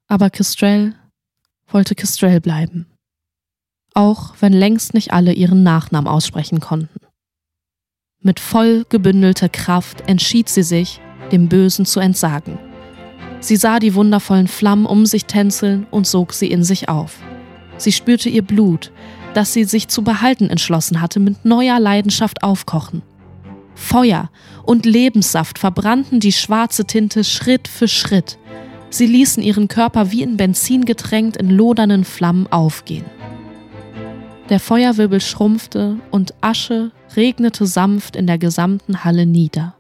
Aber 0.09 0.30
Kestrel 0.30 0.95
wollte 1.68 1.95
Kestrel 1.95 2.41
bleiben. 2.41 2.86
Auch 3.95 4.34
wenn 4.41 4.53
längst 4.53 4.95
nicht 4.95 5.12
alle 5.12 5.32
ihren 5.32 5.62
Nachnamen 5.62 6.09
aussprechen 6.09 6.61
konnten. 6.61 7.01
Mit 8.20 8.38
voll 8.38 8.84
gebündelter 8.88 9.49
Kraft 9.49 10.03
entschied 10.03 10.49
sie 10.49 10.62
sich, 10.62 11.01
dem 11.32 11.49
Bösen 11.49 11.86
zu 11.86 12.01
entsagen. 12.01 12.69
Sie 13.41 13.57
sah 13.57 13.78
die 13.78 13.95
wundervollen 13.95 14.49
Flammen 14.49 14.86
um 14.86 15.07
sich 15.07 15.24
tänzeln 15.24 15.86
und 15.91 16.07
sog 16.07 16.34
sie 16.34 16.51
in 16.51 16.62
sich 16.62 16.88
auf. 16.88 17.16
Sie 17.78 17.93
spürte 17.93 18.28
ihr 18.28 18.43
Blut, 18.43 18.93
das 19.32 19.55
sie 19.55 19.64
sich 19.64 19.88
zu 19.88 20.03
behalten 20.03 20.51
entschlossen 20.51 21.01
hatte, 21.01 21.20
mit 21.20 21.45
neuer 21.45 21.80
Leidenschaft 21.80 22.43
aufkochen. 22.43 23.03
Feuer 23.74 24.30
und 24.64 24.84
Lebenssaft 24.84 25.59
verbrannten 25.59 26.20
die 26.20 26.32
schwarze 26.32 26.84
Tinte 26.84 27.24
Schritt 27.24 27.66
für 27.66 27.88
Schritt. 27.88 28.38
Sie 28.91 29.07
ließen 29.07 29.43
ihren 29.43 29.68
Körper 29.68 30.12
wie 30.12 30.22
in 30.22 30.36
Benzin 30.36 30.84
getränkt 30.84 31.38
in 31.38 31.49
lodernden 31.49 32.05
Flammen 32.05 32.47
aufgehen. 32.49 33.07
Der 34.51 34.61
Feuerwirbel 34.61 35.20
schrumpfte 35.20 35.97
und 36.11 36.34
Asche 36.41 36.91
regnete 37.16 37.66
sanft 37.66 38.16
in 38.16 38.26
der 38.26 38.36
gesamten 38.36 39.05
Halle 39.05 39.24
nieder. 39.24 39.74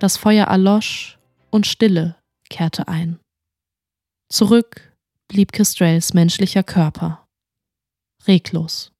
Das 0.00 0.16
Feuer 0.16 0.48
erlosch 0.48 1.18
und 1.50 1.66
Stille 1.66 2.16
kehrte 2.50 2.88
ein. 2.88 3.20
Zurück 4.28 4.96
blieb 5.28 5.52
Kestrels 5.52 6.14
menschlicher 6.14 6.62
Körper. 6.62 7.26
Reglos. 8.26 8.92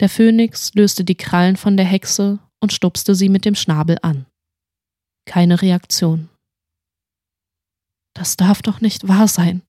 Der 0.00 0.08
Phönix 0.08 0.74
löste 0.74 1.04
die 1.04 1.14
Krallen 1.14 1.56
von 1.56 1.76
der 1.76 1.86
Hexe 1.86 2.40
und 2.60 2.72
stupste 2.72 3.14
sie 3.14 3.28
mit 3.28 3.44
dem 3.44 3.54
Schnabel 3.54 3.98
an. 4.02 4.26
Keine 5.26 5.62
Reaktion. 5.62 6.28
Das 8.14 8.36
darf 8.36 8.62
doch 8.62 8.80
nicht 8.80 9.08
wahr 9.08 9.28
sein, 9.28 9.62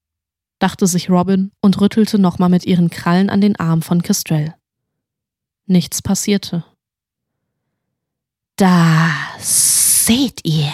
dachte 0.59 0.87
sich 0.87 1.09
Robin 1.09 1.51
und 1.61 1.79
rüttelte 1.79 2.19
nochmal 2.19 2.49
mit 2.49 2.65
ihren 2.65 2.89
Krallen 2.89 3.29
an 3.29 3.41
den 3.41 3.55
Arm 3.55 3.81
von 3.81 4.01
Kestrel. 4.01 4.55
Nichts 5.65 6.01
passierte. 6.01 6.65
Da 8.55 9.11
seht 9.39 10.41
ihr. 10.43 10.73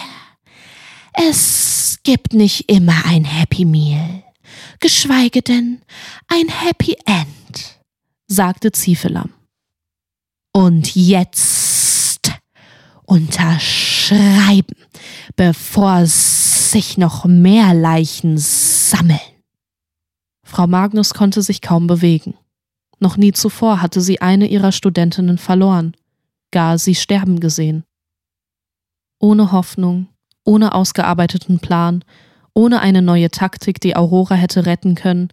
Es 1.28 1.98
gibt 2.02 2.32
nicht 2.32 2.70
immer 2.70 3.04
ein 3.04 3.24
Happy 3.24 3.66
Meal, 3.66 4.22
geschweige 4.78 5.42
denn 5.42 5.82
ein 6.28 6.48
Happy 6.48 6.96
End, 7.04 7.82
sagte 8.26 8.72
Ziefelam. 8.72 9.30
Und 10.52 10.96
jetzt 10.96 12.32
unterschreiben, 13.04 14.76
bevor 15.36 16.06
sich 16.06 16.96
noch 16.96 17.26
mehr 17.26 17.74
Leichen 17.74 18.38
sammeln. 18.38 19.20
Frau 20.42 20.66
Magnus 20.66 21.12
konnte 21.12 21.42
sich 21.42 21.60
kaum 21.60 21.86
bewegen. 21.86 22.34
Noch 22.98 23.18
nie 23.18 23.32
zuvor 23.32 23.82
hatte 23.82 24.00
sie 24.00 24.22
eine 24.22 24.46
ihrer 24.46 24.72
Studentinnen 24.72 25.36
verloren, 25.36 25.94
gar 26.50 26.78
sie 26.78 26.94
sterben 26.94 27.40
gesehen. 27.40 27.84
Ohne 29.18 29.52
Hoffnung, 29.52 30.08
ohne 30.44 30.74
ausgearbeiteten 30.74 31.60
Plan, 31.60 32.04
ohne 32.54 32.80
eine 32.80 33.02
neue 33.02 33.30
Taktik, 33.30 33.80
die 33.80 33.96
Aurora 33.96 34.34
hätte 34.34 34.66
retten 34.66 34.94
können, 34.94 35.28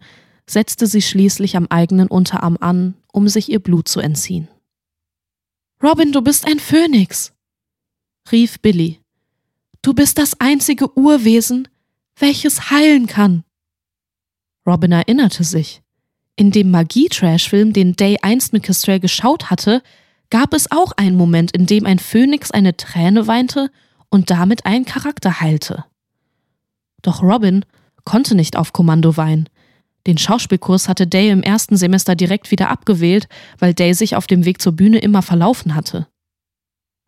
setzte 0.46 0.86
sie 0.86 1.02
schließlich 1.02 1.56
am 1.56 1.66
eigenen 1.68 2.08
Unterarm 2.08 2.56
an, 2.60 2.94
um 3.12 3.28
sich 3.28 3.50
ihr 3.50 3.60
Blut 3.60 3.88
zu 3.88 4.00
entziehen. 4.00 4.48
Robin, 5.82 6.12
du 6.12 6.22
bist 6.22 6.46
ein 6.46 6.58
Phönix, 6.58 7.32
rief 8.32 8.60
Billy. 8.60 9.00
Du 9.82 9.94
bist 9.94 10.18
das 10.18 10.40
einzige 10.40 10.96
Urwesen, 10.98 11.68
welches 12.18 12.70
heilen 12.70 13.06
kann. 13.06 13.44
Robin 14.66 14.92
erinnerte 14.92 15.44
sich. 15.44 15.82
In 16.36 16.50
dem 16.50 16.70
Magie-Trash-Film, 16.70 17.72
den 17.72 17.94
Day 17.94 18.18
einst 18.22 18.52
mit 18.52 18.64
Kestrel 18.64 19.00
geschaut 19.00 19.50
hatte, 19.50 19.82
gab 20.30 20.52
es 20.52 20.70
auch 20.70 20.92
einen 20.92 21.16
Moment, 21.16 21.52
in 21.52 21.66
dem 21.66 21.86
ein 21.86 21.98
Phönix 21.98 22.50
eine 22.50 22.76
Träne 22.76 23.26
weinte 23.26 23.70
und 24.10 24.30
damit 24.30 24.66
einen 24.66 24.84
Charakter 24.84 25.40
heilte. 25.40 25.84
Doch 27.02 27.22
Robin 27.22 27.64
konnte 28.04 28.34
nicht 28.34 28.56
auf 28.56 28.72
Kommando 28.72 29.16
weinen. 29.16 29.48
Den 30.06 30.18
Schauspielkurs 30.18 30.88
hatte 30.88 31.06
Day 31.06 31.30
im 31.30 31.42
ersten 31.42 31.76
Semester 31.76 32.16
direkt 32.16 32.50
wieder 32.50 32.70
abgewählt, 32.70 33.28
weil 33.58 33.74
Day 33.74 33.92
sich 33.92 34.16
auf 34.16 34.26
dem 34.26 34.44
Weg 34.44 34.62
zur 34.62 34.72
Bühne 34.72 34.98
immer 34.98 35.22
verlaufen 35.22 35.74
hatte. 35.74 36.06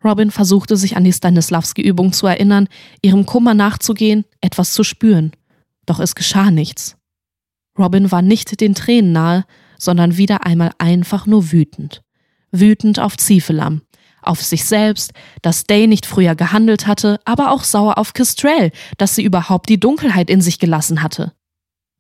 Robin 0.05 0.31
versuchte 0.31 0.77
sich 0.77 0.97
an 0.97 1.05
die 1.05 1.13
Stanislavski-Übung 1.13 2.13
zu 2.13 2.27
erinnern, 2.27 2.69
ihrem 3.03 3.27
Kummer 3.27 3.55
nachzugehen, 3.55 4.25
etwas 4.41 4.73
zu 4.73 4.85
spüren. 4.85 5.33
Doch 5.87 6.01
es 6.01 6.15
geschah 6.15 6.51
nichts. 6.51 6.97
Robin 7.79 8.11
war 8.11 8.23
nicht 8.23 8.61
den 8.61 8.75
Tränen 8.75 9.13
nahe, 9.13 9.45
sondern 9.79 10.17
wieder 10.17 10.45
einmal 10.47 10.73
einfach 10.79 11.27
nur 11.27 11.53
wütend. 11.53 12.03
Wütend 12.51 12.99
auf 12.99 13.17
Ziefelam, 13.17 13.83
auf 14.23 14.43
sich 14.43 14.65
selbst, 14.65 15.13
dass 15.43 15.65
Day 15.65 15.87
nicht 15.87 16.07
früher 16.07 16.35
gehandelt 16.35 16.87
hatte, 16.87 17.21
aber 17.25 17.53
auch 17.53 17.65
sauer 17.65 17.99
auf 17.99 18.13
Kestrel, 18.13 18.73
dass 18.99 19.15
sie 19.15 19.23
überhaupt 19.23 19.69
die 19.69 19.81
Dunkelheit 19.81 20.31
in 20.31 20.41
sich 20.41 20.59
gelassen 20.59 21.03
hatte. 21.03 21.33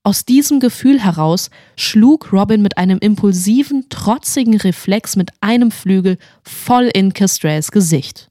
Aus 0.02 0.24
diesem 0.24 0.60
Gefühl 0.60 0.98
heraus 0.98 1.50
schlug 1.76 2.32
Robin 2.32 2.62
mit 2.62 2.78
einem 2.78 2.98
impulsiven, 2.98 3.86
trotzigen 3.90 4.56
Reflex 4.56 5.14
mit 5.14 5.30
einem 5.40 5.70
Flügel 5.70 6.16
voll 6.42 6.90
in 6.94 7.12
Kestrels 7.12 7.70
Gesicht. 7.70 8.30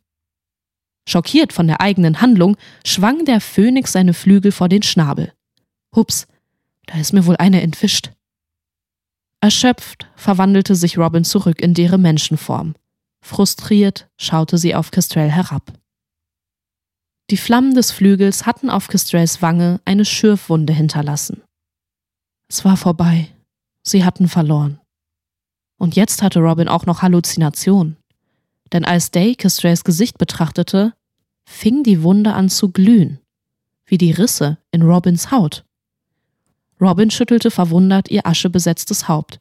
Schockiert 1.07 1.53
von 1.53 1.67
der 1.67 1.81
eigenen 1.81 2.21
Handlung 2.21 2.57
schwang 2.85 3.25
der 3.25 3.39
Phönix 3.39 3.91
seine 3.91 4.13
Flügel 4.13 4.51
vor 4.51 4.67
den 4.67 4.83
Schnabel. 4.83 5.33
Hups, 5.95 6.27
da 6.87 6.99
ist 6.99 7.13
mir 7.13 7.25
wohl 7.25 7.37
eine 7.37 7.61
entwischt. 7.61 8.11
Erschöpft 9.41 10.07
verwandelte 10.15 10.75
sich 10.75 10.97
Robin 10.97 11.23
zurück 11.23 11.61
in 11.61 11.73
deren 11.73 12.01
Menschenform. 12.01 12.75
Frustriert 13.21 14.09
schaute 14.17 14.57
sie 14.57 14.75
auf 14.75 14.91
Kestrel 14.91 15.29
herab. 15.29 15.73
Die 17.29 17.37
Flammen 17.37 17.75
des 17.75 17.91
Flügels 17.91 18.45
hatten 18.45 18.69
auf 18.69 18.87
Kestrels 18.87 19.41
Wange 19.41 19.81
eine 19.85 20.05
Schürfwunde 20.05 20.73
hinterlassen. 20.73 21.43
Es 22.47 22.65
war 22.65 22.77
vorbei. 22.77 23.29
Sie 23.83 24.03
hatten 24.03 24.27
verloren. 24.27 24.79
Und 25.77 25.95
jetzt 25.95 26.21
hatte 26.21 26.39
Robin 26.39 26.67
auch 26.67 26.85
noch 26.85 27.01
Halluzinationen. 27.01 27.97
Denn 28.71 28.85
als 28.85 29.11
Day 29.11 29.35
Kestrels 29.35 29.83
Gesicht 29.83 30.17
betrachtete, 30.17 30.93
fing 31.45 31.83
die 31.83 32.03
Wunde 32.03 32.33
an 32.33 32.49
zu 32.49 32.71
glühen, 32.71 33.19
wie 33.85 33.97
die 33.97 34.11
Risse 34.11 34.57
in 34.71 34.81
Robins 34.81 35.31
Haut. 35.31 35.65
Robin 36.81 37.11
schüttelte 37.11 37.51
verwundert 37.51 38.09
ihr 38.09 38.25
aschebesetztes 38.25 39.07
Haupt. 39.07 39.39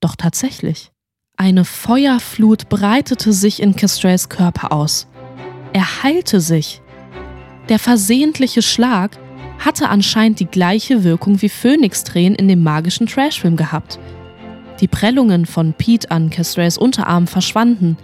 Doch 0.00 0.16
tatsächlich, 0.16 0.91
eine 1.42 1.64
Feuerflut 1.64 2.68
breitete 2.68 3.32
sich 3.32 3.60
in 3.60 3.74
Kestrels 3.74 4.28
Körper 4.28 4.70
aus. 4.70 5.08
Er 5.72 6.04
heilte 6.04 6.40
sich. 6.40 6.80
Der 7.68 7.80
versehentliche 7.80 8.62
Schlag 8.62 9.18
hatte 9.58 9.88
anscheinend 9.88 10.38
die 10.38 10.46
gleiche 10.46 11.02
Wirkung 11.02 11.42
wie 11.42 11.48
Phönix-Tränen 11.48 12.36
in 12.36 12.46
dem 12.46 12.62
magischen 12.62 13.08
Trashfilm 13.08 13.56
gehabt. 13.56 13.98
Die 14.80 14.86
Prellungen 14.86 15.44
von 15.44 15.72
Pete 15.72 16.12
an 16.12 16.30
Kestrels 16.30 16.78
Unterarm 16.78 17.26
verschwanden, 17.26 17.96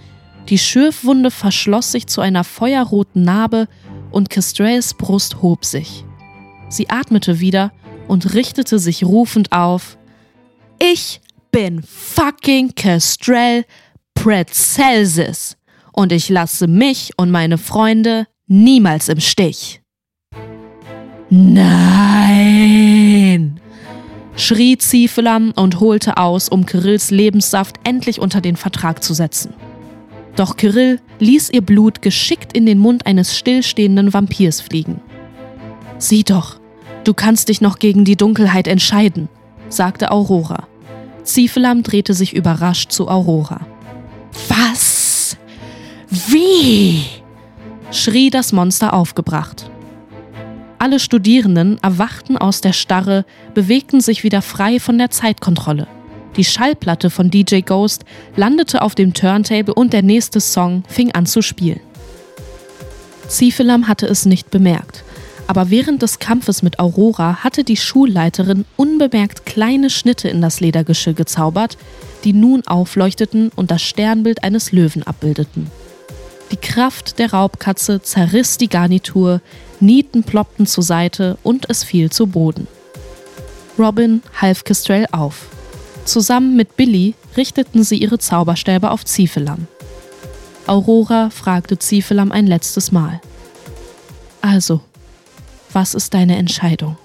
die 0.49 0.59
Schürfwunde 0.59 1.30
verschloss 1.30 1.93
sich 1.93 2.09
zu 2.09 2.20
einer 2.20 2.43
feuerroten 2.43 3.22
Narbe 3.22 3.68
und 4.11 4.30
Kestrels 4.30 4.95
Brust 4.95 5.43
hob 5.43 5.64
sich. 5.64 6.05
Sie 6.70 6.91
atmete 6.91 7.39
wieder 7.39 7.70
und 8.09 8.34
richtete 8.34 8.80
sich 8.80 9.05
rufend 9.05 9.53
auf. 9.53 9.97
Ich 10.80 11.20
bin 11.51 11.82
fucking 11.82 12.74
Kestrel 12.74 13.64
Pretzelsis 14.14 15.57
und 15.92 16.12
ich 16.12 16.28
lasse 16.28 16.66
mich 16.66 17.12
und 17.16 17.30
meine 17.30 17.59
Freunde 17.59 18.26
niemals 18.46 19.09
im 19.09 19.20
Stich. 19.20 19.80
Nein! 21.30 22.38
schrie 24.36 24.78
Ziefelam 24.78 25.53
und 25.57 25.80
holte 25.80 26.16
aus, 26.16 26.49
um 26.49 26.64
Kirills 26.64 27.11
Lebenssaft 27.11 27.76
endlich 27.84 28.20
unter 28.20 28.40
den 28.40 28.57
Vertrag 28.57 29.03
zu 29.03 29.12
setzen. 29.12 29.53
Doch 30.36 30.57
Kirill 30.57 31.01
ließ 31.18 31.51
ihr 31.51 31.62
Blut 31.62 32.01
geschickt 32.01 32.53
in 32.53 32.64
den 32.64 32.78
Mund 32.78 33.07
eines 33.07 33.36
stillstehenden 33.36 34.14
Vampirs 34.14 34.61
fliegen. 34.61 35.01
Sieh 35.99 36.22
doch, 36.22 36.61
du 37.03 37.12
kannst 37.12 37.49
dich 37.49 37.61
noch 37.61 37.80
gegen 37.80 38.05
die 38.05 38.16
Dunkelheit 38.16 38.68
entscheiden, 38.68 39.28
sagte 39.68 40.12
Aurora. 40.12 40.68
Ziefelam 41.28 41.82
drehte 41.82 42.14
sich 42.14 42.34
überrascht 42.34 42.90
zu 42.90 43.08
Aurora. 43.08 43.60
Was? 44.48 45.36
Wie? 46.08 47.04
schrie 47.90 48.30
das 48.30 48.52
Monster 48.52 48.94
aufgebracht. 48.94 49.70
Alle 50.78 50.98
Studierenden 50.98 51.78
erwachten 51.82 52.38
aus 52.38 52.60
der 52.60 52.72
Starre, 52.72 53.24
bewegten 53.52 54.00
sich 54.00 54.24
wieder 54.24 54.42
frei 54.42 54.80
von 54.80 54.96
der 54.96 55.10
Zeitkontrolle. 55.10 55.86
Die 56.36 56.44
Schallplatte 56.44 57.10
von 57.10 57.30
DJ 57.30 57.60
Ghost 57.60 58.04
landete 58.36 58.80
auf 58.80 58.94
dem 58.94 59.12
Turntable 59.12 59.74
und 59.74 59.92
der 59.92 60.02
nächste 60.02 60.40
Song 60.40 60.82
fing 60.88 61.12
an 61.12 61.26
zu 61.26 61.42
spielen. 61.42 61.80
Ziefelam 63.26 63.88
hatte 63.88 64.06
es 64.06 64.24
nicht 64.24 64.50
bemerkt, 64.50 65.04
aber 65.49 65.70
während 65.70 66.03
des 66.03 66.18
Kampfes 66.18 66.62
mit 66.62 66.78
Aurora 66.78 67.42
hatte 67.42 67.64
die 67.64 67.78
Schulleiterin 67.78 68.66
unbemerkt 68.76 69.46
kleine 69.46 69.88
Schnitte 69.88 70.28
in 70.28 70.42
das 70.42 70.61
Ledergeschirr 70.61 71.14
gezaubert, 71.14 71.78
die 72.22 72.34
nun 72.34 72.66
aufleuchteten 72.66 73.51
und 73.57 73.70
das 73.70 73.80
Sternbild 73.80 74.44
eines 74.44 74.72
Löwen 74.72 75.03
abbildeten. 75.03 75.70
Die 76.53 76.57
Kraft 76.57 77.18
der 77.18 77.32
Raubkatze 77.32 78.03
zerriss 78.03 78.59
die 78.59 78.68
Garnitur, 78.68 79.40
Nieten 79.80 80.22
ploppten 80.22 80.66
zur 80.66 80.84
Seite 80.84 81.38
und 81.42 81.70
es 81.70 81.82
fiel 81.82 82.11
zu 82.11 82.26
Boden. 82.26 82.66
Robin 83.78 84.22
half 84.40 84.64
Kestrel 84.64 85.07
auf. 85.12 85.46
Zusammen 86.05 86.57
mit 86.57 86.76
Billy 86.76 87.14
richteten 87.38 87.84
sie 87.84 87.96
ihre 87.96 88.18
Zauberstäbe 88.18 88.90
auf 88.90 89.05
Ziefelam. 89.05 89.66
Aurora 90.66 91.30
fragte 91.30 91.78
Ziefelam 91.78 92.32
ein 92.32 92.46
letztes 92.46 92.92
Mal. 92.92 93.22
Also, 94.42 94.82
was 95.72 95.94
ist 95.94 96.14
deine 96.14 96.36
Entscheidung? 96.36 96.96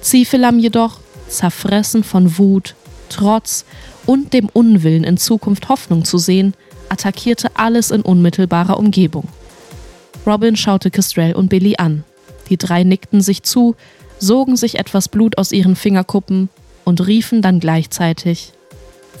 Ziefelam 0.00 0.58
jedoch, 0.58 1.00
zerfressen 1.28 2.04
von 2.04 2.38
Wut, 2.38 2.74
Trotz 3.08 3.64
und 4.04 4.32
dem 4.32 4.48
Unwillen 4.52 5.04
in 5.04 5.16
Zukunft 5.16 5.68
Hoffnung 5.68 6.04
zu 6.04 6.18
sehen, 6.18 6.54
attackierte 6.88 7.50
alles 7.54 7.90
in 7.90 8.02
unmittelbarer 8.02 8.78
Umgebung. 8.78 9.28
Robin 10.26 10.56
schaute 10.56 10.90
Kestrel 10.90 11.34
und 11.34 11.48
Billy 11.48 11.76
an. 11.78 12.04
Die 12.48 12.56
drei 12.56 12.84
nickten 12.84 13.20
sich 13.20 13.42
zu, 13.42 13.76
sogen 14.18 14.56
sich 14.56 14.78
etwas 14.78 15.08
Blut 15.08 15.38
aus 15.38 15.52
ihren 15.52 15.76
Fingerkuppen 15.76 16.48
und 16.84 17.06
riefen 17.06 17.42
dann 17.42 17.60
gleichzeitig 17.60 18.52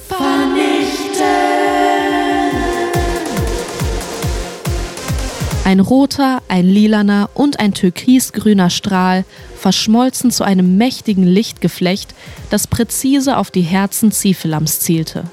Vernichten! 0.08 0.65
Ein 5.66 5.80
roter, 5.80 6.42
ein 6.46 6.64
lilaner 6.64 7.28
und 7.34 7.58
ein 7.58 7.74
türkisgrüner 7.74 8.70
Strahl 8.70 9.24
verschmolzen 9.56 10.30
zu 10.30 10.44
einem 10.44 10.76
mächtigen 10.76 11.24
Lichtgeflecht, 11.24 12.14
das 12.50 12.68
präzise 12.68 13.36
auf 13.36 13.50
die 13.50 13.62
Herzen 13.62 14.12
Ziefelams 14.12 14.78
zielte. 14.78 15.24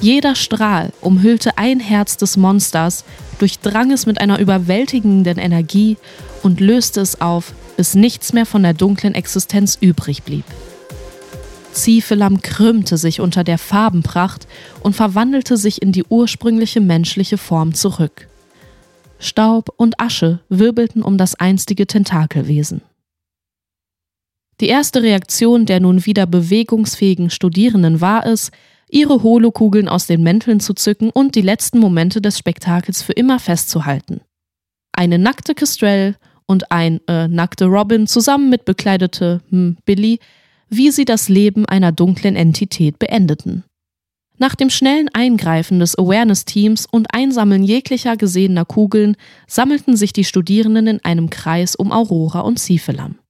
Jeder 0.00 0.34
Strahl 0.34 0.92
umhüllte 1.00 1.58
ein 1.58 1.78
Herz 1.78 2.16
des 2.16 2.36
Monsters, 2.36 3.04
durchdrang 3.38 3.92
es 3.92 4.04
mit 4.04 4.20
einer 4.20 4.40
überwältigenden 4.40 5.38
Energie 5.38 5.96
und 6.42 6.58
löste 6.58 7.00
es 7.00 7.20
auf, 7.20 7.52
bis 7.76 7.94
nichts 7.94 8.32
mehr 8.32 8.46
von 8.46 8.64
der 8.64 8.74
dunklen 8.74 9.14
Existenz 9.14 9.78
übrig 9.80 10.24
blieb. 10.24 10.44
Ziefelam 11.72 12.42
krümmte 12.42 12.96
sich 12.96 13.20
unter 13.20 13.44
der 13.44 13.58
Farbenpracht 13.58 14.48
und 14.80 14.96
verwandelte 14.96 15.56
sich 15.56 15.80
in 15.80 15.92
die 15.92 16.02
ursprüngliche 16.08 16.80
menschliche 16.80 17.38
Form 17.38 17.74
zurück. 17.74 18.26
Staub 19.22 19.72
und 19.76 20.00
Asche 20.00 20.40
wirbelten 20.48 21.02
um 21.02 21.16
das 21.16 21.34
einstige 21.34 21.86
Tentakelwesen. 21.86 22.82
Die 24.60 24.68
erste 24.68 25.02
Reaktion 25.02 25.66
der 25.66 25.80
nun 25.80 26.06
wieder 26.06 26.26
bewegungsfähigen 26.26 27.30
Studierenden 27.30 28.00
war 28.00 28.26
es, 28.26 28.50
ihre 28.88 29.22
Holokugeln 29.22 29.88
aus 29.88 30.06
den 30.06 30.22
Mänteln 30.22 30.60
zu 30.60 30.74
zücken 30.74 31.10
und 31.10 31.34
die 31.34 31.40
letzten 31.40 31.78
Momente 31.78 32.20
des 32.20 32.38
Spektakels 32.38 33.02
für 33.02 33.12
immer 33.12 33.38
festzuhalten. 33.38 34.20
Eine 34.92 35.18
nackte 35.18 35.54
Kestrel 35.54 36.16
und 36.46 36.70
ein 36.70 37.00
äh, 37.08 37.26
nackte 37.28 37.64
Robin 37.64 38.06
zusammen 38.06 38.50
mit 38.50 38.64
bekleidete 38.64 39.40
hm, 39.48 39.78
Billy, 39.84 40.20
wie 40.68 40.90
sie 40.90 41.04
das 41.04 41.28
Leben 41.28 41.64
einer 41.66 41.92
dunklen 41.92 42.36
Entität 42.36 42.98
beendeten. 42.98 43.64
Nach 44.42 44.56
dem 44.56 44.70
schnellen 44.70 45.08
Eingreifen 45.12 45.78
des 45.78 45.96
Awareness-Teams 45.96 46.88
und 46.90 47.14
Einsammeln 47.14 47.62
jeglicher 47.62 48.16
gesehener 48.16 48.64
Kugeln 48.64 49.16
sammelten 49.46 49.96
sich 49.96 50.12
die 50.12 50.24
Studierenden 50.24 50.88
in 50.88 51.04
einem 51.04 51.30
Kreis 51.30 51.76
um 51.76 51.92
Aurora 51.92 52.40
und 52.40 52.58
Ziefelam. 52.58 53.20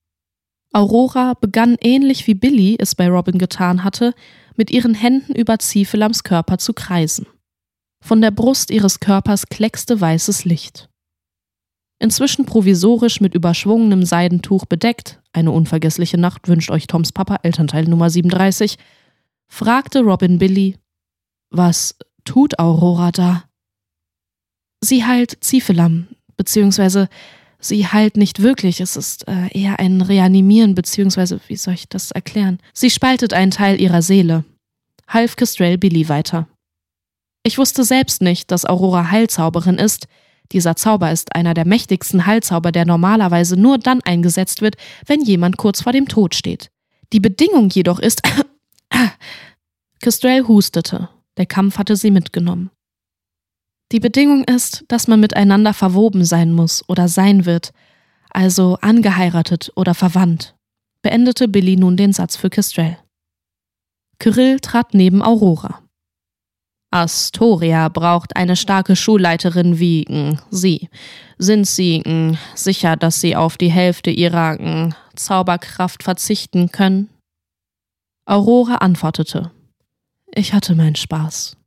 Aurora 0.72 1.34
begann 1.38 1.76
ähnlich 1.82 2.26
wie 2.26 2.32
Billy 2.32 2.76
es 2.78 2.94
bei 2.94 3.10
Robin 3.10 3.36
getan 3.36 3.84
hatte, 3.84 4.14
mit 4.56 4.70
ihren 4.70 4.94
Händen 4.94 5.34
über 5.34 5.58
Ziefelams 5.58 6.24
Körper 6.24 6.56
zu 6.56 6.72
kreisen. 6.72 7.26
Von 8.02 8.22
der 8.22 8.30
Brust 8.30 8.70
ihres 8.70 8.98
Körpers 8.98 9.48
kleckste 9.50 10.00
weißes 10.00 10.46
Licht. 10.46 10.88
Inzwischen 11.98 12.46
provisorisch 12.46 13.20
mit 13.20 13.34
überschwungenem 13.34 14.06
Seidentuch 14.06 14.64
bedeckt, 14.64 15.20
eine 15.34 15.50
unvergessliche 15.50 16.16
Nacht 16.16 16.48
wünscht 16.48 16.70
euch 16.70 16.86
Toms 16.86 17.12
Papa, 17.12 17.40
Elternteil 17.42 17.84
Nummer 17.84 18.08
37, 18.08 18.78
fragte 19.46 20.00
Robin 20.00 20.38
Billy, 20.38 20.78
was 21.52 21.94
tut 22.24 22.58
Aurora 22.58 23.12
da? 23.12 23.44
Sie 24.80 25.04
heilt 25.04 25.38
Ziefelam, 25.44 26.08
beziehungsweise 26.36 27.08
sie 27.60 27.86
heilt 27.86 28.16
nicht 28.16 28.42
wirklich, 28.42 28.80
es 28.80 28.96
ist 28.96 29.28
äh, 29.28 29.48
eher 29.52 29.78
ein 29.78 30.00
Reanimieren, 30.00 30.74
beziehungsweise, 30.74 31.40
wie 31.46 31.56
soll 31.56 31.74
ich 31.74 31.88
das 31.88 32.10
erklären? 32.10 32.58
Sie 32.72 32.90
spaltet 32.90 33.32
einen 33.32 33.52
Teil 33.52 33.80
ihrer 33.80 34.02
Seele, 34.02 34.44
half 35.06 35.36
Kestrel 35.36 35.78
Billy 35.78 36.08
weiter. 36.08 36.48
Ich 37.44 37.58
wusste 37.58 37.84
selbst 37.84 38.22
nicht, 38.22 38.50
dass 38.50 38.64
Aurora 38.64 39.10
Heilzauberin 39.10 39.76
ist. 39.76 40.08
Dieser 40.52 40.76
Zauber 40.76 41.12
ist 41.12 41.34
einer 41.34 41.54
der 41.54 41.66
mächtigsten 41.66 42.26
Heilzauber, 42.26 42.72
der 42.72 42.84
normalerweise 42.84 43.56
nur 43.56 43.78
dann 43.78 44.00
eingesetzt 44.02 44.62
wird, 44.62 44.76
wenn 45.06 45.22
jemand 45.22 45.56
kurz 45.56 45.82
vor 45.82 45.92
dem 45.92 46.08
Tod 46.08 46.34
steht. 46.34 46.70
Die 47.12 47.20
Bedingung 47.20 47.68
jedoch 47.68 47.98
ist. 47.98 48.22
Kestrel 50.00 50.46
hustete. 50.46 51.08
Der 51.38 51.46
Kampf 51.46 51.78
hatte 51.78 51.96
sie 51.96 52.10
mitgenommen. 52.10 52.70
Die 53.92 54.00
Bedingung 54.00 54.44
ist, 54.44 54.84
dass 54.88 55.06
man 55.06 55.20
miteinander 55.20 55.74
verwoben 55.74 56.24
sein 56.24 56.52
muss 56.52 56.82
oder 56.88 57.08
sein 57.08 57.44
wird, 57.44 57.72
also 58.30 58.78
angeheiratet 58.80 59.70
oder 59.76 59.94
verwandt, 59.94 60.54
beendete 61.02 61.48
Billy 61.48 61.76
nun 61.76 61.96
den 61.96 62.12
Satz 62.12 62.36
für 62.36 62.48
Kestrel. 62.48 62.96
Kyrill 64.18 64.60
trat 64.60 64.94
neben 64.94 65.22
Aurora. 65.22 65.82
Astoria 66.90 67.88
braucht 67.88 68.36
eine 68.36 68.54
starke 68.54 68.96
Schulleiterin 68.96 69.78
wie 69.78 70.04
mh, 70.08 70.42
Sie. 70.50 70.88
Sind 71.38 71.66
Sie 71.66 72.02
mh, 72.04 72.38
sicher, 72.54 72.96
dass 72.96 73.20
Sie 73.20 73.34
auf 73.34 73.56
die 73.56 73.70
Hälfte 73.70 74.10
Ihrer 74.10 74.60
mh, 74.60 74.94
Zauberkraft 75.16 76.02
verzichten 76.02 76.70
können? 76.70 77.08
Aurora 78.26 78.76
antwortete. 78.76 79.50
Ich 80.34 80.54
hatte 80.54 80.74
meinen 80.74 80.96
Spaß. 80.96 81.58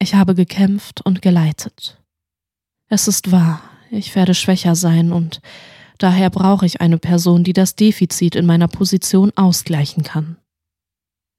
Ich 0.00 0.14
habe 0.14 0.34
gekämpft 0.34 1.00
und 1.04 1.22
geleitet. 1.22 2.02
Es 2.88 3.06
ist 3.06 3.30
wahr, 3.30 3.62
ich 3.90 4.16
werde 4.16 4.34
schwächer 4.34 4.74
sein 4.74 5.12
und 5.12 5.40
daher 5.98 6.28
brauche 6.28 6.66
ich 6.66 6.80
eine 6.80 6.98
Person, 6.98 7.44
die 7.44 7.52
das 7.52 7.76
Defizit 7.76 8.34
in 8.34 8.44
meiner 8.44 8.66
Position 8.66 9.30
ausgleichen 9.36 10.02
kann. 10.02 10.36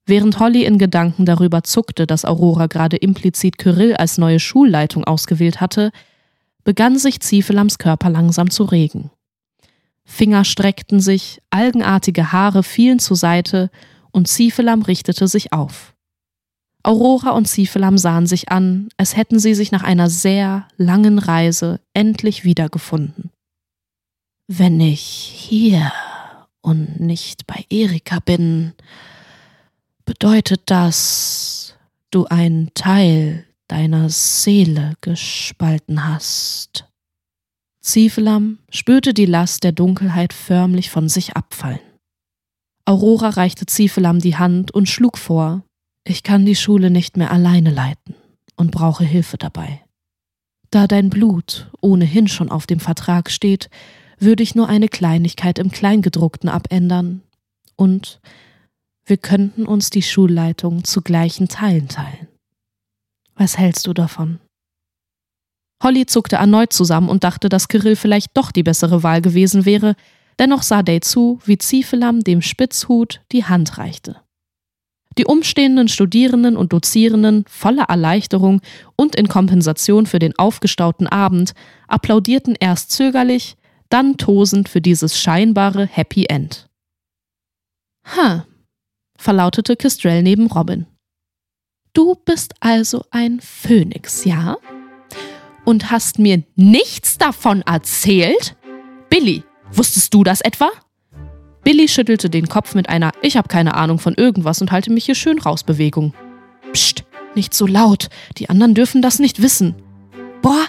Während 0.06 0.38
Holly 0.38 0.64
in 0.64 0.78
Gedanken 0.78 1.26
darüber 1.26 1.62
zuckte, 1.64 2.06
dass 2.06 2.24
Aurora 2.24 2.66
gerade 2.66 2.96
implizit 2.96 3.58
Kyrill 3.58 3.94
als 3.94 4.16
neue 4.16 4.40
Schulleitung 4.40 5.04
ausgewählt 5.04 5.60
hatte, 5.60 5.92
begann 6.64 6.98
sich 6.98 7.20
Ziefelams 7.20 7.76
Körper 7.78 8.08
langsam 8.08 8.50
zu 8.50 8.64
regen. 8.64 9.10
Finger 10.04 10.44
streckten 10.44 11.00
sich, 11.00 11.42
algenartige 11.50 12.32
Haare 12.32 12.62
fielen 12.62 12.98
zur 12.98 13.16
Seite 13.16 13.70
und 14.12 14.28
Ziefelam 14.28 14.82
richtete 14.82 15.28
sich 15.28 15.52
auf. 15.52 15.94
Aurora 16.82 17.30
und 17.30 17.46
Ziefelam 17.46 17.98
sahen 17.98 18.26
sich 18.26 18.48
an, 18.50 18.88
als 18.96 19.16
hätten 19.16 19.38
sie 19.38 19.54
sich 19.54 19.70
nach 19.70 19.82
einer 19.82 20.08
sehr 20.08 20.66
langen 20.76 21.18
Reise 21.18 21.80
endlich 21.92 22.44
wiedergefunden. 22.44 23.30
Wenn 24.48 24.80
ich 24.80 25.00
hier 25.00 25.92
und 26.62 27.00
nicht 27.00 27.46
bei 27.46 27.64
Erika 27.68 28.18
bin, 28.20 28.72
bedeutet 30.04 30.62
das, 30.66 31.76
du 32.10 32.26
einen 32.26 32.72
Teil 32.74 33.46
deiner 33.68 34.08
Seele 34.10 34.94
gespalten 35.00 36.08
hast. 36.08 36.86
Ziefelam 37.80 38.58
spürte 38.70 39.14
die 39.14 39.26
Last 39.26 39.64
der 39.64 39.72
Dunkelheit 39.72 40.32
förmlich 40.32 40.90
von 40.90 41.08
sich 41.08 41.36
abfallen. 41.36 41.80
Aurora 42.84 43.30
reichte 43.30 43.66
Ziefelam 43.66 44.18
die 44.18 44.36
Hand 44.36 44.72
und 44.72 44.88
schlug 44.88 45.16
vor, 45.16 45.62
ich 46.10 46.22
kann 46.22 46.44
die 46.44 46.56
Schule 46.56 46.90
nicht 46.90 47.16
mehr 47.16 47.30
alleine 47.30 47.70
leiten 47.70 48.14
und 48.56 48.70
brauche 48.70 49.04
Hilfe 49.04 49.38
dabei. 49.38 49.82
Da 50.70 50.86
dein 50.86 51.10
Blut 51.10 51.70
ohnehin 51.80 52.28
schon 52.28 52.50
auf 52.50 52.66
dem 52.66 52.80
Vertrag 52.80 53.30
steht, 53.30 53.70
würde 54.18 54.42
ich 54.42 54.54
nur 54.54 54.68
eine 54.68 54.88
Kleinigkeit 54.88 55.58
im 55.58 55.70
Kleingedruckten 55.70 56.48
abändern 56.48 57.22
und 57.76 58.20
wir 59.04 59.16
könnten 59.16 59.66
uns 59.66 59.90
die 59.90 60.02
Schulleitung 60.02 60.84
zu 60.84 61.00
gleichen 61.00 61.48
Teilen 61.48 61.88
teilen. 61.88 62.28
Was 63.34 63.56
hältst 63.56 63.86
du 63.86 63.94
davon? 63.94 64.38
Holly 65.82 66.06
zuckte 66.06 66.36
erneut 66.36 66.72
zusammen 66.72 67.08
und 67.08 67.24
dachte, 67.24 67.48
dass 67.48 67.68
Kirill 67.68 67.96
vielleicht 67.96 68.36
doch 68.36 68.52
die 68.52 68.62
bessere 68.62 69.02
Wahl 69.02 69.22
gewesen 69.22 69.64
wäre, 69.64 69.96
dennoch 70.38 70.62
sah 70.62 70.82
Day 70.82 71.00
zu, 71.00 71.40
wie 71.44 71.56
Ziefelam 71.56 72.20
dem 72.20 72.42
Spitzhut 72.42 73.22
die 73.32 73.44
Hand 73.44 73.78
reichte. 73.78 74.20
Die 75.18 75.24
umstehenden 75.24 75.88
Studierenden 75.88 76.56
und 76.56 76.72
Dozierenden, 76.72 77.44
voller 77.48 77.84
Erleichterung 77.84 78.60
und 78.96 79.16
in 79.16 79.28
Kompensation 79.28 80.06
für 80.06 80.18
den 80.18 80.38
aufgestauten 80.38 81.06
Abend, 81.08 81.52
applaudierten 81.88 82.56
erst 82.58 82.92
zögerlich, 82.92 83.56
dann 83.88 84.16
tosend 84.16 84.68
für 84.68 84.80
dieses 84.80 85.18
scheinbare 85.18 85.86
Happy 85.86 86.26
End. 86.26 86.68
Ha, 88.16 88.46
verlautete 89.18 89.76
Kestrel 89.76 90.22
neben 90.22 90.46
Robin. 90.46 90.86
Du 91.92 92.14
bist 92.24 92.54
also 92.60 93.04
ein 93.10 93.40
Phönix, 93.40 94.24
ja? 94.24 94.56
Und 95.64 95.90
hast 95.90 96.20
mir 96.20 96.44
nichts 96.54 97.18
davon 97.18 97.62
erzählt? 97.62 98.56
Billy, 99.08 99.42
wusstest 99.72 100.14
du 100.14 100.22
das 100.22 100.40
etwa? 100.40 100.70
Billy 101.62 101.88
schüttelte 101.88 102.30
den 102.30 102.48
Kopf 102.48 102.74
mit 102.74 102.88
einer 102.88 103.12
Ich 103.22 103.36
hab 103.36 103.48
keine 103.48 103.74
Ahnung 103.74 103.98
von 103.98 104.14
irgendwas 104.14 104.60
und 104.60 104.72
halte 104.72 104.92
mich 104.92 105.04
hier 105.04 105.14
schön 105.14 105.38
raus 105.38 105.62
Bewegung. 105.62 106.14
Psst, 106.72 107.04
nicht 107.34 107.54
so 107.54 107.66
laut, 107.66 108.08
die 108.38 108.48
anderen 108.48 108.74
dürfen 108.74 109.02
das 109.02 109.18
nicht 109.18 109.42
wissen. 109.42 109.74
Boah, 110.42 110.66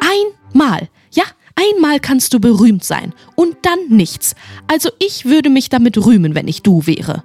einmal, 0.00 0.88
ja, 1.12 1.24
einmal 1.54 2.00
kannst 2.00 2.32
du 2.34 2.40
berühmt 2.40 2.84
sein 2.84 3.12
und 3.34 3.56
dann 3.62 3.88
nichts. 3.88 4.34
Also 4.68 4.90
ich 5.00 5.24
würde 5.24 5.50
mich 5.50 5.68
damit 5.68 5.98
rühmen, 5.98 6.34
wenn 6.34 6.48
ich 6.48 6.62
du 6.62 6.86
wäre. 6.86 7.24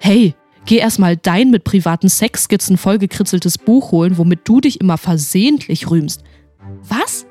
Hey, 0.00 0.34
geh 0.64 0.78
erstmal 0.78 1.16
dein 1.16 1.50
mit 1.50 1.64
privaten 1.64 2.08
Sexskizzen 2.08 2.78
vollgekritzeltes 2.78 3.58
Buch 3.58 3.92
holen, 3.92 4.16
womit 4.18 4.40
du 4.44 4.60
dich 4.60 4.80
immer 4.80 4.98
versehentlich 4.98 5.90
rühmst. 5.90 6.22
Was? 6.82 7.26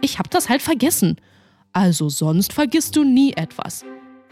Ich 0.00 0.18
hab 0.18 0.30
das 0.30 0.48
halt 0.48 0.62
vergessen. 0.62 1.16
Also 1.72 2.08
sonst 2.08 2.52
vergisst 2.52 2.96
du 2.96 3.04
nie 3.04 3.32
etwas. 3.32 3.84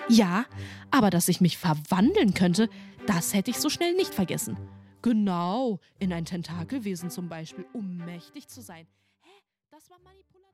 Ja, 0.08 0.46
aber 0.90 1.10
dass 1.10 1.28
ich 1.28 1.40
mich 1.40 1.58
verwandeln 1.58 2.34
könnte, 2.34 2.68
das 3.06 3.34
hätte 3.34 3.50
ich 3.50 3.58
so 3.58 3.68
schnell 3.68 3.94
nicht 3.94 4.14
vergessen. 4.14 4.56
Genau, 5.02 5.78
in 5.98 6.12
ein 6.12 6.24
Tentakelwesen 6.24 7.10
zum 7.10 7.28
Beispiel, 7.28 7.64
um 7.72 7.96
mächtig 7.98 8.48
zu 8.48 8.60
sein. 8.60 8.86
Hä? 9.22 9.30
Das 9.70 9.88
war 9.90 9.98
Manipulation. 9.98 10.46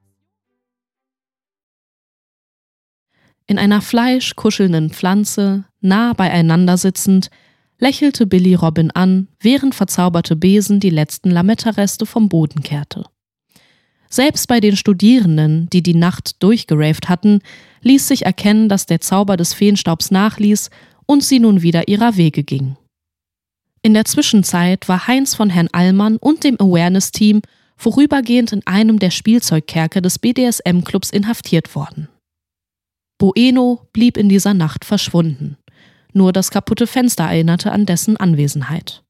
In 3.47 3.59
einer 3.59 3.81
fleischkuschelnden 3.81 4.91
Pflanze, 4.91 5.65
nah 5.81 6.13
beieinander 6.13 6.77
sitzend, 6.77 7.31
lächelte 7.79 8.27
Billy 8.27 8.55
Robin 8.55 8.91
an, 8.91 9.29
während 9.41 9.75
verzauberte 9.75 10.37
Besen 10.37 10.81
die 10.81 10.91
letzten 10.91 11.31
Lametta-Reste 11.31 12.07
vom 12.07 12.29
Boden 12.29 12.63
kehrte. 12.63 13.05
Selbst 14.09 14.47
bei 14.47 14.61
den 14.61 14.77
Studierenden, 14.77 15.69
die 15.71 15.83
die 15.83 15.95
Nacht 15.95 16.43
durchgeraved 16.43 17.09
hatten, 17.09 17.41
ließ 17.83 18.09
sich 18.09 18.25
erkennen, 18.25 18.69
dass 18.69 18.87
der 18.87 19.01
Zauber 19.01 19.37
des 19.37 19.55
Feenstaubs 19.55 20.11
nachließ 20.11 20.71
und 21.07 21.23
sie 21.23 21.39
nun 21.39 21.63
wieder 21.63 21.89
ihrer 21.89 22.17
Wege 22.17 22.43
ging. 22.43 22.77
In 23.83 23.95
der 23.95 24.05
Zwischenzeit 24.05 24.89
war 24.89 25.07
Heinz 25.09 25.35
von 25.35 25.51
Herrn 25.51 25.69
Allmann 25.73 26.17
und 26.17 26.45
dem 26.45 26.57
Awareness-Team 26.61 27.43
vorübergehend 27.77 28.53
in 28.53 28.65
einem 28.67 29.01
der 29.01 29.11
Spielzeugkerker 29.11 30.01
des 30.01 30.21
BDSM-Clubs 30.21 31.11
inhaftiert 31.11 31.75
worden. 31.75 32.09
Bueno 33.19 33.87
blieb 33.93 34.17
in 34.17 34.29
dieser 34.29 34.55
Nacht 34.55 34.85
verschwunden. 34.85 35.57
Nur 36.13 36.33
das 36.33 36.51
kaputte 36.51 36.87
Fenster 36.87 37.25
erinnerte 37.25 37.73
an 37.73 37.87
dessen 37.87 38.17
Anwesenheit. 38.17 39.03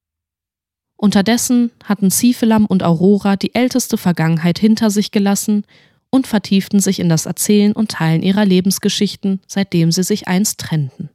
Unterdessen 0.97 1.73
hatten 1.85 2.11
Ziefelam 2.11 2.64
und 2.64 2.83
Aurora 2.83 3.37
die 3.37 3.55
älteste 3.55 3.99
Vergangenheit 3.99 4.59
hinter 4.59 4.91
sich 4.91 5.11
gelassen 5.11 5.64
und 6.13 6.27
vertieften 6.27 6.79
sich 6.79 7.01
in 7.01 7.09
das 7.09 7.27
Erzählen 7.27 7.73
und 7.73 7.91
Teilen 7.91 8.23
ihrer 8.23 8.45
Lebensgeschichten, 8.45 9.41
seitdem 9.49 9.91
sie 9.91 10.05
sich 10.05 10.29
einst 10.29 10.61
trennten. 10.61 11.11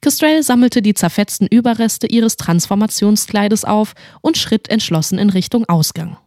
Kestrel 0.00 0.42
sammelte 0.42 0.82
die 0.82 0.94
zerfetzten 0.94 1.46
Überreste 1.46 2.06
ihres 2.06 2.36
Transformationskleides 2.36 3.64
auf 3.64 3.94
und 4.20 4.36
schritt 4.36 4.68
entschlossen 4.68 5.18
in 5.18 5.30
Richtung 5.30 5.64
Ausgang. 5.64 6.18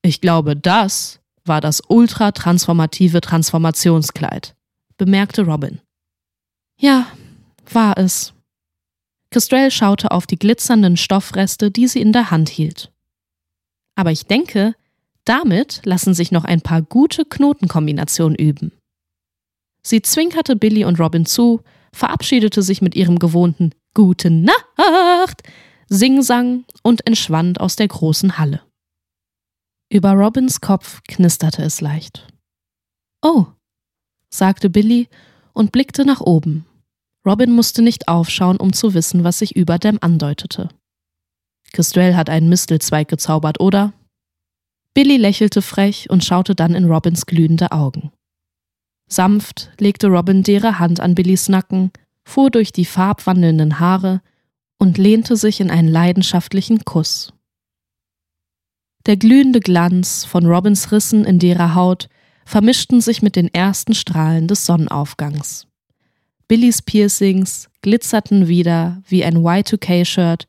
Ich 0.00 0.20
glaube, 0.20 0.56
das 0.56 1.20
war 1.44 1.60
das 1.60 1.82
ultra-transformative 1.86 3.20
Transformationskleid, 3.20 4.56
bemerkte 4.96 5.42
Robin. 5.42 5.80
Ja, 6.80 7.06
war 7.70 7.98
es, 7.98 8.32
Kestrel 9.32 9.70
schaute 9.70 10.10
auf 10.10 10.26
die 10.26 10.38
glitzernden 10.38 10.96
Stoffreste, 10.96 11.70
die 11.70 11.88
sie 11.88 12.00
in 12.00 12.12
der 12.12 12.30
Hand 12.30 12.48
hielt. 12.48 12.92
Aber 13.96 14.12
ich 14.12 14.26
denke, 14.26 14.74
damit 15.24 15.80
lassen 15.84 16.14
sich 16.14 16.32
noch 16.32 16.44
ein 16.44 16.60
paar 16.60 16.82
gute 16.82 17.24
Knotenkombinationen 17.24 18.36
üben. 18.36 18.72
Sie 19.82 20.02
zwinkerte 20.02 20.56
Billy 20.56 20.84
und 20.84 21.00
Robin 21.00 21.26
zu, 21.26 21.60
verabschiedete 21.92 22.62
sich 22.62 22.82
mit 22.82 22.94
ihrem 22.94 23.18
gewohnten 23.18 23.74
Gute 23.94 24.30
Nacht, 24.30 25.42
Singsang 25.88 26.64
und 26.82 27.06
entschwand 27.06 27.60
aus 27.60 27.76
der 27.76 27.88
großen 27.88 28.38
Halle. 28.38 28.62
Über 29.90 30.12
Robins 30.12 30.62
Kopf 30.62 31.02
knisterte 31.06 31.62
es 31.62 31.82
leicht. 31.82 32.26
Oh, 33.20 33.46
sagte 34.30 34.70
Billy 34.70 35.08
und 35.52 35.70
blickte 35.70 36.06
nach 36.06 36.22
oben. 36.22 36.64
Robin 37.26 37.52
musste 37.52 37.82
nicht 37.82 38.08
aufschauen, 38.08 38.56
um 38.56 38.72
zu 38.72 38.94
wissen, 38.94 39.22
was 39.22 39.38
sich 39.38 39.54
über 39.54 39.78
dem 39.78 39.98
andeutete. 40.00 40.70
Kistrell 41.72 42.16
hat 42.16 42.30
einen 42.30 42.48
Mistelzweig 42.48 43.08
gezaubert, 43.08 43.60
oder? 43.60 43.92
Billy 44.94 45.16
lächelte 45.16 45.62
frech 45.62 46.10
und 46.10 46.24
schaute 46.24 46.54
dann 46.54 46.74
in 46.74 46.84
Robins 46.84 47.26
glühende 47.26 47.72
Augen. 47.72 48.12
Sanft 49.08 49.70
legte 49.78 50.08
Robin 50.08 50.42
ihre 50.46 50.78
Hand 50.78 51.00
an 51.00 51.14
Billys 51.14 51.48
Nacken, 51.48 51.90
fuhr 52.24 52.50
durch 52.50 52.72
die 52.72 52.84
farbwandelnden 52.84 53.78
Haare 53.80 54.22
und 54.78 54.98
lehnte 54.98 55.36
sich 55.36 55.60
in 55.60 55.70
einen 55.70 55.88
leidenschaftlichen 55.88 56.84
Kuss. 56.84 57.32
Der 59.06 59.16
glühende 59.16 59.60
Glanz 59.60 60.24
von 60.24 60.46
Robins 60.46 60.92
Rissen 60.92 61.24
in 61.24 61.38
derer 61.38 61.74
Haut 61.74 62.08
vermischten 62.44 63.00
sich 63.00 63.22
mit 63.22 63.36
den 63.36 63.52
ersten 63.52 63.94
Strahlen 63.94 64.46
des 64.46 64.66
Sonnenaufgangs. 64.66 65.66
Billys 66.48 66.82
Piercings 66.82 67.68
glitzerten 67.82 68.46
wieder 68.46 69.02
wie 69.08 69.24
ein 69.24 69.38
Y2K-Shirt 69.38 70.46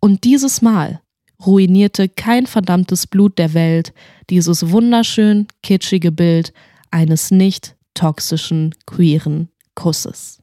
und 0.00 0.24
dieses 0.24 0.62
Mal 0.62 1.00
ruinierte 1.46 2.08
kein 2.08 2.46
verdammtes 2.46 3.06
Blut 3.06 3.38
der 3.38 3.54
Welt 3.54 3.92
dieses 4.30 4.70
wunderschön 4.70 5.46
kitschige 5.62 6.12
Bild 6.12 6.52
eines 6.90 7.30
nicht 7.30 7.76
toxischen 7.94 8.74
queeren 8.86 9.48
Kusses. 9.74 10.40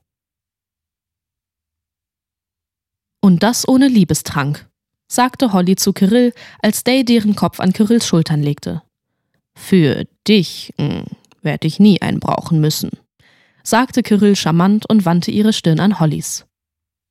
Und 3.22 3.43
das 3.43 3.68
ohne 3.68 3.88
Liebestrank, 3.88 4.70
sagte 5.08 5.52
Holly 5.52 5.76
zu 5.76 5.93
Kirill, 5.93 6.34
als 6.62 6.84
Day 6.84 7.04
deren 7.04 7.36
Kopf 7.36 7.60
an 7.60 7.74
Kirills 7.74 8.08
Schultern 8.08 8.41
legte. 8.41 8.82
Für 9.56 10.06
dich 10.28 10.74
hm, 10.78 11.04
werde 11.41 11.68
ich 11.68 11.80
nie 11.80 12.02
einen 12.02 12.20
brauchen 12.20 12.62
müssen, 12.62 12.91
sagte 13.64 14.04
Kirill 14.04 14.36
charmant 14.36 14.89
und 14.89 15.06
wandte 15.06 15.32
ihre 15.32 15.52
Stirn 15.52 15.80
an 15.80 16.00
Hollys. 16.00 16.45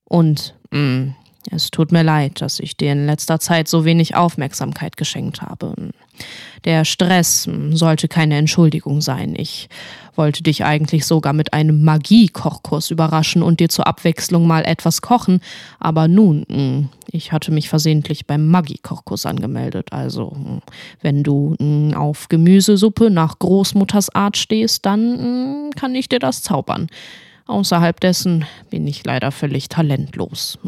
Und 0.09 0.55
mh, 0.71 0.79
hm, 0.79 1.15
es 1.51 1.71
tut 1.71 1.93
mir 1.93 2.03
leid, 2.03 2.41
dass 2.41 2.61
ich 2.61 2.77
dir 2.77 2.93
in 2.93 3.07
letzter 3.07 3.41
Zeit 3.41 3.69
so 3.69 3.85
wenig 3.85 4.15
Aufmerksamkeit 4.15 4.97
geschenkt 4.97 5.43
habe. 5.43 5.75
Der 6.65 6.85
Stress 6.85 7.49
sollte 7.71 8.09
keine 8.09 8.37
Entschuldigung 8.37 9.01
sein. 9.01 9.35
Ich 9.37 9.69
wollte 10.17 10.43
dich 10.43 10.65
eigentlich 10.65 11.07
sogar 11.07 11.33
mit 11.33 11.53
einem 11.53 11.85
Magie-Kochkurs 11.85 12.91
überraschen 12.91 13.43
und 13.43 13.61
dir 13.61 13.69
zur 13.69 13.87
Abwechslung 13.87 14.47
mal 14.47 14.65
etwas 14.65 15.01
kochen, 15.01 15.41
aber 15.79 16.09
nun, 16.09 16.91
ich 17.07 17.31
hatte 17.31 17.53
mich 17.53 17.69
versehentlich 17.69 18.27
beim 18.27 18.49
Magie-Kochkurs 18.49 19.27
angemeldet. 19.27 19.93
Also, 19.93 20.37
wenn 21.01 21.23
du 21.23 21.55
auf 21.95 22.29
Gemüsesuppe 22.29 23.11
nach 23.11 23.39
Großmutters 23.39 24.11
Art 24.11 24.37
stehst, 24.37 24.85
dann 24.87 25.71
kann 25.77 25.95
ich 25.95 26.09
dir 26.09 26.19
das 26.19 26.43
zaubern. 26.43 26.89
Außerhalb 27.47 27.99
dessen 28.01 28.45
bin 28.69 28.87
ich 28.89 29.05
leider 29.05 29.31
völlig 29.31 29.69
talentlos. 29.69 30.59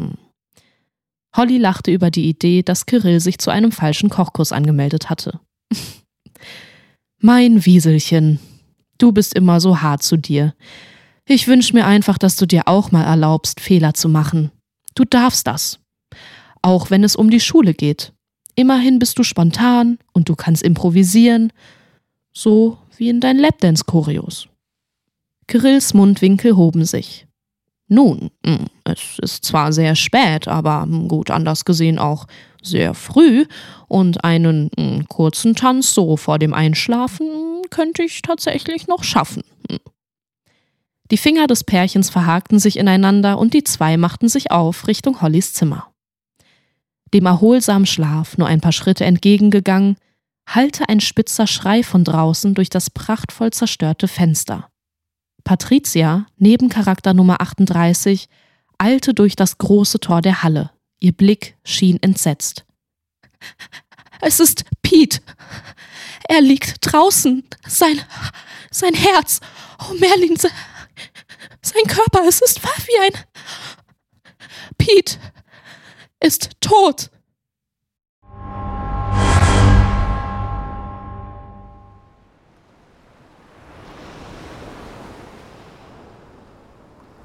Holly 1.35 1.57
lachte 1.57 1.91
über 1.91 2.11
die 2.11 2.27
Idee, 2.27 2.61
dass 2.61 2.85
Kirill 2.85 3.19
sich 3.19 3.37
zu 3.39 3.51
einem 3.51 3.71
falschen 3.71 4.09
Kochkurs 4.09 4.51
angemeldet 4.51 5.09
hatte. 5.09 5.39
mein 7.19 7.65
Wieselchen, 7.65 8.39
du 8.97 9.11
bist 9.11 9.33
immer 9.33 9.59
so 9.59 9.81
hart 9.81 10.03
zu 10.03 10.17
dir. 10.17 10.53
Ich 11.25 11.47
wünsche 11.47 11.73
mir 11.73 11.85
einfach, 11.85 12.17
dass 12.17 12.35
du 12.35 12.45
dir 12.45 12.67
auch 12.67 12.91
mal 12.91 13.03
erlaubst, 13.03 13.61
Fehler 13.61 13.93
zu 13.93 14.09
machen. 14.09 14.51
Du 14.95 15.05
darfst 15.05 15.47
das. 15.47 15.79
Auch 16.61 16.89
wenn 16.89 17.03
es 17.03 17.15
um 17.15 17.29
die 17.29 17.39
Schule 17.39 17.73
geht. 17.73 18.13
Immerhin 18.55 18.99
bist 18.99 19.17
du 19.17 19.23
spontan 19.23 19.97
und 20.11 20.27
du 20.27 20.35
kannst 20.35 20.61
improvisieren. 20.61 21.53
So 22.33 22.77
wie 22.97 23.09
in 23.09 23.21
deinen 23.21 23.39
Lapdance-Choreos. 23.39 24.47
Kirills 25.47 25.93
Mundwinkel 25.93 26.55
hoben 26.55 26.85
sich. 26.85 27.27
Nun, 27.93 28.31
hm, 28.45 28.67
es 28.85 29.19
ist 29.19 29.43
zwar 29.43 29.73
sehr 29.73 29.95
spät, 29.95 30.47
aber 30.47 30.83
hm, 30.83 31.09
gut, 31.09 31.29
anders 31.29 31.65
gesehen 31.65 31.99
auch 31.99 32.25
sehr 32.61 32.93
früh 32.93 33.45
und 33.89 34.23
einen 34.23 34.71
hm, 34.79 35.09
kurzen 35.09 35.55
Tanz 35.55 35.93
so 35.93 36.15
vor 36.15 36.39
dem 36.39 36.53
Einschlafen 36.53 37.27
könnte 37.69 38.03
ich 38.03 38.21
tatsächlich 38.21 38.87
noch 38.87 39.03
schaffen. 39.03 39.43
Die 41.11 41.17
Finger 41.17 41.47
des 41.47 41.65
Pärchens 41.65 42.09
verhakten 42.09 42.59
sich 42.59 42.77
ineinander 42.79 43.37
und 43.37 43.53
die 43.53 43.65
zwei 43.65 43.97
machten 43.97 44.29
sich 44.29 44.51
auf 44.51 44.87
Richtung 44.87 45.21
Hollys 45.21 45.53
Zimmer. 45.53 45.91
Dem 47.13 47.25
erholsamen 47.25 47.85
Schlaf 47.85 48.37
nur 48.37 48.47
ein 48.47 48.61
paar 48.61 48.71
Schritte 48.71 49.03
entgegengegangen, 49.03 49.97
hallte 50.47 50.87
ein 50.87 51.01
spitzer 51.01 51.45
Schrei 51.45 51.83
von 51.83 52.05
draußen 52.05 52.53
durch 52.53 52.69
das 52.69 52.89
prachtvoll 52.89 53.51
zerstörte 53.51 54.07
Fenster. 54.07 54.70
Patricia, 55.43 56.27
Nebencharakter 56.37 57.13
Nummer 57.13 57.41
38, 57.41 58.27
eilte 58.77 59.13
durch 59.13 59.35
das 59.35 59.57
große 59.57 59.99
Tor 59.99 60.21
der 60.21 60.43
Halle. 60.43 60.71
Ihr 60.99 61.11
Blick 61.11 61.57
schien 61.63 61.97
entsetzt. 62.01 62.65
Es 64.21 64.39
ist 64.39 64.65
Pete. 64.81 65.19
Er 66.27 66.41
liegt 66.41 66.77
draußen. 66.81 67.43
Sein, 67.67 67.99
sein 68.69 68.93
Herz. 68.93 69.39
Oh, 69.79 69.93
Merlin, 69.99 70.35
sein 70.37 71.83
Körper. 71.87 72.27
Es 72.27 72.41
ist 72.41 72.59
Fabian. 72.59 73.23
Pete 74.77 75.17
ist 76.19 76.51
tot. 76.61 77.09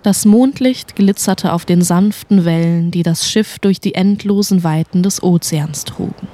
Das 0.07 0.25
Mondlicht 0.25 0.95
glitzerte 0.95 1.53
auf 1.53 1.65
den 1.65 1.83
sanften 1.83 2.45
Wellen, 2.45 2.93
die 2.93 3.03
das 3.03 3.29
Schiff 3.29 3.59
durch 3.59 3.81
die 3.81 3.97
endlosen 3.97 4.63
Weiten 4.63 5.03
des 5.03 5.21
Ozeans 5.21 5.85
trugen. 5.85 6.29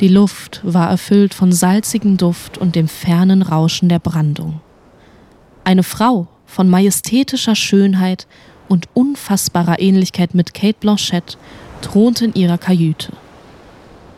Die 0.00 0.08
Luft 0.08 0.62
war 0.64 0.88
erfüllt 0.88 1.34
von 1.34 1.52
salzigem 1.52 2.16
Duft 2.16 2.56
und 2.56 2.74
dem 2.74 2.88
fernen 2.88 3.42
Rauschen 3.42 3.90
der 3.90 3.98
Brandung. 3.98 4.62
Eine 5.64 5.82
Frau 5.82 6.28
von 6.46 6.70
majestätischer 6.70 7.54
Schönheit 7.54 8.26
und 8.68 8.88
unfassbarer 8.94 9.78
Ähnlichkeit 9.78 10.32
mit 10.34 10.54
Kate 10.54 10.78
Blanchett 10.80 11.36
thronte 11.82 12.24
in 12.24 12.34
ihrer 12.36 12.56
Kajüte. 12.56 13.12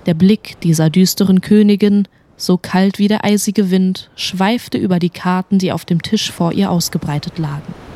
Der 0.07 0.15
Blick 0.15 0.61
dieser 0.61 0.91
düsteren 0.91 1.41
Königin, 1.41 2.07
so 2.37 2.57
kalt 2.57 3.01
wie 3.01 3.09
der 3.09 3.25
eisige 3.25 3.73
Wind, 3.73 4.11
schweifte 4.15 4.79
über 4.79 5.01
die 5.01 5.11
Karten, 5.11 5.59
die 5.59 5.73
auf 5.73 5.85
dem 5.85 6.03
Tisch 6.03 6.31
vor 6.31 6.53
ihr 6.53 6.71
ausgebreitet 6.71 7.37
lagen. 7.39 7.88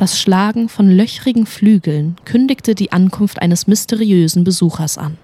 Das 0.00 0.18
Schlagen 0.18 0.70
von 0.70 0.88
löchrigen 0.88 1.44
Flügeln 1.44 2.16
kündigte 2.24 2.74
die 2.74 2.90
Ankunft 2.90 3.42
eines 3.42 3.66
mysteriösen 3.66 4.44
Besuchers 4.44 4.96
an. 4.96 5.18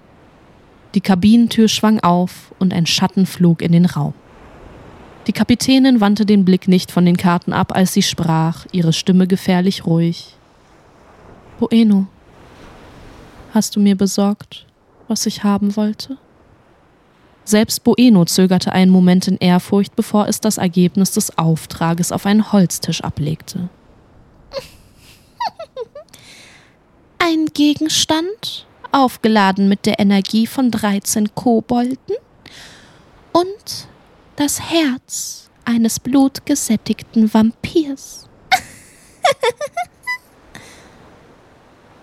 Die 0.93 1.01
Kabinentür 1.01 1.67
schwang 1.67 1.99
auf 2.01 2.53
und 2.59 2.75
ein 2.75 2.85
Schatten 2.85 3.25
flog 3.25 3.63
in 3.63 3.71
den 3.71 3.87
Raum. 3.87 4.13
Die 5.25 5.31
Kapitänin 5.31 5.99
wandte 5.99 6.27
den 6.27 6.45
Blick 6.45 6.67
nicht 6.67 6.91
von 6.91 7.05
den 7.05 7.17
Karten 7.17 7.53
ab, 7.53 7.75
als 7.75 7.93
sie 7.93 8.03
sprach, 8.03 8.67
ihre 8.71 8.93
Stimme 8.93 9.25
gefährlich 9.25 9.87
ruhig. 9.87 10.35
Bueno, 11.59 12.05
hast 13.55 13.75
du 13.75 13.79
mir 13.79 13.95
besorgt, 13.97 14.67
was 15.07 15.25
ich 15.25 15.43
haben 15.43 15.75
wollte? 15.75 16.19
Selbst 17.45 17.83
Bueno 17.83 18.25
zögerte 18.25 18.73
einen 18.73 18.91
Moment 18.91 19.27
in 19.27 19.37
Ehrfurcht, 19.37 19.95
bevor 19.95 20.27
es 20.27 20.39
das 20.39 20.59
Ergebnis 20.59 21.13
des 21.13 21.35
Auftrages 21.35 22.11
auf 22.11 22.27
einen 22.27 22.51
Holztisch 22.51 23.01
ablegte. 23.01 23.69
Ein 27.19 27.47
Gegenstand, 27.53 28.67
aufgeladen 28.91 29.67
mit 29.67 29.85
der 29.85 29.99
Energie 29.99 30.47
von 30.47 30.71
13 30.71 31.33
Kobolden 31.35 32.15
und 33.33 33.87
das 34.35 34.61
Herz 34.61 35.49
eines 35.65 35.99
blutgesättigten 35.99 37.33
Vampirs. 37.33 38.27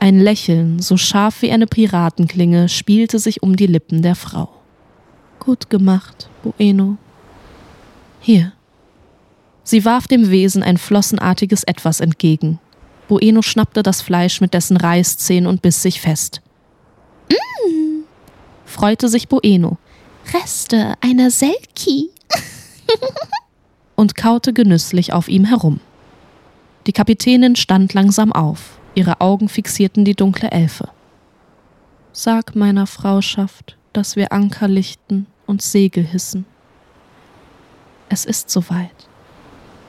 Ein 0.01 0.21
Lächeln, 0.21 0.83
so 0.83 0.99
scharf 0.99 1.41
wie 1.41 1.51
eine 1.51 1.67
Piratenklinge, 1.67 2.69
spielte 2.69 3.19
sich 3.19 3.43
um 3.43 3.57
die 3.57 3.67
Lippen 3.67 4.03
der 4.03 4.15
Frau. 4.15 4.51
Gut 5.41 5.71
gemacht, 5.71 6.29
Bueno. 6.43 6.99
Hier. 8.21 8.53
Sie 9.63 9.87
warf 9.87 10.07
dem 10.07 10.31
Wesen 10.31 10.63
ein 10.63 10.77
flossenartiges 10.77 11.65
Etwas 11.65 12.01
entgegen, 12.01 12.59
Bueno 13.09 13.43
schnappte 13.43 13.83
das 13.83 14.03
Fleisch 14.03 14.41
mit 14.41 14.55
dessen 14.55 14.77
Reißzähnen 14.77 15.47
und 15.47 15.63
biss 15.63 15.83
sich 15.83 16.01
fest. 16.01 16.41
Mmh, 17.29 18.05
freute 18.65 19.09
sich 19.09 19.29
Bueno 19.29 19.79
Reste 20.33 20.95
einer 21.01 21.31
Selkie. 21.31 22.11
und 23.97 24.17
kaute 24.17 24.53
genüsslich 24.53 25.13
auf 25.13 25.29
ihm 25.29 25.45
herum. 25.45 25.81
Die 26.87 26.93
Kapitänin 26.93 27.57
stand 27.57 27.95
langsam 27.95 28.33
auf, 28.33 28.79
ihre 28.95 29.21
Augen 29.21 29.49
fixierten 29.49 30.05
die 30.05 30.15
dunkle 30.15 30.51
Elfe. 30.51 30.89
Sag 32.13 32.55
meiner 32.55 32.87
Frauschaft, 32.87 33.77
dass 33.93 34.17
wir 34.17 34.33
Anker 34.33 34.69
lichten 34.69 35.27
und 35.47 35.63
Segel 35.63 36.05
hissen. 36.05 36.47
Es 38.09 38.25
ist 38.25 38.51
soweit. 38.51 39.09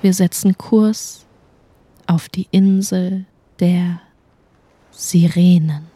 Wir 0.02 0.14
setzen 0.14 0.58
Kurs 0.58 1.25
auf 2.08 2.30
die 2.30 2.48
Insel 2.52 3.26
der 3.60 4.02
Sirenen. 4.92 5.88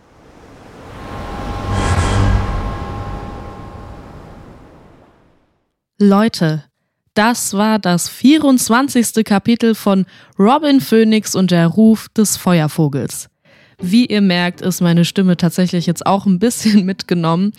Leute, 6.02 6.64
das 7.14 7.54
war 7.54 7.80
das 7.80 8.08
24. 8.08 9.26
Kapitel 9.26 9.76
von 9.76 10.06
Robin 10.38 10.80
Phoenix 10.80 11.36
und 11.36 11.52
der 11.52 11.68
Ruf 11.68 12.08
des 12.10 12.38
Feuervogels. 12.38 13.30
Wie 13.82 14.06
ihr 14.06 14.22
merkt, 14.22 14.62
ist 14.62 14.80
meine 14.80 15.04
Stimme 15.04 15.36
tatsächlich 15.36 15.86
jetzt 15.86 16.06
auch 16.06 16.26
ein 16.26 16.40
bisschen 16.40 16.86
mitgenommen. 16.86 17.52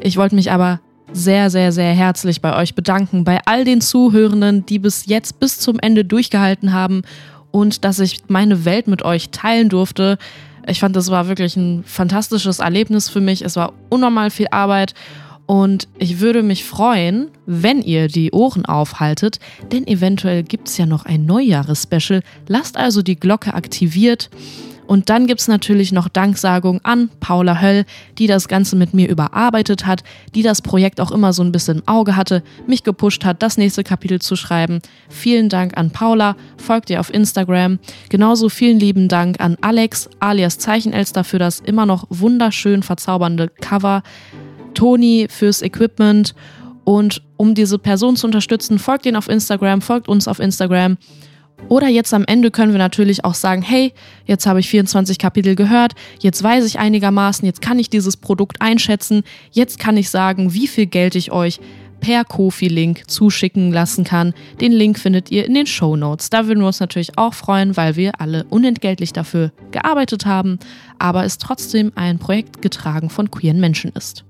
Ich 0.00 0.16
wollte 0.16 0.34
mich 0.34 0.50
aber 0.50 0.80
sehr, 1.12 1.50
sehr, 1.50 1.72
sehr 1.72 1.92
herzlich 1.94 2.40
bei 2.40 2.56
euch 2.56 2.74
bedanken, 2.74 3.24
bei 3.24 3.40
all 3.46 3.64
den 3.64 3.80
Zuhörenden, 3.80 4.66
die 4.66 4.78
bis 4.78 5.06
jetzt 5.06 5.40
bis 5.40 5.58
zum 5.58 5.78
Ende 5.78 6.04
durchgehalten 6.04 6.72
haben 6.72 7.02
und 7.58 7.84
dass 7.84 7.98
ich 7.98 8.22
meine 8.28 8.64
Welt 8.64 8.86
mit 8.86 9.02
euch 9.02 9.30
teilen 9.30 9.68
durfte. 9.68 10.16
Ich 10.66 10.78
fand, 10.78 10.94
das 10.94 11.10
war 11.10 11.26
wirklich 11.26 11.56
ein 11.56 11.82
fantastisches 11.84 12.60
Erlebnis 12.60 13.08
für 13.08 13.20
mich. 13.20 13.42
Es 13.42 13.56
war 13.56 13.72
unnormal 13.88 14.30
viel 14.30 14.46
Arbeit 14.52 14.94
und 15.46 15.88
ich 15.98 16.20
würde 16.20 16.44
mich 16.44 16.64
freuen, 16.64 17.30
wenn 17.46 17.82
ihr 17.82 18.06
die 18.06 18.30
Ohren 18.30 18.64
aufhaltet, 18.64 19.40
denn 19.72 19.86
eventuell 19.88 20.44
gibt 20.44 20.68
es 20.68 20.78
ja 20.78 20.86
noch 20.86 21.04
ein 21.04 21.26
Neujahres-Special. 21.26 22.22
Lasst 22.46 22.76
also 22.76 23.02
die 23.02 23.18
Glocke 23.18 23.54
aktiviert. 23.54 24.30
Und 24.88 25.10
dann 25.10 25.26
gibt 25.26 25.42
es 25.42 25.48
natürlich 25.48 25.92
noch 25.92 26.08
Danksagung 26.08 26.80
an 26.82 27.10
Paula 27.20 27.60
Höll, 27.60 27.84
die 28.16 28.26
das 28.26 28.48
Ganze 28.48 28.74
mit 28.74 28.94
mir 28.94 29.06
überarbeitet 29.06 29.84
hat, 29.84 30.02
die 30.34 30.42
das 30.42 30.62
Projekt 30.62 30.98
auch 30.98 31.12
immer 31.12 31.34
so 31.34 31.42
ein 31.42 31.52
bisschen 31.52 31.80
im 31.80 31.88
Auge 31.88 32.16
hatte, 32.16 32.42
mich 32.66 32.84
gepusht 32.84 33.22
hat, 33.26 33.42
das 33.42 33.58
nächste 33.58 33.84
Kapitel 33.84 34.18
zu 34.18 34.34
schreiben. 34.34 34.80
Vielen 35.10 35.50
Dank 35.50 35.76
an 35.76 35.90
Paula, 35.90 36.36
folgt 36.56 36.88
ihr 36.88 37.00
auf 37.00 37.12
Instagram. 37.12 37.78
Genauso 38.08 38.48
vielen 38.48 38.80
lieben 38.80 39.08
Dank 39.08 39.38
an 39.40 39.58
Alex 39.60 40.08
alias 40.20 40.58
Zeichenelster 40.58 41.22
für 41.22 41.38
das 41.38 41.60
immer 41.60 41.84
noch 41.84 42.06
wunderschön 42.08 42.82
verzaubernde 42.82 43.50
Cover. 43.60 44.02
Toni 44.72 45.26
fürs 45.28 45.60
Equipment. 45.60 46.34
Und 46.84 47.22
um 47.36 47.54
diese 47.54 47.78
Person 47.78 48.16
zu 48.16 48.26
unterstützen, 48.26 48.78
folgt 48.78 49.04
ihnen 49.04 49.16
auf 49.16 49.28
Instagram, 49.28 49.82
folgt 49.82 50.08
uns 50.08 50.26
auf 50.26 50.38
Instagram. 50.38 50.96
Oder 51.68 51.88
jetzt 51.88 52.14
am 52.14 52.24
Ende 52.24 52.50
können 52.50 52.72
wir 52.72 52.78
natürlich 52.78 53.24
auch 53.24 53.34
sagen, 53.34 53.62
hey, 53.62 53.92
jetzt 54.26 54.46
habe 54.46 54.60
ich 54.60 54.68
24 54.68 55.18
Kapitel 55.18 55.54
gehört, 55.54 55.94
jetzt 56.20 56.42
weiß 56.42 56.64
ich 56.64 56.78
einigermaßen, 56.78 57.44
jetzt 57.44 57.60
kann 57.60 57.78
ich 57.78 57.90
dieses 57.90 58.16
Produkt 58.16 58.62
einschätzen, 58.62 59.22
jetzt 59.50 59.78
kann 59.78 59.96
ich 59.96 60.08
sagen, 60.08 60.54
wie 60.54 60.68
viel 60.68 60.86
Geld 60.86 61.14
ich 61.14 61.32
euch 61.32 61.60
per 62.00 62.24
Kofi-Link 62.24 63.10
zuschicken 63.10 63.72
lassen 63.72 64.04
kann. 64.04 64.34
Den 64.60 64.72
Link 64.72 64.98
findet 64.98 65.30
ihr 65.30 65.44
in 65.46 65.54
den 65.54 65.66
Show 65.66 65.96
Notes. 65.96 66.30
Da 66.30 66.46
würden 66.46 66.60
wir 66.60 66.68
uns 66.68 66.80
natürlich 66.80 67.18
auch 67.18 67.34
freuen, 67.34 67.76
weil 67.76 67.96
wir 67.96 68.20
alle 68.20 68.44
unentgeltlich 68.44 69.12
dafür 69.12 69.52
gearbeitet 69.70 70.26
haben, 70.26 70.58
aber 70.98 71.24
es 71.24 71.38
trotzdem 71.38 71.92
ein 71.96 72.18
Projekt 72.18 72.62
getragen 72.62 73.10
von 73.10 73.30
queeren 73.30 73.60
Menschen 73.60 73.92
ist. 73.92 74.24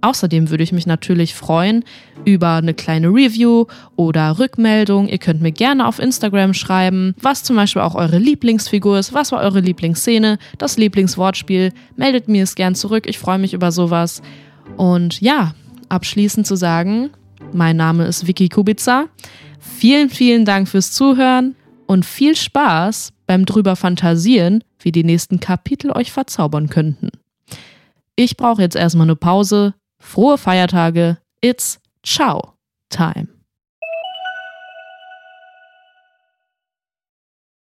Außerdem 0.00 0.50
würde 0.50 0.62
ich 0.62 0.72
mich 0.72 0.86
natürlich 0.86 1.34
freuen 1.34 1.84
über 2.24 2.54
eine 2.54 2.74
kleine 2.74 3.08
Review 3.08 3.66
oder 3.96 4.38
Rückmeldung. 4.38 5.08
Ihr 5.08 5.18
könnt 5.18 5.42
mir 5.42 5.52
gerne 5.52 5.86
auf 5.86 5.98
Instagram 5.98 6.54
schreiben, 6.54 7.14
was 7.20 7.42
zum 7.42 7.56
Beispiel 7.56 7.82
auch 7.82 7.94
eure 7.94 8.18
Lieblingsfigur 8.18 8.98
ist, 8.98 9.14
was 9.14 9.32
war 9.32 9.40
eure 9.40 9.60
Lieblingsszene, 9.60 10.38
das 10.58 10.76
Lieblingswortspiel. 10.76 11.72
Meldet 11.96 12.28
mir 12.28 12.42
es 12.42 12.54
gern 12.54 12.74
zurück. 12.74 13.06
Ich 13.06 13.18
freue 13.18 13.38
mich 13.38 13.54
über 13.54 13.72
sowas. 13.72 14.22
Und 14.76 15.20
ja, 15.20 15.54
abschließend 15.88 16.46
zu 16.46 16.56
sagen, 16.56 17.10
mein 17.52 17.76
Name 17.76 18.04
ist 18.06 18.26
Vicky 18.26 18.48
Kubica. 18.48 19.06
Vielen, 19.58 20.10
vielen 20.10 20.44
Dank 20.44 20.68
fürs 20.68 20.92
Zuhören 20.92 21.56
und 21.86 22.04
viel 22.04 22.36
Spaß 22.36 23.12
beim 23.26 23.44
drüber 23.44 23.76
fantasieren, 23.76 24.62
wie 24.80 24.92
die 24.92 25.04
nächsten 25.04 25.40
Kapitel 25.40 25.90
euch 25.90 26.12
verzaubern 26.12 26.68
könnten. 26.68 27.10
Ich 28.16 28.36
brauche 28.36 28.62
jetzt 28.62 28.76
erstmal 28.76 29.06
eine 29.06 29.16
Pause. 29.16 29.74
Frohe 30.06 30.38
Feiertage. 30.38 31.18
It's 31.42 31.78
Ciao 32.02 32.54
Time. 32.90 33.35